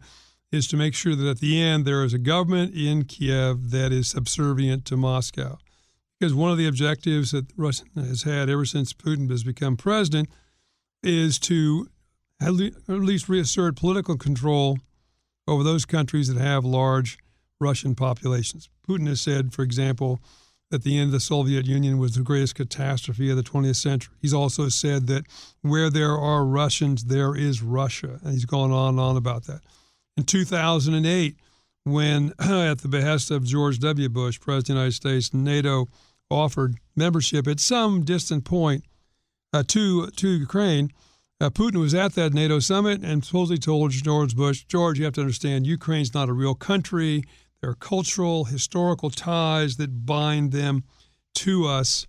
is 0.51 0.67
to 0.67 0.77
make 0.77 0.93
sure 0.93 1.15
that 1.15 1.27
at 1.27 1.39
the 1.39 1.61
end 1.61 1.85
there 1.85 2.03
is 2.03 2.13
a 2.13 2.17
government 2.17 2.73
in 2.75 3.05
Kiev 3.05 3.71
that 3.71 3.91
is 3.91 4.07
subservient 4.07 4.85
to 4.85 4.97
Moscow. 4.97 5.57
Because 6.19 6.33
one 6.33 6.51
of 6.51 6.57
the 6.57 6.67
objectives 6.67 7.31
that 7.31 7.45
Russia 7.55 7.85
has 7.95 8.23
had 8.23 8.49
ever 8.49 8.65
since 8.65 8.91
Putin 8.91 9.29
has 9.29 9.43
become 9.43 9.77
president 9.77 10.29
is 11.01 11.39
to 11.39 11.87
at 12.41 12.53
least 12.53 13.29
reassert 13.29 13.77
political 13.77 14.17
control 14.17 14.79
over 15.47 15.63
those 15.63 15.85
countries 15.85 16.27
that 16.27 16.41
have 16.41 16.65
large 16.65 17.17
Russian 17.59 17.95
populations. 17.95 18.69
Putin 18.87 19.07
has 19.07 19.21
said, 19.21 19.53
for 19.53 19.63
example, 19.63 20.19
that 20.71 20.83
the 20.83 20.97
end 20.97 21.07
of 21.07 21.11
the 21.13 21.19
Soviet 21.19 21.65
Union 21.65 21.97
was 21.97 22.15
the 22.15 22.21
greatest 22.21 22.55
catastrophe 22.55 23.29
of 23.29 23.37
the 23.37 23.43
20th 23.43 23.75
century. 23.75 24.15
He's 24.21 24.33
also 24.33 24.69
said 24.69 25.07
that 25.07 25.25
where 25.61 25.89
there 25.89 26.17
are 26.17 26.45
Russians, 26.45 27.05
there 27.05 27.35
is 27.35 27.63
Russia. 27.63 28.19
And 28.23 28.33
he's 28.33 28.45
gone 28.45 28.71
on 28.71 28.89
and 28.89 28.99
on 28.99 29.17
about 29.17 29.45
that. 29.45 29.61
In 30.15 30.23
2008, 30.23 31.35
when, 31.85 32.33
at 32.39 32.79
the 32.79 32.87
behest 32.87 33.31
of 33.31 33.43
George 33.43 33.79
W. 33.79 34.09
Bush, 34.09 34.39
President 34.39 34.61
of 34.61 34.65
the 34.65 34.73
United 34.73 34.95
States, 34.95 35.33
NATO 35.33 35.87
offered 36.29 36.75
membership 36.95 37.47
at 37.47 37.59
some 37.59 38.03
distant 38.03 38.45
point 38.45 38.83
uh, 39.53 39.63
to 39.67 40.07
to 40.07 40.27
Ukraine. 40.29 40.91
Uh, 41.41 41.49
Putin 41.49 41.79
was 41.79 41.93
at 41.93 42.13
that 42.15 42.33
NATO 42.33 42.59
summit 42.59 43.01
and 43.01 43.23
supposedly 43.23 43.57
told 43.57 43.91
George 43.91 44.35
Bush, 44.35 44.65
George, 44.65 44.99
you 44.99 45.05
have 45.05 45.13
to 45.13 45.21
understand, 45.21 45.65
Ukraine's 45.65 46.13
not 46.13 46.27
a 46.27 46.33
real 46.33 46.53
country. 46.53 47.23
There 47.61 47.69
are 47.69 47.75
cultural, 47.75 48.45
historical 48.45 49.09
ties 49.09 49.77
that 49.77 50.05
bind 50.05 50.51
them 50.51 50.83
to 51.35 51.65
us, 51.65 52.05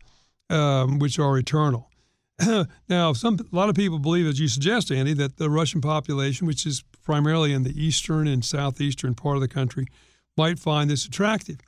um, 0.49 0.99
which 0.99 1.19
are 1.21 1.39
eternal. 1.39 1.91
now, 2.89 3.13
some 3.13 3.39
a 3.39 3.55
lot 3.55 3.69
of 3.69 3.77
people 3.77 4.01
believe, 4.01 4.27
as 4.27 4.41
you 4.41 4.49
suggest, 4.49 4.91
Andy, 4.91 5.13
that 5.15 5.37
the 5.37 5.51
Russian 5.51 5.81
population, 5.81 6.47
which 6.47 6.67
is 6.67 6.83
primarily 7.03 7.53
in 7.53 7.63
the 7.63 7.81
eastern 7.81 8.27
and 8.27 8.45
southeastern 8.45 9.15
part 9.15 9.37
of 9.37 9.43
the 9.43 9.49
country, 9.49 9.87
might 10.37 10.59
find 10.59 10.91
this 10.91 11.07
attractive. 11.07 11.59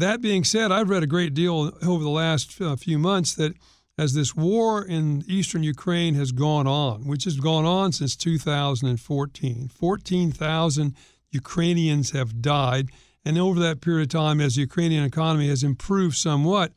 That 0.00 0.22
being 0.22 0.44
said, 0.44 0.72
I've 0.72 0.88
read 0.88 1.02
a 1.02 1.06
great 1.06 1.34
deal 1.34 1.72
over 1.82 2.02
the 2.02 2.08
last 2.08 2.58
uh, 2.58 2.74
few 2.74 2.98
months 2.98 3.34
that 3.34 3.52
as 3.98 4.14
this 4.14 4.34
war 4.34 4.82
in 4.82 5.22
eastern 5.26 5.62
Ukraine 5.62 6.14
has 6.14 6.32
gone 6.32 6.66
on, 6.66 7.06
which 7.06 7.24
has 7.24 7.36
gone 7.36 7.66
on 7.66 7.92
since 7.92 8.16
2014, 8.16 9.68
14,000 9.68 10.96
Ukrainians 11.32 12.12
have 12.12 12.40
died. 12.40 12.88
And 13.26 13.36
over 13.36 13.60
that 13.60 13.82
period 13.82 14.04
of 14.04 14.08
time, 14.08 14.40
as 14.40 14.54
the 14.54 14.62
Ukrainian 14.62 15.04
economy 15.04 15.48
has 15.48 15.62
improved 15.62 16.16
somewhat, 16.16 16.72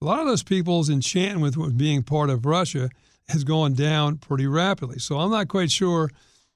a 0.00 0.04
lot 0.04 0.20
of 0.20 0.28
those 0.28 0.44
people's 0.44 0.88
enchantment 0.88 1.56
with 1.56 1.76
being 1.76 2.04
part 2.04 2.30
of 2.30 2.46
Russia 2.46 2.88
has 3.30 3.42
gone 3.42 3.74
down 3.74 4.18
pretty 4.18 4.46
rapidly. 4.46 5.00
So 5.00 5.18
I'm 5.18 5.32
not 5.32 5.48
quite 5.48 5.72
sure 5.72 6.08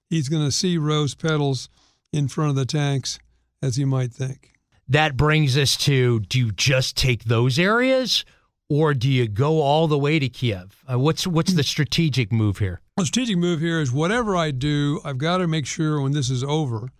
he's 0.08 0.28
going 0.28 0.44
to 0.44 0.52
see 0.52 0.78
rose 0.78 1.16
petals 1.16 1.68
in 2.12 2.28
front 2.28 2.50
of 2.50 2.56
the 2.56 2.66
tanks 2.66 3.18
as 3.60 3.78
you 3.78 3.86
might 3.88 4.12
think. 4.12 4.53
That 4.88 5.16
brings 5.16 5.56
us 5.56 5.76
to 5.78 6.20
do 6.20 6.38
you 6.38 6.52
just 6.52 6.96
take 6.96 7.24
those 7.24 7.58
areas 7.58 8.24
or 8.68 8.94
do 8.94 9.10
you 9.10 9.28
go 9.28 9.60
all 9.60 9.88
the 9.88 9.98
way 9.98 10.18
to 10.18 10.28
Kiev? 10.28 10.82
Uh, 10.90 10.98
what's 10.98 11.26
what's 11.26 11.52
the 11.52 11.62
strategic 11.62 12.32
move 12.32 12.58
here? 12.58 12.80
The 12.96 13.06
strategic 13.06 13.38
move 13.38 13.60
here 13.60 13.80
is 13.80 13.92
whatever 13.92 14.36
I 14.36 14.50
do, 14.50 15.00
I've 15.04 15.18
got 15.18 15.38
to 15.38 15.46
make 15.46 15.66
sure 15.66 16.00
when 16.00 16.12
this 16.12 16.30
is 16.30 16.44
over 16.44 16.90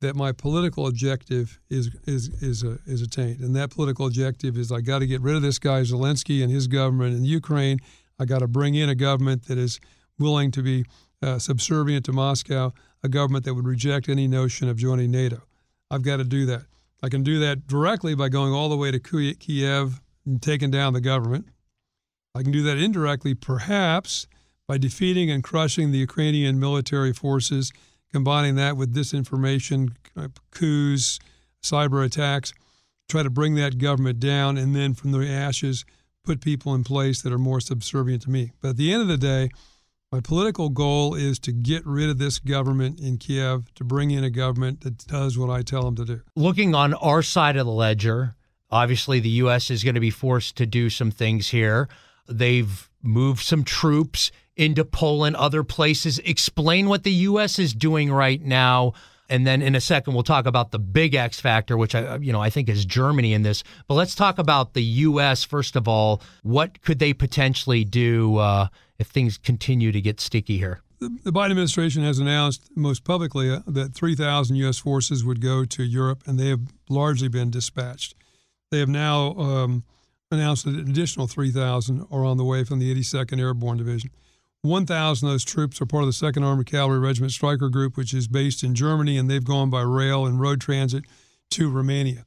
that 0.00 0.16
my 0.16 0.32
political 0.32 0.86
objective 0.86 1.60
is 1.68 1.90
is 2.06 2.28
is 2.42 2.64
uh, 2.64 2.78
is 2.86 3.02
attained, 3.02 3.40
and 3.40 3.54
that 3.56 3.70
political 3.70 4.06
objective 4.06 4.56
is 4.56 4.72
I 4.72 4.80
got 4.80 5.00
to 5.00 5.06
get 5.06 5.20
rid 5.20 5.36
of 5.36 5.42
this 5.42 5.58
guy 5.58 5.82
Zelensky 5.82 6.42
and 6.42 6.50
his 6.50 6.66
government 6.66 7.16
in 7.16 7.24
Ukraine. 7.24 7.78
I 8.18 8.24
got 8.24 8.40
to 8.40 8.48
bring 8.48 8.74
in 8.74 8.88
a 8.88 8.94
government 8.94 9.46
that 9.46 9.58
is 9.58 9.80
willing 10.18 10.50
to 10.52 10.62
be 10.62 10.84
uh, 11.22 11.38
subservient 11.38 12.04
to 12.06 12.12
Moscow, 12.12 12.72
a 13.02 13.08
government 13.08 13.44
that 13.44 13.54
would 13.54 13.66
reject 13.66 14.08
any 14.08 14.26
notion 14.26 14.68
of 14.68 14.76
joining 14.76 15.10
NATO. 15.10 15.42
I've 15.90 16.02
got 16.02 16.18
to 16.18 16.24
do 16.24 16.46
that. 16.46 16.64
I 17.02 17.08
can 17.08 17.22
do 17.22 17.38
that 17.40 17.66
directly 17.66 18.14
by 18.14 18.28
going 18.28 18.52
all 18.52 18.68
the 18.68 18.76
way 18.76 18.90
to 18.90 18.98
Kiev 18.98 20.00
and 20.26 20.42
taking 20.42 20.70
down 20.70 20.92
the 20.92 21.00
government. 21.00 21.46
I 22.34 22.42
can 22.42 22.52
do 22.52 22.62
that 22.62 22.78
indirectly, 22.78 23.34
perhaps, 23.34 24.26
by 24.68 24.78
defeating 24.78 25.30
and 25.30 25.42
crushing 25.42 25.90
the 25.90 25.98
Ukrainian 25.98 26.60
military 26.60 27.12
forces 27.12 27.72
combining 28.12 28.56
that 28.56 28.76
with 28.76 28.94
disinformation, 28.94 29.92
uh, 30.16 30.28
coups, 30.50 31.18
cyber 31.62 32.04
attacks, 32.04 32.52
try 33.08 33.22
to 33.22 33.30
bring 33.30 33.54
that 33.54 33.78
government 33.78 34.20
down, 34.20 34.56
and 34.56 34.74
then 34.74 34.94
from 34.94 35.12
the 35.12 35.28
ashes, 35.28 35.84
put 36.24 36.40
people 36.40 36.74
in 36.74 36.84
place 36.84 37.22
that 37.22 37.32
are 37.32 37.38
more 37.38 37.60
subservient 37.60 38.22
to 38.22 38.30
me. 38.30 38.52
But 38.60 38.70
at 38.70 38.76
the 38.76 38.92
end 38.92 39.02
of 39.02 39.08
the 39.08 39.16
day, 39.16 39.50
my 40.12 40.20
political 40.20 40.70
goal 40.70 41.14
is 41.14 41.38
to 41.38 41.52
get 41.52 41.86
rid 41.86 42.10
of 42.10 42.18
this 42.18 42.40
government 42.40 42.98
in 42.98 43.16
Kiev, 43.16 43.72
to 43.74 43.84
bring 43.84 44.10
in 44.10 44.24
a 44.24 44.30
government 44.30 44.80
that 44.80 45.06
does 45.06 45.38
what 45.38 45.50
I 45.50 45.62
tell 45.62 45.82
them 45.82 45.94
to 45.96 46.04
do. 46.04 46.20
Looking 46.34 46.74
on 46.74 46.94
our 46.94 47.22
side 47.22 47.56
of 47.56 47.64
the 47.64 47.72
ledger, 47.72 48.34
obviously 48.70 49.20
the 49.20 49.28
U.S. 49.30 49.70
is 49.70 49.84
going 49.84 49.94
to 49.94 50.00
be 50.00 50.10
forced 50.10 50.56
to 50.56 50.66
do 50.66 50.90
some 50.90 51.12
things 51.12 51.50
here. 51.50 51.88
They've 52.28 52.90
moved 53.02 53.44
some 53.44 53.62
troops 53.62 54.32
into 54.56 54.84
Poland, 54.84 55.36
other 55.36 55.62
places. 55.62 56.18
Explain 56.20 56.88
what 56.88 57.04
the 57.04 57.12
U.S. 57.12 57.60
is 57.60 57.72
doing 57.72 58.12
right 58.12 58.42
now. 58.42 58.94
And 59.28 59.46
then 59.46 59.62
in 59.62 59.76
a 59.76 59.80
second, 59.80 60.14
we'll 60.14 60.24
talk 60.24 60.44
about 60.44 60.72
the 60.72 60.80
big 60.80 61.14
X 61.14 61.38
factor, 61.38 61.76
which 61.76 61.94
I, 61.94 62.16
you 62.16 62.32
know, 62.32 62.40
I 62.40 62.50
think 62.50 62.68
is 62.68 62.84
Germany 62.84 63.32
in 63.32 63.42
this. 63.42 63.62
But 63.86 63.94
let's 63.94 64.16
talk 64.16 64.40
about 64.40 64.74
the 64.74 64.82
U.S. 64.82 65.44
first 65.44 65.76
of 65.76 65.86
all. 65.86 66.20
What 66.42 66.82
could 66.82 66.98
they 66.98 67.14
potentially 67.14 67.84
do 67.84 68.38
uh, 68.38 68.66
if 69.00 69.08
things 69.08 69.38
continue 69.38 69.90
to 69.90 70.00
get 70.00 70.20
sticky 70.20 70.58
here? 70.58 70.82
The 71.00 71.32
Biden 71.32 71.52
administration 71.52 72.04
has 72.04 72.18
announced 72.18 72.70
most 72.76 73.04
publicly 73.04 73.50
uh, 73.50 73.60
that 73.66 73.94
3,000 73.94 74.54
U.S. 74.56 74.78
forces 74.78 75.24
would 75.24 75.40
go 75.40 75.64
to 75.64 75.82
Europe, 75.82 76.22
and 76.26 76.38
they 76.38 76.48
have 76.50 76.60
largely 76.90 77.28
been 77.28 77.50
dispatched. 77.50 78.14
They 78.70 78.80
have 78.80 78.90
now 78.90 79.32
um, 79.36 79.84
announced 80.30 80.66
that 80.66 80.74
an 80.74 80.88
additional 80.90 81.26
3,000 81.26 82.06
are 82.10 82.24
on 82.26 82.36
the 82.36 82.44
way 82.44 82.64
from 82.64 82.80
the 82.80 82.94
82nd 82.94 83.40
Airborne 83.40 83.78
Division. 83.78 84.10
1,000 84.60 85.26
of 85.26 85.32
those 85.32 85.44
troops 85.44 85.80
are 85.80 85.86
part 85.86 86.04
of 86.04 86.08
the 86.08 86.26
2nd 86.26 86.44
Armored 86.44 86.66
Cavalry 86.66 86.98
Regiment 86.98 87.32
Stryker 87.32 87.70
Group, 87.70 87.96
which 87.96 88.12
is 88.12 88.28
based 88.28 88.62
in 88.62 88.74
Germany, 88.74 89.16
and 89.16 89.30
they've 89.30 89.42
gone 89.42 89.70
by 89.70 89.80
rail 89.80 90.26
and 90.26 90.38
road 90.38 90.60
transit 90.60 91.04
to 91.52 91.70
Romania. 91.70 92.24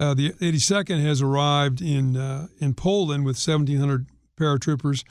Uh, 0.00 0.14
the 0.14 0.30
82nd 0.32 1.00
has 1.02 1.22
arrived 1.22 1.80
in 1.80 2.16
uh, 2.16 2.48
in 2.58 2.74
Poland 2.74 3.24
with 3.24 3.36
1,700 3.36 4.06
paratroopers, 4.36 5.04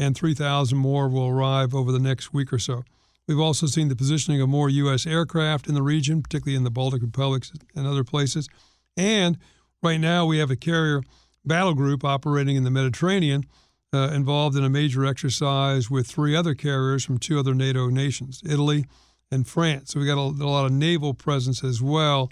and 0.00 0.16
3,000 0.16 0.78
more 0.78 1.08
will 1.08 1.28
arrive 1.28 1.74
over 1.74 1.92
the 1.92 1.98
next 1.98 2.32
week 2.32 2.52
or 2.52 2.58
so. 2.58 2.84
We've 3.28 3.38
also 3.38 3.66
seen 3.66 3.88
the 3.88 3.94
positioning 3.94 4.40
of 4.40 4.48
more 4.48 4.70
U.S. 4.70 5.06
aircraft 5.06 5.68
in 5.68 5.74
the 5.74 5.82
region, 5.82 6.22
particularly 6.22 6.56
in 6.56 6.64
the 6.64 6.70
Baltic 6.70 7.02
republics 7.02 7.52
and 7.76 7.86
other 7.86 8.02
places. 8.02 8.48
And 8.96 9.36
right 9.82 10.00
now, 10.00 10.24
we 10.24 10.38
have 10.38 10.50
a 10.50 10.56
carrier 10.56 11.02
battle 11.44 11.74
group 11.74 12.02
operating 12.02 12.56
in 12.56 12.64
the 12.64 12.70
Mediterranean 12.70 13.44
uh, 13.92 14.10
involved 14.14 14.56
in 14.56 14.64
a 14.64 14.70
major 14.70 15.04
exercise 15.04 15.90
with 15.90 16.06
three 16.06 16.34
other 16.34 16.54
carriers 16.54 17.04
from 17.04 17.18
two 17.18 17.38
other 17.38 17.54
NATO 17.54 17.88
nations, 17.88 18.40
Italy 18.44 18.86
and 19.30 19.46
France. 19.46 19.92
So 19.92 20.00
we've 20.00 20.08
got 20.08 20.18
a, 20.18 20.42
a 20.42 20.48
lot 20.48 20.64
of 20.64 20.72
naval 20.72 21.12
presence 21.12 21.62
as 21.62 21.82
well. 21.82 22.30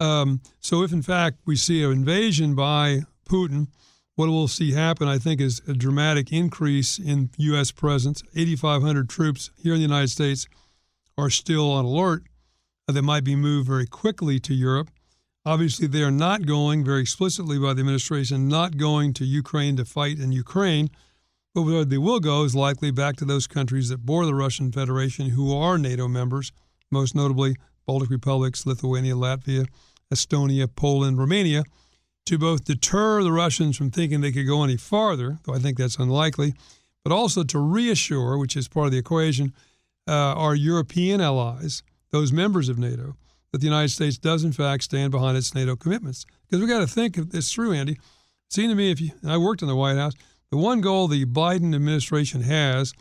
Um, 0.00 0.40
so 0.60 0.82
if 0.82 0.92
in 0.92 1.02
fact 1.02 1.38
we 1.46 1.56
see 1.56 1.84
an 1.84 1.92
invasion 1.92 2.54
by 2.54 3.02
Putin, 3.28 3.68
what 4.16 4.28
we'll 4.28 4.48
see 4.48 4.72
happen, 4.72 5.08
I 5.08 5.18
think, 5.18 5.40
is 5.40 5.60
a 5.66 5.74
dramatic 5.74 6.32
increase 6.32 6.98
in 6.98 7.30
U.S. 7.36 7.72
presence. 7.72 8.22
8,500 8.36 9.08
troops 9.08 9.50
here 9.56 9.72
in 9.72 9.78
the 9.78 9.86
United 9.86 10.08
States 10.08 10.46
are 11.18 11.30
still 11.30 11.70
on 11.70 11.84
alert. 11.84 12.22
Uh, 12.88 12.92
they 12.92 13.00
might 13.00 13.24
be 13.24 13.34
moved 13.34 13.66
very 13.66 13.86
quickly 13.86 14.38
to 14.40 14.54
Europe. 14.54 14.90
Obviously, 15.44 15.86
they 15.86 16.02
are 16.02 16.10
not 16.10 16.46
going, 16.46 16.84
very 16.84 17.02
explicitly 17.02 17.58
by 17.58 17.74
the 17.74 17.80
administration, 17.80 18.48
not 18.48 18.76
going 18.76 19.12
to 19.14 19.24
Ukraine 19.24 19.76
to 19.76 19.84
fight 19.84 20.18
in 20.18 20.32
Ukraine. 20.32 20.90
But 21.54 21.62
where 21.62 21.84
they 21.84 21.98
will 21.98 22.20
go 22.20 22.44
is 22.44 22.54
likely 22.54 22.90
back 22.90 23.16
to 23.16 23.24
those 23.24 23.46
countries 23.46 23.88
that 23.88 24.06
bore 24.06 24.26
the 24.26 24.34
Russian 24.34 24.72
Federation 24.72 25.30
who 25.30 25.56
are 25.56 25.78
NATO 25.78 26.08
members, 26.08 26.50
most 26.90 27.14
notably 27.14 27.56
Baltic 27.86 28.10
republics, 28.10 28.64
Lithuania, 28.64 29.14
Latvia, 29.14 29.66
Estonia, 30.12 30.68
Poland, 30.74 31.18
Romania, 31.18 31.64
to 32.26 32.38
both 32.38 32.64
deter 32.64 33.22
the 33.22 33.32
Russians 33.32 33.76
from 33.76 33.90
thinking 33.90 34.20
they 34.20 34.32
could 34.32 34.46
go 34.46 34.64
any 34.64 34.76
farther, 34.76 35.38
though 35.44 35.54
I 35.54 35.58
think 35.58 35.78
that's 35.78 35.98
unlikely, 35.98 36.54
but 37.02 37.12
also 37.12 37.44
to 37.44 37.58
reassure, 37.58 38.38
which 38.38 38.56
is 38.56 38.68
part 38.68 38.86
of 38.86 38.92
the 38.92 38.98
equation, 38.98 39.52
uh, 40.08 40.34
our 40.34 40.54
European 40.54 41.20
allies, 41.20 41.82
those 42.10 42.32
members 42.32 42.68
of 42.68 42.78
NATO, 42.78 43.16
that 43.52 43.58
the 43.58 43.66
United 43.66 43.90
States 43.90 44.18
does 44.18 44.42
in 44.42 44.52
fact 44.52 44.84
stand 44.84 45.12
behind 45.12 45.36
its 45.36 45.54
NATO 45.54 45.76
commitments. 45.76 46.24
Because 46.42 46.60
we 46.60 46.68
got 46.68 46.80
to 46.80 46.86
think 46.86 47.18
of 47.18 47.30
this 47.30 47.52
through, 47.52 47.72
Andy. 47.72 47.92
It 47.92 48.00
seemed 48.48 48.70
to 48.70 48.74
me, 48.74 48.90
if 48.90 49.00
you, 49.00 49.10
I 49.26 49.36
worked 49.36 49.62
in 49.62 49.68
the 49.68 49.76
White 49.76 49.96
House, 49.96 50.14
the 50.50 50.56
one 50.56 50.80
goal 50.80 51.08
the 51.08 51.24
Biden 51.24 51.74
administration 51.74 52.42
has 52.42 52.92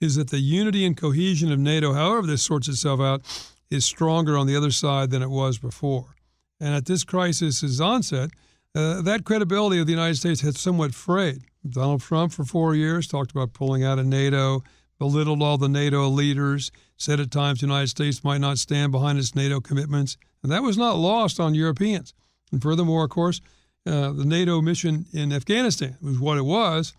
is 0.00 0.16
that 0.16 0.30
the 0.30 0.38
unity 0.38 0.86
and 0.86 0.96
cohesion 0.96 1.52
of 1.52 1.58
NATO, 1.58 1.92
however 1.92 2.26
this 2.26 2.42
sorts 2.42 2.68
itself 2.68 3.00
out, 3.00 3.22
is 3.70 3.84
stronger 3.84 4.36
on 4.36 4.46
the 4.46 4.56
other 4.56 4.70
side 4.70 5.10
than 5.10 5.22
it 5.22 5.30
was 5.30 5.58
before. 5.58 6.14
And 6.58 6.74
at 6.74 6.86
this 6.86 7.04
crisis's 7.04 7.80
onset, 7.80 8.30
uh, 8.74 9.02
that 9.02 9.24
credibility 9.24 9.80
of 9.80 9.86
the 9.86 9.92
United 9.92 10.16
States 10.16 10.40
had 10.40 10.56
somewhat 10.56 10.94
frayed. 10.94 11.42
Donald 11.68 12.00
Trump, 12.00 12.32
for 12.32 12.44
four 12.44 12.74
years, 12.74 13.06
talked 13.06 13.30
about 13.30 13.52
pulling 13.52 13.84
out 13.84 13.98
of 13.98 14.06
NATO, 14.06 14.62
belittled 14.98 15.42
all 15.42 15.58
the 15.58 15.68
NATO 15.68 16.08
leaders, 16.08 16.70
said 16.96 17.20
at 17.20 17.30
times 17.30 17.60
the 17.60 17.66
United 17.66 17.88
States 17.88 18.22
might 18.22 18.40
not 18.40 18.58
stand 18.58 18.92
behind 18.92 19.18
its 19.18 19.34
NATO 19.34 19.60
commitments, 19.60 20.16
and 20.42 20.52
that 20.52 20.62
was 20.62 20.78
not 20.78 20.96
lost 20.96 21.40
on 21.40 21.54
Europeans. 21.54 22.14
And 22.52 22.62
furthermore, 22.62 23.04
of 23.04 23.10
course, 23.10 23.40
uh, 23.86 24.12
the 24.12 24.24
NATO 24.24 24.60
mission 24.60 25.06
in 25.12 25.32
Afghanistan 25.32 25.96
was 26.02 26.18
what 26.18 26.38
it 26.38 26.44
was. 26.44 26.92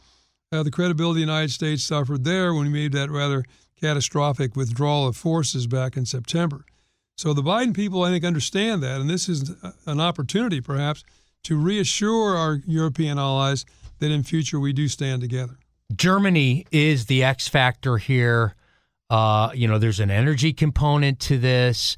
Uh, 0.51 0.63
the 0.63 0.71
credibility 0.71 1.21
of 1.21 1.27
the 1.27 1.31
United 1.33 1.51
States 1.51 1.83
suffered 1.83 2.23
there 2.23 2.53
when 2.53 2.65
we 2.65 2.69
made 2.69 2.91
that 2.91 3.09
rather 3.09 3.45
catastrophic 3.79 4.55
withdrawal 4.55 5.07
of 5.07 5.15
forces 5.15 5.67
back 5.67 5.95
in 5.95 6.05
September. 6.05 6.65
So 7.17 7.33
the 7.33 7.43
Biden 7.43 7.73
people, 7.75 8.03
I 8.03 8.09
think, 8.09 8.25
understand 8.25 8.81
that, 8.83 8.99
and 8.99 9.09
this 9.09 9.29
is 9.29 9.55
an 9.85 9.99
opportunity, 9.99 10.59
perhaps, 10.59 11.03
to 11.43 11.57
reassure 11.57 12.35
our 12.35 12.61
European 12.65 13.17
allies 13.17 13.65
that 13.99 14.11
in 14.11 14.23
future 14.23 14.59
we 14.59 14.73
do 14.73 14.87
stand 14.87 15.21
together. 15.21 15.57
Germany 15.95 16.65
is 16.71 17.07
the 17.07 17.23
X 17.23 17.47
factor 17.47 17.97
here. 17.97 18.55
Uh, 19.09 19.51
you 19.53 19.67
know, 19.67 19.77
there's 19.77 19.99
an 19.99 20.11
energy 20.11 20.53
component 20.53 21.19
to 21.19 21.37
this. 21.37 21.97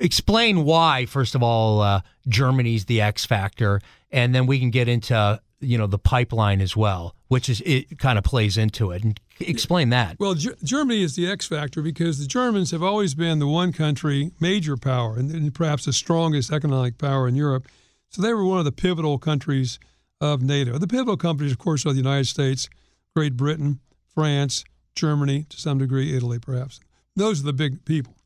explain 0.00 0.64
why, 0.64 1.06
first 1.06 1.34
of 1.34 1.42
all, 1.42 1.80
uh, 1.80 2.00
Germany's 2.28 2.86
the 2.86 3.00
X 3.00 3.24
factor, 3.24 3.80
and 4.10 4.34
then 4.34 4.46
we 4.46 4.58
can 4.58 4.70
get 4.70 4.88
into 4.88 5.40
you 5.60 5.76
know 5.76 5.86
the 5.86 5.98
pipeline 5.98 6.60
as 6.60 6.76
well, 6.76 7.14
which 7.28 7.48
is 7.48 7.60
it 7.64 7.98
kind 7.98 8.18
of 8.18 8.24
plays 8.24 8.56
into 8.56 8.90
it. 8.90 9.04
And 9.04 9.20
explain 9.40 9.90
that. 9.90 10.16
Well, 10.18 10.34
G- 10.34 10.50
Germany 10.62 11.02
is 11.02 11.16
the 11.16 11.30
X 11.30 11.46
factor 11.46 11.82
because 11.82 12.18
the 12.18 12.26
Germans 12.26 12.70
have 12.70 12.82
always 12.82 13.14
been 13.14 13.38
the 13.38 13.46
one 13.46 13.72
country, 13.72 14.32
major 14.40 14.76
power, 14.76 15.16
and, 15.16 15.30
and 15.30 15.54
perhaps 15.54 15.84
the 15.84 15.92
strongest 15.92 16.52
economic 16.52 16.98
power 16.98 17.28
in 17.28 17.34
Europe. 17.36 17.66
So 18.10 18.22
they 18.22 18.32
were 18.32 18.44
one 18.44 18.58
of 18.58 18.64
the 18.64 18.72
pivotal 18.72 19.18
countries 19.18 19.78
of 20.20 20.42
NATO. 20.42 20.78
The 20.78 20.86
pivotal 20.86 21.16
countries, 21.16 21.52
of 21.52 21.58
course, 21.58 21.84
are 21.86 21.92
the 21.92 21.98
United 21.98 22.26
States, 22.26 22.68
Great 23.14 23.36
Britain, 23.36 23.80
France, 24.14 24.64
Germany, 24.94 25.46
to 25.48 25.60
some 25.60 25.78
degree, 25.78 26.16
Italy, 26.16 26.38
perhaps. 26.38 26.80
Those 27.14 27.40
are 27.40 27.46
the 27.46 27.52
big 27.52 27.84
people. 27.84 28.16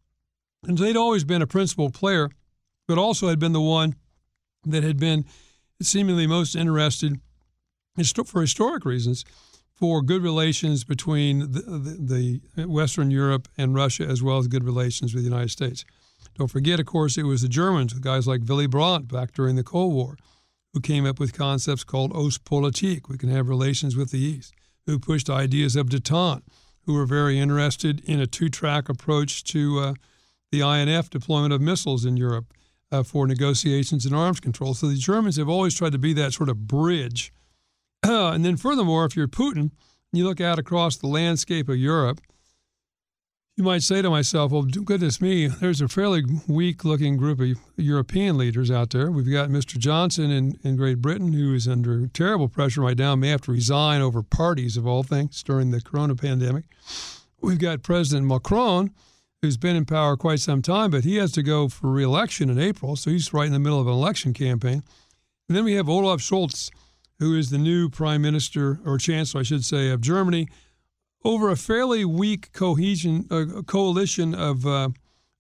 And 0.65 0.79
they'd 0.79 0.97
always 0.97 1.25
been 1.25 1.43
a 1.43 1.47
principal 1.47 1.91
player, 1.91 2.31
but 2.87 2.99
also 2.99 3.29
had 3.29 3.39
been 3.39 3.53
the 3.53 3.61
one 3.61 3.97
that 4.65 4.85
had 4.85 4.99
been 4.99 5.25
seemingly 5.81 6.27
most 6.27 6.55
interested, 6.55 7.21
for 8.27 8.41
historic 8.41 8.85
reasons, 8.85 9.25
for 9.75 10.01
good 10.01 10.23
relations 10.23 10.85
between 10.85 11.41
the, 11.41 11.61
the, 11.61 12.41
the, 12.55 12.67
Western 12.69 13.11
Europe 13.11 13.49
and 13.59 13.75
Russia, 13.75 14.07
as 14.07 14.23
well 14.23 14.39
as 14.39 14.47
good 14.47 14.65
relations 14.65 15.13
with 15.13 15.25
the 15.25 15.29
United 15.29 15.51
States. 15.51 15.85
Don't 16.37 16.51
forget, 16.51 16.81
of 16.81 16.87
course, 16.87 17.19
it 17.19 17.25
was 17.25 17.43
the 17.43 17.49
Germans, 17.49 17.93
guys 17.95 18.27
like 18.27 18.43
Willy 18.47 18.67
Brandt 18.67 19.09
back 19.09 19.33
during 19.33 19.57
the 19.57 19.65
Cold 19.65 19.95
War, 19.95 20.17
who 20.73 20.81
came 20.81 21.07
up 21.07 21.21
with 21.21 21.33
concepts 21.33 21.85
called 21.85 22.13
Ostpolitik. 22.13 23.09
We 23.09 23.19
can 23.19 23.29
have 23.29 23.49
relations 23.49 23.97
with 23.97 24.11
the 24.11 24.19
East, 24.19 24.55
who 24.87 24.99
pushed 24.99 25.29
ideas 25.29 25.77
of 25.77 25.89
detente, 25.89 26.43
who 26.87 26.95
were 26.95 27.07
very 27.07 27.39
interested 27.39 28.01
in 28.05 28.21
a 28.21 28.27
two 28.27 28.49
track 28.49 28.89
approach 28.89 29.45
to 29.45 29.79
uh, 29.79 29.95
the 30.51 30.61
INF 30.61 31.11
deployment 31.11 31.53
of 31.53 31.61
missiles 31.61 32.05
in 32.05 32.17
Europe 32.17 32.53
uh, 32.91 33.03
for 33.03 33.27
negotiations 33.27 34.05
and 34.05 34.15
arms 34.15 34.41
control. 34.41 34.75
So 34.75 34.87
the 34.89 34.97
Germans 34.97 35.37
have 35.37 35.49
always 35.49 35.75
tried 35.75 35.93
to 35.93 35.99
be 35.99 36.13
that 36.15 36.35
sort 36.35 36.49
of 36.49 36.67
bridge. 36.67 37.33
and 38.03 38.45
then, 38.45 38.57
furthermore, 38.57 39.05
if 39.05 39.17
you're 39.17 39.29
Putin, 39.29 39.71
you 40.13 40.27
look 40.27 40.41
out 40.41 40.59
across 40.59 40.97
the 40.97 41.07
landscape 41.07 41.69
of 41.69 41.77
Europe, 41.77 42.21
you 43.63 43.67
might 43.67 43.85
say 43.85 44.03
to 44.03 44.11
myself, 44.11 44.51
well, 44.51 44.63
goodness 44.63 45.21
me, 45.21 45.47
there's 45.47 45.81
a 45.81 45.87
fairly 45.87 46.25
weak 46.49 46.85
looking 46.85 47.17
group 47.17 47.39
of 47.39 47.57
European 47.77 48.37
leaders 48.37 48.73
out 48.73 48.91
there. 48.91 49.09
We've 49.09 49.31
got 49.31 49.51
Mr. 49.51 49.79
Johnson 49.79 50.33
in, 50.33 50.59
in 50.65 50.75
Great 50.75 51.01
Britain, 51.01 51.33
who 51.33 51.55
is 51.55 51.69
under 51.69 52.09
terrible 52.09 52.49
pressure 52.49 52.81
right 52.81 52.99
now, 52.99 53.15
may 53.15 53.29
have 53.29 53.43
to 53.43 53.53
resign 53.53 54.01
over 54.01 54.21
parties 54.21 54.77
of 54.77 54.85
all 54.85 55.05
things 55.05 55.45
during 55.45 55.71
the 55.71 55.81
corona 55.81 56.17
pandemic. 56.17 56.65
We've 57.41 57.61
got 57.61 57.85
President 57.85 58.27
Macron, 58.27 58.91
who's 59.43 59.57
been 59.57 59.77
in 59.77 59.85
power 59.85 60.17
quite 60.17 60.41
some 60.41 60.61
time, 60.61 60.91
but 60.91 61.05
he 61.05 61.15
has 61.19 61.31
to 61.31 61.43
go 61.45 61.69
for 61.69 61.89
reelection 61.89 62.51
in 62.51 62.59
April, 62.59 62.97
so 62.97 63.11
he's 63.11 63.33
right 63.33 63.47
in 63.47 63.53
the 63.53 63.61
middle 63.61 63.81
of 63.81 63.87
an 63.87 63.93
election 63.93 64.33
campaign. 64.35 64.83
And 65.49 65.57
then 65.57 65.63
we 65.63 65.75
have 65.75 65.89
Olaf 65.89 66.21
Scholz, 66.21 66.73
who 67.21 67.39
is 67.39 67.51
the 67.51 67.59
new 67.59 67.89
prime 67.89 68.23
minister, 68.23 68.81
or 68.85 68.99
chancellor, 68.99 69.43
I 69.43 69.45
should 69.45 69.65
say, 69.65 69.91
of 69.91 70.01
Germany 70.01 70.49
over 71.25 71.51
a 71.51 71.57
fairly 71.57 72.05
weak 72.05 72.53
cohesion 72.53 73.27
uh, 73.31 73.63
coalition 73.63 74.35
of 74.35 74.67
uh, 74.67 74.89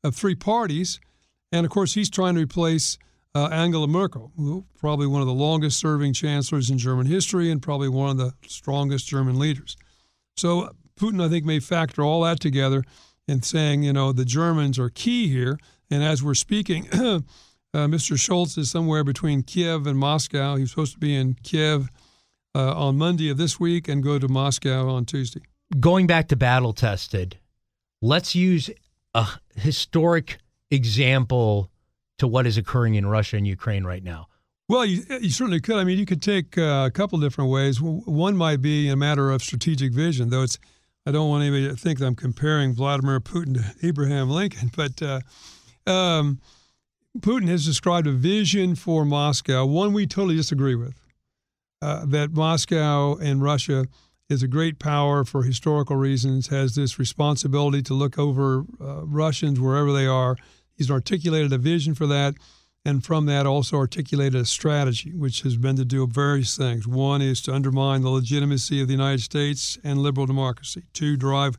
of 0.04 0.14
three 0.14 0.34
parties, 0.34 1.00
and 1.50 1.64
of 1.64 1.70
course 1.70 1.94
he's 1.94 2.10
trying 2.10 2.34
to 2.34 2.40
replace 2.40 2.98
uh, 3.34 3.46
Angela 3.46 3.86
Merkel, 3.86 4.32
who 4.36 4.64
probably 4.78 5.06
one 5.06 5.20
of 5.20 5.26
the 5.26 5.32
longest 5.32 5.78
serving 5.78 6.12
chancellors 6.12 6.70
in 6.70 6.78
German 6.78 7.06
history 7.06 7.50
and 7.50 7.62
probably 7.62 7.88
one 7.88 8.10
of 8.10 8.16
the 8.18 8.34
strongest 8.46 9.06
German 9.06 9.38
leaders. 9.38 9.76
So 10.36 10.70
Putin, 10.98 11.24
I 11.24 11.28
think, 11.28 11.44
may 11.44 11.60
factor 11.60 12.02
all 12.02 12.22
that 12.22 12.40
together 12.40 12.84
in 13.26 13.42
saying, 13.42 13.82
you 13.82 13.92
know, 13.92 14.12
the 14.12 14.24
Germans 14.24 14.78
are 14.78 14.90
key 14.90 15.28
here. 15.28 15.58
And 15.90 16.02
as 16.02 16.22
we're 16.22 16.34
speaking, 16.34 16.88
uh, 16.92 17.20
Mr. 17.74 18.16
Scholz 18.16 18.58
is 18.58 18.70
somewhere 18.70 19.04
between 19.04 19.42
Kiev 19.42 19.86
and 19.86 19.98
Moscow. 19.98 20.56
He's 20.56 20.70
supposed 20.70 20.94
to 20.94 20.98
be 20.98 21.16
in 21.16 21.34
Kiev 21.42 21.88
uh, 22.54 22.74
on 22.74 22.98
Monday 22.98 23.30
of 23.30 23.38
this 23.38 23.58
week 23.58 23.88
and 23.88 24.02
go 24.02 24.18
to 24.18 24.28
Moscow 24.28 24.88
on 24.88 25.04
Tuesday 25.06 25.42
going 25.78 26.06
back 26.06 26.28
to 26.28 26.36
battle 26.36 26.72
tested, 26.72 27.38
let's 28.00 28.34
use 28.34 28.70
a 29.14 29.26
historic 29.54 30.38
example 30.70 31.70
to 32.18 32.26
what 32.26 32.46
is 32.46 32.56
occurring 32.56 32.94
in 32.94 33.06
Russia 33.06 33.36
and 33.36 33.46
Ukraine 33.46 33.84
right 33.84 34.02
now. 34.02 34.28
Well, 34.68 34.86
you, 34.86 35.02
you 35.20 35.30
certainly 35.30 35.60
could. 35.60 35.76
I 35.76 35.84
mean, 35.84 35.98
you 35.98 36.06
could 36.06 36.22
take 36.22 36.56
uh, 36.56 36.84
a 36.86 36.90
couple 36.90 37.18
different 37.18 37.50
ways. 37.50 37.80
One 37.80 38.36
might 38.36 38.62
be 38.62 38.88
a 38.88 38.96
matter 38.96 39.30
of 39.30 39.42
strategic 39.42 39.92
vision, 39.92 40.30
though 40.30 40.42
it's. 40.42 40.58
I 41.04 41.10
don't 41.10 41.28
want 41.28 41.42
anybody 41.42 41.68
to 41.68 41.76
think 41.76 41.98
that 41.98 42.06
I'm 42.06 42.14
comparing 42.14 42.74
Vladimir 42.74 43.18
Putin 43.18 43.54
to 43.54 43.86
Abraham 43.86 44.30
Lincoln, 44.30 44.70
but 44.76 45.02
uh, 45.02 45.20
um, 45.90 46.40
Putin 47.18 47.48
has 47.48 47.66
described 47.66 48.06
a 48.06 48.12
vision 48.12 48.76
for 48.76 49.04
Moscow, 49.04 49.66
one 49.66 49.92
we 49.92 50.06
totally 50.06 50.36
disagree 50.36 50.76
with. 50.76 50.94
Uh, 51.82 52.06
that 52.06 52.30
Moscow 52.30 53.16
and 53.16 53.42
Russia 53.42 53.86
is 54.32 54.42
a 54.42 54.48
great 54.48 54.78
power 54.78 55.24
for 55.24 55.44
historical 55.44 55.94
reasons, 55.94 56.48
has 56.48 56.74
this 56.74 56.98
responsibility 56.98 57.82
to 57.82 57.94
look 57.94 58.18
over 58.18 58.64
uh, 58.80 59.04
Russians 59.04 59.60
wherever 59.60 59.92
they 59.92 60.06
are. 60.06 60.36
He's 60.74 60.90
articulated 60.90 61.52
a 61.52 61.58
vision 61.58 61.94
for 61.94 62.06
that, 62.08 62.34
and 62.84 63.04
from 63.04 63.26
that 63.26 63.46
also 63.46 63.76
articulated 63.76 64.40
a 64.40 64.44
strategy, 64.44 65.12
which 65.14 65.42
has 65.42 65.56
been 65.56 65.76
to 65.76 65.84
do 65.84 66.04
various 66.06 66.56
things. 66.56 66.88
One 66.88 67.22
is 67.22 67.40
to 67.42 67.54
undermine 67.54 68.02
the 68.02 68.10
legitimacy 68.10 68.80
of 68.80 68.88
the 68.88 68.94
United 68.94 69.20
States 69.20 69.78
and 69.84 70.00
liberal 70.00 70.26
democracy. 70.26 70.82
Two, 70.92 71.16
drive 71.16 71.56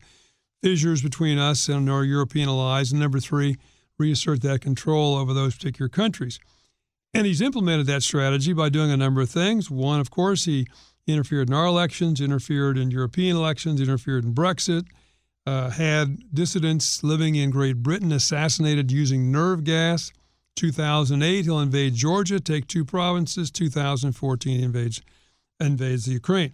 fissures 0.61 1.01
between 1.01 1.37
us 1.37 1.69
and 1.69 1.89
our 1.89 2.03
European 2.03 2.49
allies. 2.49 2.91
And 2.91 2.99
number 2.99 3.19
three, 3.19 3.57
reassert 3.99 4.41
that 4.41 4.61
control 4.61 5.15
over 5.15 5.33
those 5.33 5.55
particular 5.55 5.89
countries. 5.89 6.39
And 7.13 7.27
he's 7.27 7.41
implemented 7.41 7.85
that 7.87 8.01
strategy 8.01 8.53
by 8.53 8.69
doing 8.69 8.89
a 8.89 8.97
number 8.97 9.21
of 9.21 9.29
things. 9.29 9.69
One, 9.69 9.99
of 9.99 10.09
course, 10.09 10.45
he 10.45 10.67
interfered 11.07 11.49
in 11.49 11.53
our 11.53 11.65
elections, 11.65 12.21
interfered 12.21 12.77
in 12.77 12.91
European 12.91 13.35
elections, 13.35 13.81
interfered 13.81 14.23
in 14.23 14.33
Brexit, 14.33 14.85
uh, 15.45 15.69
had 15.71 16.33
dissidents 16.33 17.03
living 17.03 17.35
in 17.35 17.49
Great 17.49 17.77
Britain 17.77 18.11
assassinated 18.11 18.91
using 18.91 19.31
nerve 19.31 19.63
gas. 19.63 20.11
2008, 20.55 21.45
he'll 21.45 21.59
invade 21.59 21.95
Georgia, 21.95 22.39
take 22.39 22.67
two 22.67 22.85
provinces. 22.85 23.51
2014, 23.51 24.59
he 24.59 24.63
invades, 24.63 25.01
invades 25.59 26.05
the 26.05 26.13
Ukraine. 26.13 26.53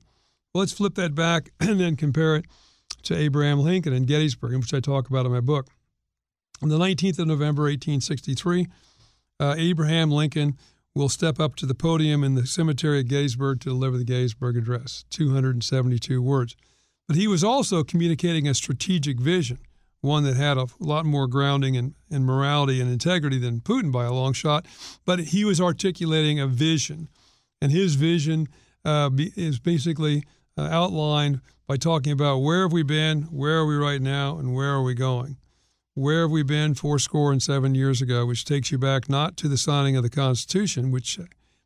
Well, 0.53 0.61
let's 0.61 0.73
flip 0.73 0.95
that 0.95 1.13
back 1.13 1.51
and 1.59 1.79
then 1.79 1.95
compare 1.95 2.37
it 2.37 2.45
to 3.03 3.15
Abraham 3.15 3.59
Lincoln 3.59 3.93
and 3.93 4.07
Gettysburg, 4.07 4.55
which 4.55 4.73
I 4.73 4.79
talk 4.79 5.09
about 5.09 5.25
in 5.25 5.31
my 5.31 5.41
book. 5.41 5.67
On 6.61 6.69
the 6.69 6.77
19th 6.77 7.19
of 7.19 7.27
November, 7.27 7.63
1863, 7.63 8.67
uh, 9.39 9.55
Abraham 9.57 10.11
Lincoln 10.11 10.57
will 10.95 11.09
step 11.09 11.39
up 11.39 11.55
to 11.55 11.65
the 11.65 11.75
podium 11.75 12.23
in 12.23 12.35
the 12.35 12.45
cemetery 12.45 12.99
at 12.99 13.07
Gettysburg 13.07 13.61
to 13.61 13.69
deliver 13.69 13.97
the 13.97 14.03
Gettysburg 14.03 14.57
Address, 14.57 15.05
272 15.09 16.21
words. 16.21 16.55
But 17.07 17.17
he 17.17 17.27
was 17.27 17.43
also 17.43 17.83
communicating 17.83 18.47
a 18.47 18.53
strategic 18.53 19.19
vision, 19.19 19.59
one 20.01 20.23
that 20.23 20.35
had 20.35 20.57
a 20.57 20.67
lot 20.79 21.05
more 21.05 21.27
grounding 21.27 21.75
in, 21.75 21.95
in 22.09 22.23
morality 22.23 22.81
and 22.81 22.91
integrity 22.91 23.39
than 23.39 23.61
Putin 23.61 23.91
by 23.91 24.05
a 24.05 24.13
long 24.13 24.33
shot. 24.33 24.65
But 25.05 25.19
he 25.19 25.45
was 25.45 25.61
articulating 25.61 26.39
a 26.39 26.47
vision, 26.47 27.09
and 27.61 27.71
his 27.71 27.95
vision 27.95 28.47
uh, 28.85 29.09
is 29.35 29.59
basically 29.59 30.23
uh, 30.57 30.63
outlined 30.63 31.41
by 31.67 31.77
talking 31.77 32.11
about 32.11 32.39
where 32.39 32.63
have 32.63 32.73
we 32.73 32.83
been, 32.83 33.23
where 33.23 33.59
are 33.59 33.65
we 33.65 33.75
right 33.75 34.01
now, 34.01 34.37
and 34.37 34.53
where 34.53 34.71
are 34.71 34.83
we 34.83 34.93
going 34.93 35.37
where 35.99 36.21
have 36.21 36.31
we 36.31 36.43
been 36.43 36.73
four 36.73 36.97
score 36.97 37.29
and 37.29 37.43
seven 37.43 37.75
years 37.75 38.01
ago, 38.01 38.25
which 38.25 38.45
takes 38.45 38.71
you 38.71 38.77
back 38.77 39.09
not 39.09 39.35
to 39.35 39.49
the 39.49 39.57
signing 39.57 39.97
of 39.97 40.03
the 40.03 40.09
Constitution, 40.09 40.91
which, 40.91 41.19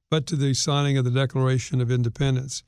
but 0.09 0.25
to 0.25 0.35
the 0.35 0.55
signing 0.55 0.97
of 0.97 1.05
the 1.05 1.11
Declaration 1.11 1.79
of 1.79 1.91
Independence, 1.91 2.63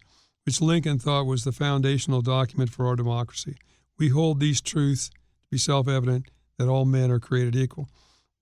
which 0.45 0.61
Lincoln 0.61 0.99
thought 0.99 1.25
was 1.25 1.43
the 1.43 1.51
foundational 1.51 2.21
document 2.21 2.69
for 2.69 2.85
our 2.85 2.95
democracy. 2.95 3.55
We 3.97 4.09
hold 4.09 4.39
these 4.39 4.61
truths 4.61 5.09
to 5.09 5.15
be 5.49 5.57
self 5.57 5.87
evident 5.87 6.27
that 6.59 6.67
all 6.67 6.85
men 6.85 7.09
are 7.09 7.19
created 7.19 7.55
equal. 7.55 7.89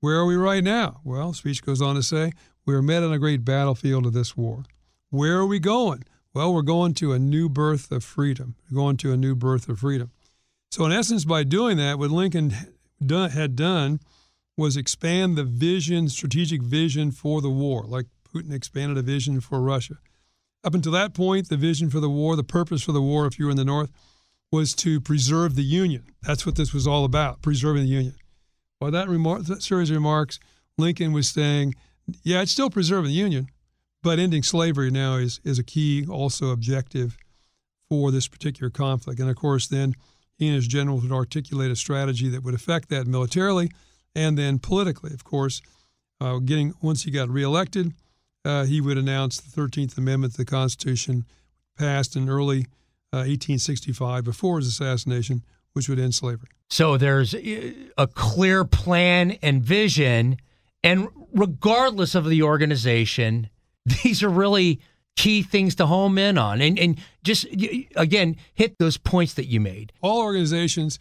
Where 0.01 0.17
are 0.17 0.25
we 0.25 0.35
right 0.35 0.63
now? 0.63 0.99
Well, 1.05 1.31
speech 1.31 1.63
goes 1.63 1.81
on 1.81 1.95
to 1.95 2.03
say, 2.03 2.33
we 2.65 2.75
are 2.75 2.81
met 2.81 3.03
on 3.03 3.13
a 3.13 3.19
great 3.19 3.45
battlefield 3.45 4.05
of 4.05 4.11
this 4.11 4.35
war. 4.35 4.65
Where 5.11 5.37
are 5.37 5.47
we 5.47 5.59
going? 5.59 6.03
Well, 6.33 6.53
we're 6.53 6.61
going 6.61 6.93
to 6.95 7.13
a 7.13 7.19
new 7.19 7.47
birth 7.47 7.89
of 7.89 8.03
freedom. 8.03 8.55
We're 8.69 8.81
going 8.81 8.97
to 8.97 9.13
a 9.13 9.17
new 9.17 9.33
birth 9.33 9.69
of 9.69 9.79
freedom. 9.79 10.11
So, 10.71 10.85
in 10.85 10.91
essence, 10.91 11.23
by 11.23 11.43
doing 11.43 11.77
that, 11.77 11.99
what 11.99 12.09
Lincoln 12.11 12.53
done, 13.07 13.31
had 13.31 13.55
done 13.55 13.99
was 14.57 14.77
expand 14.77 15.35
the 15.35 15.43
vision, 15.43 16.09
strategic 16.09 16.61
vision 16.61 17.11
for 17.11 17.41
the 17.41 17.49
war, 17.49 17.85
like 17.87 18.05
Putin 18.33 18.53
expanded 18.53 18.97
a 18.97 19.01
vision 19.01 19.41
for 19.41 19.61
Russia. 19.61 19.95
Up 20.63 20.73
until 20.73 20.91
that 20.93 21.13
point, 21.13 21.49
the 21.49 21.57
vision 21.57 21.89
for 21.89 21.99
the 21.99 22.09
war, 22.09 22.35
the 22.35 22.43
purpose 22.43 22.83
for 22.83 22.91
the 22.91 23.01
war, 23.01 23.25
if 23.25 23.37
you 23.37 23.45
were 23.45 23.51
in 23.51 23.57
the 23.57 23.65
North, 23.65 23.91
was 24.51 24.73
to 24.75 25.01
preserve 25.01 25.55
the 25.55 25.63
Union. 25.63 26.05
That's 26.21 26.45
what 26.45 26.55
this 26.55 26.73
was 26.73 26.87
all 26.87 27.05
about, 27.05 27.41
preserving 27.41 27.83
the 27.83 27.89
Union. 27.89 28.15
By 28.79 28.91
that, 28.91 29.07
remar- 29.07 29.45
that 29.45 29.63
series 29.63 29.89
of 29.89 29.95
remarks, 29.95 30.39
Lincoln 30.77 31.11
was 31.11 31.29
saying, 31.29 31.73
yeah, 32.23 32.41
it's 32.41 32.51
still 32.51 32.69
preserving 32.69 33.09
the 33.09 33.17
Union, 33.17 33.49
but 34.03 34.19
ending 34.19 34.43
slavery 34.43 34.91
now 34.91 35.15
is, 35.15 35.39
is 35.43 35.57
a 35.57 35.63
key, 35.63 36.05
also 36.07 36.49
objective 36.49 37.17
for 37.89 38.11
this 38.11 38.27
particular 38.27 38.69
conflict. 38.69 39.19
And 39.19 39.29
of 39.29 39.35
course, 39.35 39.67
then 39.67 39.95
he 40.43 40.49
and 40.49 40.55
his 40.55 40.67
generals 40.67 41.03
would 41.03 41.11
articulate 41.11 41.71
a 41.71 41.75
strategy 41.75 42.29
that 42.29 42.43
would 42.43 42.53
affect 42.53 42.89
that 42.89 43.07
militarily 43.07 43.71
and 44.15 44.37
then 44.37 44.59
politically, 44.59 45.13
of 45.13 45.23
course, 45.23 45.61
uh, 46.21 46.37
getting 46.37 46.73
once 46.81 47.03
he 47.03 47.11
got 47.11 47.29
reelected, 47.29 47.93
uh, 48.45 48.65
he 48.65 48.81
would 48.81 48.97
announce 48.97 49.39
the 49.39 49.61
13th 49.61 49.97
Amendment 49.97 50.33
to 50.33 50.37
the 50.37 50.45
Constitution, 50.45 51.25
passed 51.77 52.15
in 52.15 52.29
early 52.29 52.67
uh, 53.11 53.25
1865 53.25 54.23
before 54.23 54.59
his 54.59 54.67
assassination, 54.67 55.43
which 55.73 55.89
would 55.89 55.99
end 55.99 56.13
slavery. 56.13 56.49
So 56.69 56.97
there's 56.97 57.33
a 57.33 58.07
clear 58.13 58.65
plan 58.65 59.37
and 59.41 59.63
vision, 59.63 60.37
and 60.83 61.07
regardless 61.33 62.15
of 62.15 62.25
the 62.25 62.43
organization, 62.43 63.49
these 64.03 64.23
are 64.23 64.29
really 64.29 64.79
key 65.15 65.43
things 65.43 65.75
to 65.75 65.85
home 65.85 66.17
in 66.17 66.37
on. 66.37 66.61
And, 66.61 66.77
and 66.79 66.99
just 67.23 67.45
again 67.95 68.35
hit 68.53 68.77
those 68.79 68.97
points 68.97 69.33
that 69.35 69.45
you 69.45 69.59
made. 69.59 69.93
All 70.01 70.21
organizations 70.21 70.99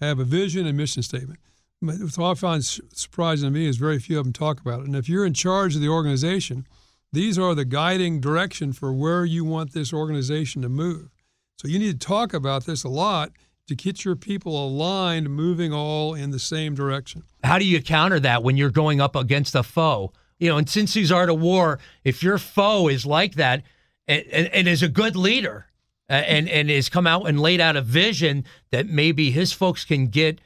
have 0.00 0.18
a 0.18 0.24
vision 0.24 0.66
and 0.66 0.76
mission 0.76 1.02
statement. 1.02 1.40
What 1.80 2.18
i 2.18 2.34
find 2.34 2.64
surprising 2.64 3.48
to 3.48 3.52
me 3.52 3.66
is 3.66 3.76
very 3.76 3.98
few 3.98 4.18
of 4.18 4.24
them 4.24 4.32
talk 4.32 4.60
about 4.60 4.80
it. 4.80 4.86
And 4.86 4.94
if 4.94 5.08
you're 5.08 5.26
in 5.26 5.34
charge 5.34 5.74
of 5.74 5.80
the 5.80 5.88
organization 5.88 6.66
these 7.12 7.38
are 7.38 7.54
the 7.54 7.66
guiding 7.66 8.20
direction 8.20 8.72
for 8.72 8.90
where 8.90 9.26
you 9.26 9.44
want 9.44 9.72
this 9.72 9.92
organization 9.92 10.62
to 10.62 10.68
move. 10.70 11.10
So 11.58 11.68
you 11.68 11.78
need 11.78 12.00
to 12.00 12.06
talk 12.06 12.32
about 12.32 12.64
this 12.64 12.84
a 12.84 12.88
lot 12.88 13.32
to 13.68 13.74
get 13.74 14.04
your 14.04 14.16
people 14.16 14.66
aligned 14.66 15.28
moving 15.28 15.74
all 15.74 16.14
in 16.14 16.30
the 16.30 16.38
same 16.38 16.74
direction. 16.74 17.22
How 17.44 17.58
do 17.58 17.66
you 17.66 17.82
counter 17.82 18.18
that 18.20 18.42
when 18.42 18.56
you're 18.56 18.70
going 18.70 19.00
up 19.00 19.14
against 19.14 19.54
a 19.54 19.62
foe 19.62 20.12
you 20.42 20.48
know, 20.48 20.58
and 20.58 20.68
since 20.68 20.92
these 20.92 21.12
art 21.12 21.30
of 21.30 21.40
war, 21.40 21.78
if 22.02 22.20
your 22.20 22.36
foe 22.36 22.88
is 22.88 23.06
like 23.06 23.36
that 23.36 23.62
and, 24.08 24.24
and, 24.32 24.48
and 24.48 24.66
is 24.66 24.82
a 24.82 24.88
good 24.88 25.14
leader 25.14 25.66
uh, 26.10 26.14
and 26.14 26.48
and 26.48 26.68
has 26.68 26.88
come 26.88 27.06
out 27.06 27.28
and 27.28 27.38
laid 27.38 27.60
out 27.60 27.76
a 27.76 27.80
vision 27.80 28.44
that 28.72 28.88
maybe 28.88 29.30
his 29.30 29.52
folks 29.52 29.84
can 29.84 30.08
get, 30.08 30.40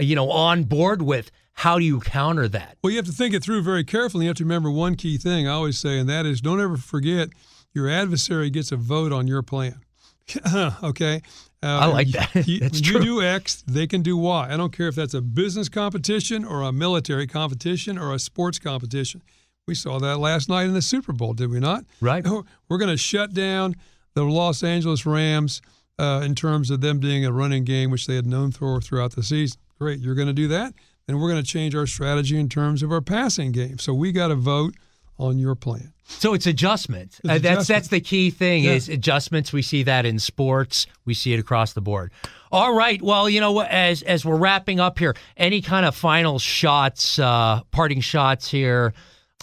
uh, 0.00 0.02
you 0.02 0.16
know, 0.16 0.30
on 0.30 0.64
board 0.64 1.02
with, 1.02 1.30
how 1.52 1.78
do 1.78 1.84
you 1.84 2.00
counter 2.00 2.48
that? 2.48 2.78
Well, 2.82 2.92
you 2.92 2.96
have 2.96 3.04
to 3.04 3.12
think 3.12 3.34
it 3.34 3.44
through 3.44 3.60
very 3.60 3.84
carefully. 3.84 4.24
You 4.24 4.30
have 4.30 4.38
to 4.38 4.44
remember 4.44 4.70
one 4.70 4.94
key 4.94 5.18
thing 5.18 5.46
I 5.46 5.52
always 5.52 5.78
say, 5.78 5.98
and 5.98 6.08
that 6.08 6.24
is 6.24 6.40
don't 6.40 6.58
ever 6.58 6.78
forget 6.78 7.28
your 7.74 7.90
adversary 7.90 8.48
gets 8.48 8.72
a 8.72 8.76
vote 8.76 9.12
on 9.12 9.26
your 9.26 9.42
plan. 9.42 9.82
okay. 10.82 11.20
Uh, 11.62 11.66
I 11.66 11.86
like 11.86 12.08
that. 12.08 12.34
You, 12.48 12.60
that's 12.60 12.80
true. 12.80 13.00
you 13.00 13.04
do 13.04 13.22
X, 13.22 13.62
they 13.66 13.86
can 13.86 14.02
do 14.02 14.16
Y. 14.16 14.48
I 14.50 14.56
don't 14.56 14.72
care 14.74 14.88
if 14.88 14.94
that's 14.94 15.14
a 15.14 15.20
business 15.20 15.68
competition 15.68 16.42
or 16.42 16.62
a 16.62 16.72
military 16.72 17.26
competition 17.26 17.98
or 17.98 18.14
a 18.14 18.18
sports 18.18 18.58
competition. 18.58 19.22
We 19.68 19.76
saw 19.76 20.00
that 20.00 20.18
last 20.18 20.48
night 20.48 20.64
in 20.64 20.74
the 20.74 20.82
Super 20.82 21.12
Bowl, 21.12 21.34
did 21.34 21.48
we 21.48 21.60
not? 21.60 21.84
Right. 22.00 22.26
We're 22.68 22.78
going 22.78 22.90
to 22.90 22.96
shut 22.96 23.32
down 23.32 23.76
the 24.14 24.24
Los 24.24 24.64
Angeles 24.64 25.06
Rams 25.06 25.62
uh, 26.00 26.22
in 26.24 26.34
terms 26.34 26.68
of 26.68 26.80
them 26.80 26.98
being 26.98 27.24
a 27.24 27.30
running 27.30 27.62
game, 27.62 27.92
which 27.92 28.08
they 28.08 28.16
had 28.16 28.26
known 28.26 28.50
for 28.50 28.80
throughout 28.80 29.12
the 29.12 29.22
season. 29.22 29.60
Great, 29.78 30.00
you're 30.00 30.16
going 30.16 30.26
to 30.26 30.32
do 30.32 30.48
that, 30.48 30.74
and 31.06 31.20
we're 31.20 31.30
going 31.30 31.40
to 31.40 31.48
change 31.48 31.76
our 31.76 31.86
strategy 31.86 32.40
in 32.40 32.48
terms 32.48 32.82
of 32.82 32.90
our 32.90 33.00
passing 33.00 33.52
game. 33.52 33.78
So 33.78 33.94
we 33.94 34.10
got 34.10 34.28
to 34.28 34.34
vote 34.34 34.74
on 35.16 35.38
your 35.38 35.54
plan. 35.54 35.92
So 36.06 36.34
it's 36.34 36.48
adjustment. 36.48 37.20
It's 37.22 37.24
uh, 37.24 37.34
that's 37.34 37.38
adjustment. 37.38 37.68
that's 37.68 37.88
the 37.88 38.00
key 38.00 38.30
thing 38.30 38.64
yeah. 38.64 38.72
is 38.72 38.88
adjustments. 38.88 39.52
We 39.52 39.62
see 39.62 39.84
that 39.84 40.04
in 40.04 40.18
sports. 40.18 40.88
We 41.04 41.14
see 41.14 41.34
it 41.34 41.38
across 41.38 41.72
the 41.72 41.80
board. 41.80 42.10
All 42.50 42.74
right. 42.74 43.00
Well, 43.00 43.30
you 43.30 43.40
know, 43.40 43.60
as 43.60 44.02
as 44.02 44.24
we're 44.24 44.36
wrapping 44.36 44.80
up 44.80 44.98
here, 44.98 45.14
any 45.36 45.62
kind 45.62 45.86
of 45.86 45.94
final 45.94 46.40
shots, 46.40 47.20
uh, 47.20 47.60
parting 47.70 48.00
shots 48.00 48.50
here 48.50 48.92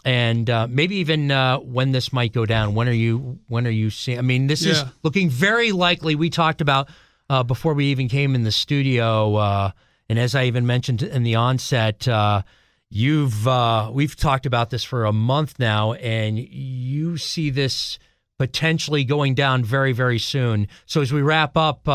and 0.06 0.50
uh, 0.50 0.68
maybe 0.70 0.97
even 0.97 1.32
uh, 1.32 1.58
when 1.58 1.91
this 1.91 2.14
might 2.14 2.34
go 2.34 2.45
down. 2.45 2.76
When 2.76 2.88
are 2.88 2.93
you? 2.93 3.39
When 3.47 3.68
are 3.68 3.72
you 3.72 3.89
seeing? 3.89 4.18
I 4.18 4.22
mean, 4.22 4.47
this 4.47 4.64
yeah. 4.64 4.72
is 4.72 4.84
looking 5.04 5.30
very 5.30 5.72
likely. 5.72 6.16
We 6.16 6.30
talked 6.30 6.62
about 6.62 6.89
uh, 7.30 7.43
before 7.43 7.74
we 7.74 7.86
even 7.88 8.08
came 8.08 8.36
in 8.36 8.43
the 8.43 8.52
studio, 8.52 9.36
uh, 9.36 9.72
and 10.08 10.18
as 10.18 10.36
I 10.36 10.45
even 10.45 10.66
mentioned 10.66 11.04
in 11.04 11.24
the 11.24 11.36
onset, 11.36 12.08
uh, 12.08 12.43
you've 12.89 13.47
uh, 13.47 13.91
we've 13.93 14.16
talked 14.16 14.45
about 14.45 14.70
this 14.70 14.84
for 14.84 15.06
a 15.06 15.14
month 15.14 15.60
now, 15.60 15.93
and 15.93 16.39
you 16.39 17.18
see 17.18 17.50
this 17.50 18.00
potentially 18.38 19.04
going 19.04 19.36
down 19.36 19.66
very, 19.66 19.91
very 19.91 20.20
soon. 20.20 20.68
So 20.86 21.02
as 21.02 21.12
we 21.12 21.22
wrap 21.22 21.58
up. 21.58 21.88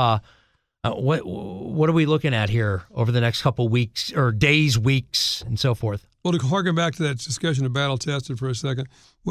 what 0.85 1.25
what 1.25 1.89
are 1.89 1.95
we 1.95 2.05
looking 2.05 2.35
at 2.35 2.51
here 2.51 2.83
over 2.95 3.11
the 3.11 3.21
next 3.23 3.41
couple 3.41 3.67
weeks 3.71 4.13
or 4.13 4.31
days, 4.31 4.79
weeks, 4.79 5.41
and 5.41 5.59
so 5.59 5.75
forth? 5.75 6.07
Well, 6.25 6.33
to 6.33 6.47
harken 6.47 6.75
back 6.75 6.95
to 6.95 7.03
that 7.03 7.19
discussion 7.19 7.67
of 7.67 7.75
battle 7.75 7.99
tested 7.99 8.39
for 8.39 8.49
a 8.49 8.55
second, 8.55 8.89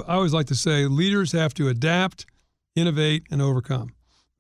I 0.07 0.13
always 0.13 0.33
like 0.33 0.45
to 0.47 0.55
say 0.55 0.85
leaders 0.85 1.31
have 1.31 1.55
to 1.55 1.67
adapt, 1.67 2.27
innovate, 2.75 3.23
and 3.31 3.41
overcome. 3.41 3.95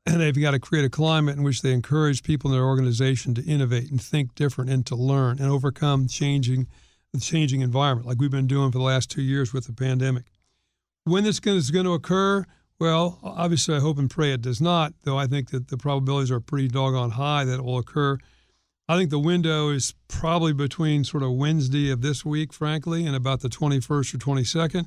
And 0.05 0.21
they've 0.21 0.39
got 0.39 0.51
to 0.51 0.59
create 0.59 0.85
a 0.85 0.89
climate 0.89 1.35
in 1.35 1.43
which 1.43 1.63
they 1.63 1.71
encourage 1.71 2.21
people 2.21 2.51
in 2.51 2.57
their 2.57 2.65
organization 2.65 3.33
to 3.35 3.45
innovate 3.45 3.89
and 3.89 3.99
think 3.99 4.35
different 4.35 4.69
and 4.69 4.85
to 4.85 4.95
learn 4.95 5.39
and 5.39 5.49
overcome 5.49 6.07
changing 6.07 6.67
the 7.11 7.19
changing 7.19 7.61
environment, 7.61 8.07
like 8.07 8.19
we've 8.19 8.31
been 8.31 8.47
doing 8.47 8.71
for 8.71 8.79
the 8.79 8.83
last 8.83 9.09
two 9.09 9.21
years 9.21 9.53
with 9.53 9.65
the 9.65 9.73
pandemic. 9.73 10.25
When 11.05 11.23
this 11.23 11.39
is 11.43 11.71
going 11.71 11.85
to 11.85 11.93
occur, 11.93 12.45
well, 12.79 13.19
obviously, 13.23 13.75
I 13.75 13.79
hope 13.79 13.97
and 13.97 14.09
pray 14.09 14.31
it 14.31 14.41
does 14.41 14.59
not, 14.61 14.93
though 15.03 15.17
I 15.17 15.25
think 15.25 15.51
that 15.51 15.69
the 15.69 15.77
probabilities 15.77 16.31
are 16.31 16.39
pretty 16.39 16.67
doggone 16.67 17.11
high 17.11 17.45
that 17.45 17.59
it 17.59 17.63
will 17.63 17.77
occur 17.77 18.17
I 18.87 18.97
think 18.97 19.11
the 19.11 19.19
window 19.19 19.69
is 19.69 19.93
probably 20.09 20.51
between 20.51 21.05
sort 21.05 21.23
of 21.23 21.31
Wednesday 21.31 21.89
of 21.89 22.01
this 22.01 22.25
week, 22.25 22.51
frankly, 22.51 23.05
and 23.05 23.15
about 23.15 23.39
the 23.39 23.47
21st 23.47 23.89
or 23.89 24.17
22nd. 24.17 24.85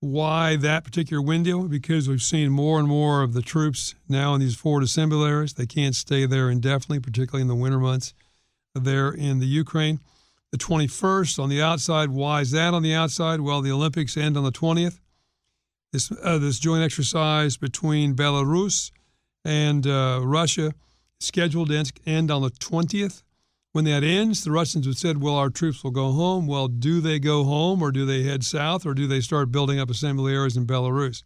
Why 0.00 0.56
that 0.56 0.82
particular 0.82 1.22
window? 1.22 1.68
Because 1.68 2.08
we've 2.08 2.22
seen 2.22 2.50
more 2.50 2.80
and 2.80 2.88
more 2.88 3.22
of 3.22 3.32
the 3.32 3.42
troops 3.42 3.94
now 4.08 4.34
in 4.34 4.40
these 4.40 4.56
forward 4.56 4.82
assembly 4.82 5.28
areas. 5.28 5.52
They 5.52 5.66
can't 5.66 5.94
stay 5.94 6.26
there 6.26 6.50
indefinitely, 6.50 7.00
particularly 7.00 7.42
in 7.42 7.48
the 7.48 7.54
winter 7.54 7.78
months 7.78 8.14
there 8.74 9.10
in 9.10 9.38
the 9.38 9.46
Ukraine. 9.46 10.00
The 10.50 10.58
21st 10.58 11.40
on 11.40 11.50
the 11.50 11.62
outside. 11.62 12.10
Why 12.10 12.40
is 12.40 12.50
that 12.50 12.74
on 12.74 12.82
the 12.82 12.94
outside? 12.94 13.42
Well, 13.42 13.60
the 13.60 13.70
Olympics 13.70 14.16
end 14.16 14.36
on 14.36 14.42
the 14.42 14.50
20th. 14.50 14.98
This, 15.92 16.10
uh, 16.22 16.38
this 16.38 16.58
joint 16.58 16.82
exercise 16.82 17.56
between 17.56 18.16
Belarus 18.16 18.90
and 19.44 19.86
uh, 19.86 20.20
Russia 20.24 20.72
scheduled 21.20 21.68
to 21.68 21.92
end 22.06 22.30
on 22.30 22.42
the 22.42 22.50
20th. 22.50 23.22
When 23.72 23.84
that 23.84 24.02
ends, 24.02 24.42
the 24.42 24.50
Russians 24.50 24.86
have 24.86 24.96
said, 24.96 25.22
well, 25.22 25.36
our 25.36 25.48
troops 25.48 25.84
will 25.84 25.92
go 25.92 26.10
home. 26.10 26.48
Well, 26.48 26.66
do 26.66 27.00
they 27.00 27.20
go 27.20 27.44
home 27.44 27.82
or 27.82 27.92
do 27.92 28.04
they 28.04 28.24
head 28.24 28.42
south 28.42 28.84
or 28.84 28.94
do 28.94 29.06
they 29.06 29.20
start 29.20 29.52
building 29.52 29.78
up 29.78 29.90
assembly 29.90 30.34
areas 30.34 30.56
in 30.56 30.66
Belarus? 30.66 31.18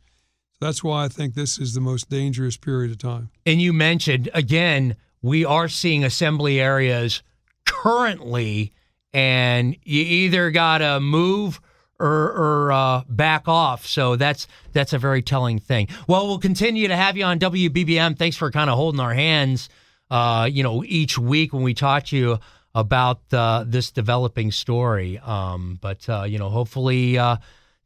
So 0.53 0.67
that's 0.67 0.85
why 0.85 1.05
I 1.05 1.09
think 1.09 1.35
this 1.35 1.59
is 1.59 1.73
the 1.73 1.81
most 1.81 2.11
dangerous 2.11 2.59
period 2.59 2.91
of 2.91 2.99
time. 2.99 3.31
And 3.47 3.63
you 3.63 3.73
mentioned, 3.73 4.29
again, 4.35 4.97
we 5.23 5.47
are 5.47 5.69
seeing 5.69 6.05
assembly 6.05 6.61
areas 6.61 7.23
currently, 7.65 8.75
and 9.15 9.75
you 9.83 10.03
either 10.03 10.51
got 10.51 10.79
to 10.79 11.01
move 11.01 11.63
or, 11.99 12.09
or 12.09 12.73
uh, 12.73 13.03
back 13.09 13.49
off. 13.49 13.87
So 13.87 14.17
that's 14.17 14.47
that's 14.73 14.93
a 14.93 14.99
very 14.99 15.23
telling 15.23 15.61
thing. 15.61 15.89
Well, 16.07 16.27
we'll 16.27 16.39
continue 16.39 16.89
to 16.89 16.97
have 16.97 17.17
you 17.17 17.25
on 17.25 17.39
WBBM. 17.39 18.19
Thanks 18.19 18.37
for 18.37 18.51
kind 18.51 18.69
of 18.69 18.77
holding 18.77 19.01
our 19.01 19.15
hands 19.15 19.71
uh, 20.15 20.45
you 20.45 20.63
know, 20.63 20.85
each 20.87 21.19
week 21.19 21.53
when 21.53 21.65
we 21.65 21.75
talk 21.75 22.05
to 22.05 22.17
you 22.17 22.39
about 22.73 23.21
uh, 23.33 23.65
this 23.67 23.91
developing 23.91 24.53
story. 24.53 25.19
Um, 25.19 25.77
but 25.81 26.09
uh, 26.09 26.23
you 26.23 26.39
know, 26.39 26.51
hopefully 26.51 27.19
uh, 27.19 27.39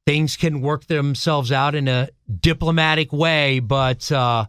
things 0.06 0.36
can 0.36 0.60
work 0.60 0.84
themselves 0.84 1.50
out 1.50 1.74
in 1.74 1.88
a 1.88 2.10
diplomatic 2.40 3.14
way. 3.14 3.60
But 3.60 4.12
uh, 4.12 4.44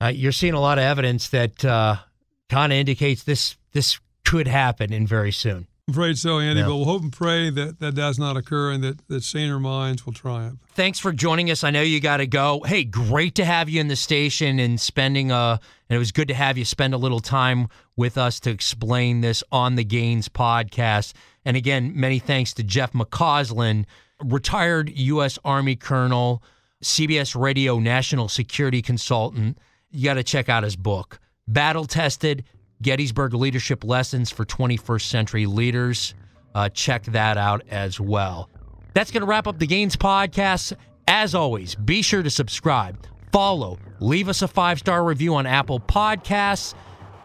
uh, 0.00 0.08
you're 0.08 0.32
seeing 0.32 0.54
a 0.54 0.60
lot 0.60 0.78
of 0.78 0.84
evidence 0.84 1.28
that 1.28 1.58
kind 1.58 2.72
of 2.72 2.76
indicates 2.76 3.22
this 3.22 3.56
this 3.70 4.00
could 4.24 4.48
happen 4.48 4.92
in 4.92 5.06
very 5.06 5.30
soon. 5.30 5.68
I'm 5.90 5.94
afraid 5.94 6.18
so, 6.18 6.38
Andy, 6.38 6.60
yeah. 6.60 6.68
but 6.68 6.76
we'll 6.76 6.84
hope 6.84 7.02
and 7.02 7.12
pray 7.12 7.50
that 7.50 7.80
that 7.80 7.96
does 7.96 8.16
not 8.16 8.36
occur 8.36 8.70
and 8.70 8.84
that, 8.84 9.08
that 9.08 9.24
saner 9.24 9.58
minds 9.58 10.06
will 10.06 10.12
triumph. 10.12 10.60
Thanks 10.68 11.00
for 11.00 11.10
joining 11.10 11.50
us. 11.50 11.64
I 11.64 11.70
know 11.72 11.82
you 11.82 11.98
got 11.98 12.18
to 12.18 12.28
go. 12.28 12.60
Hey, 12.64 12.84
great 12.84 13.34
to 13.34 13.44
have 13.44 13.68
you 13.68 13.80
in 13.80 13.88
the 13.88 13.96
station 13.96 14.60
and 14.60 14.80
spending 14.80 15.32
a, 15.32 15.58
and 15.88 15.96
it 15.96 15.98
was 15.98 16.12
good 16.12 16.28
to 16.28 16.34
have 16.34 16.56
you 16.56 16.64
spend 16.64 16.94
a 16.94 16.96
little 16.96 17.18
time 17.18 17.66
with 17.96 18.16
us 18.16 18.38
to 18.40 18.50
explain 18.50 19.20
this 19.20 19.42
on 19.50 19.74
the 19.74 19.82
Gains 19.82 20.28
podcast. 20.28 21.12
And 21.44 21.56
again, 21.56 21.92
many 21.96 22.20
thanks 22.20 22.54
to 22.54 22.62
Jeff 22.62 22.92
McCausland, 22.92 23.86
retired 24.22 24.92
U.S. 24.94 25.40
Army 25.44 25.74
Colonel, 25.74 26.40
CBS 26.84 27.34
Radio 27.34 27.80
National 27.80 28.28
Security 28.28 28.80
Consultant. 28.80 29.58
You 29.90 30.04
got 30.04 30.14
to 30.14 30.22
check 30.22 30.48
out 30.48 30.62
his 30.62 30.76
book, 30.76 31.18
Battle 31.48 31.86
Tested 31.86 32.44
Gettysburg 32.82 33.34
Leadership 33.34 33.84
Lessons 33.84 34.30
for 34.30 34.44
21st 34.44 35.02
Century 35.02 35.46
Leaders. 35.46 36.14
Uh, 36.54 36.68
check 36.68 37.04
that 37.04 37.36
out 37.36 37.62
as 37.70 38.00
well. 38.00 38.48
That's 38.94 39.10
going 39.10 39.20
to 39.20 39.26
wrap 39.26 39.46
up 39.46 39.58
the 39.58 39.66
Gains 39.66 39.96
podcast. 39.96 40.72
As 41.06 41.34
always, 41.34 41.74
be 41.74 42.02
sure 42.02 42.22
to 42.22 42.30
subscribe, 42.30 43.06
follow, 43.32 43.78
leave 44.00 44.28
us 44.28 44.42
a 44.42 44.48
five 44.48 44.78
star 44.78 45.04
review 45.04 45.34
on 45.34 45.46
Apple 45.46 45.80
Podcasts. 45.80 46.74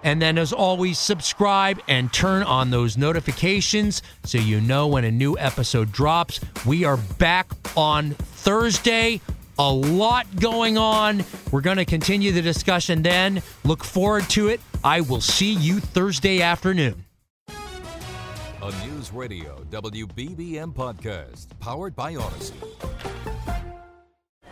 And 0.04 0.22
then, 0.22 0.38
as 0.38 0.54
always, 0.54 1.00
subscribe 1.00 1.82
and 1.88 2.14
turn 2.14 2.44
on 2.44 2.70
those 2.70 2.96
notifications 2.96 4.04
so 4.24 4.38
you 4.38 4.62
know 4.62 4.86
when 4.86 5.04
a 5.04 5.12
new 5.12 5.36
episode 5.40 5.92
drops. 5.92 6.40
We 6.64 6.84
are 6.84 6.98
back 6.98 7.48
on 7.76 8.12
Thursday 8.12 9.20
a 9.58 9.72
lot 9.72 10.28
going 10.40 10.78
on. 10.78 11.24
We're 11.52 11.62
going 11.62 11.78
to 11.78 11.86
continue 11.86 12.32
the 12.32 12.42
discussion 12.42 13.02
then. 13.02 13.42
Look 13.64 13.84
forward 13.84 14.30
to 14.32 14.50
it. 14.50 14.62
I 14.84 15.02
will 15.02 15.22
see 15.22 15.54
you 15.54 15.80
Thursday 15.80 16.42
afternoon. 16.42 17.06
a 17.50 18.88
News 18.88 19.14
Radio 19.14 19.64
WBBM 19.70 20.74
podcast 20.74 21.48
powered 21.60 21.96
by 21.96 22.16
Audacy. 22.16 23.35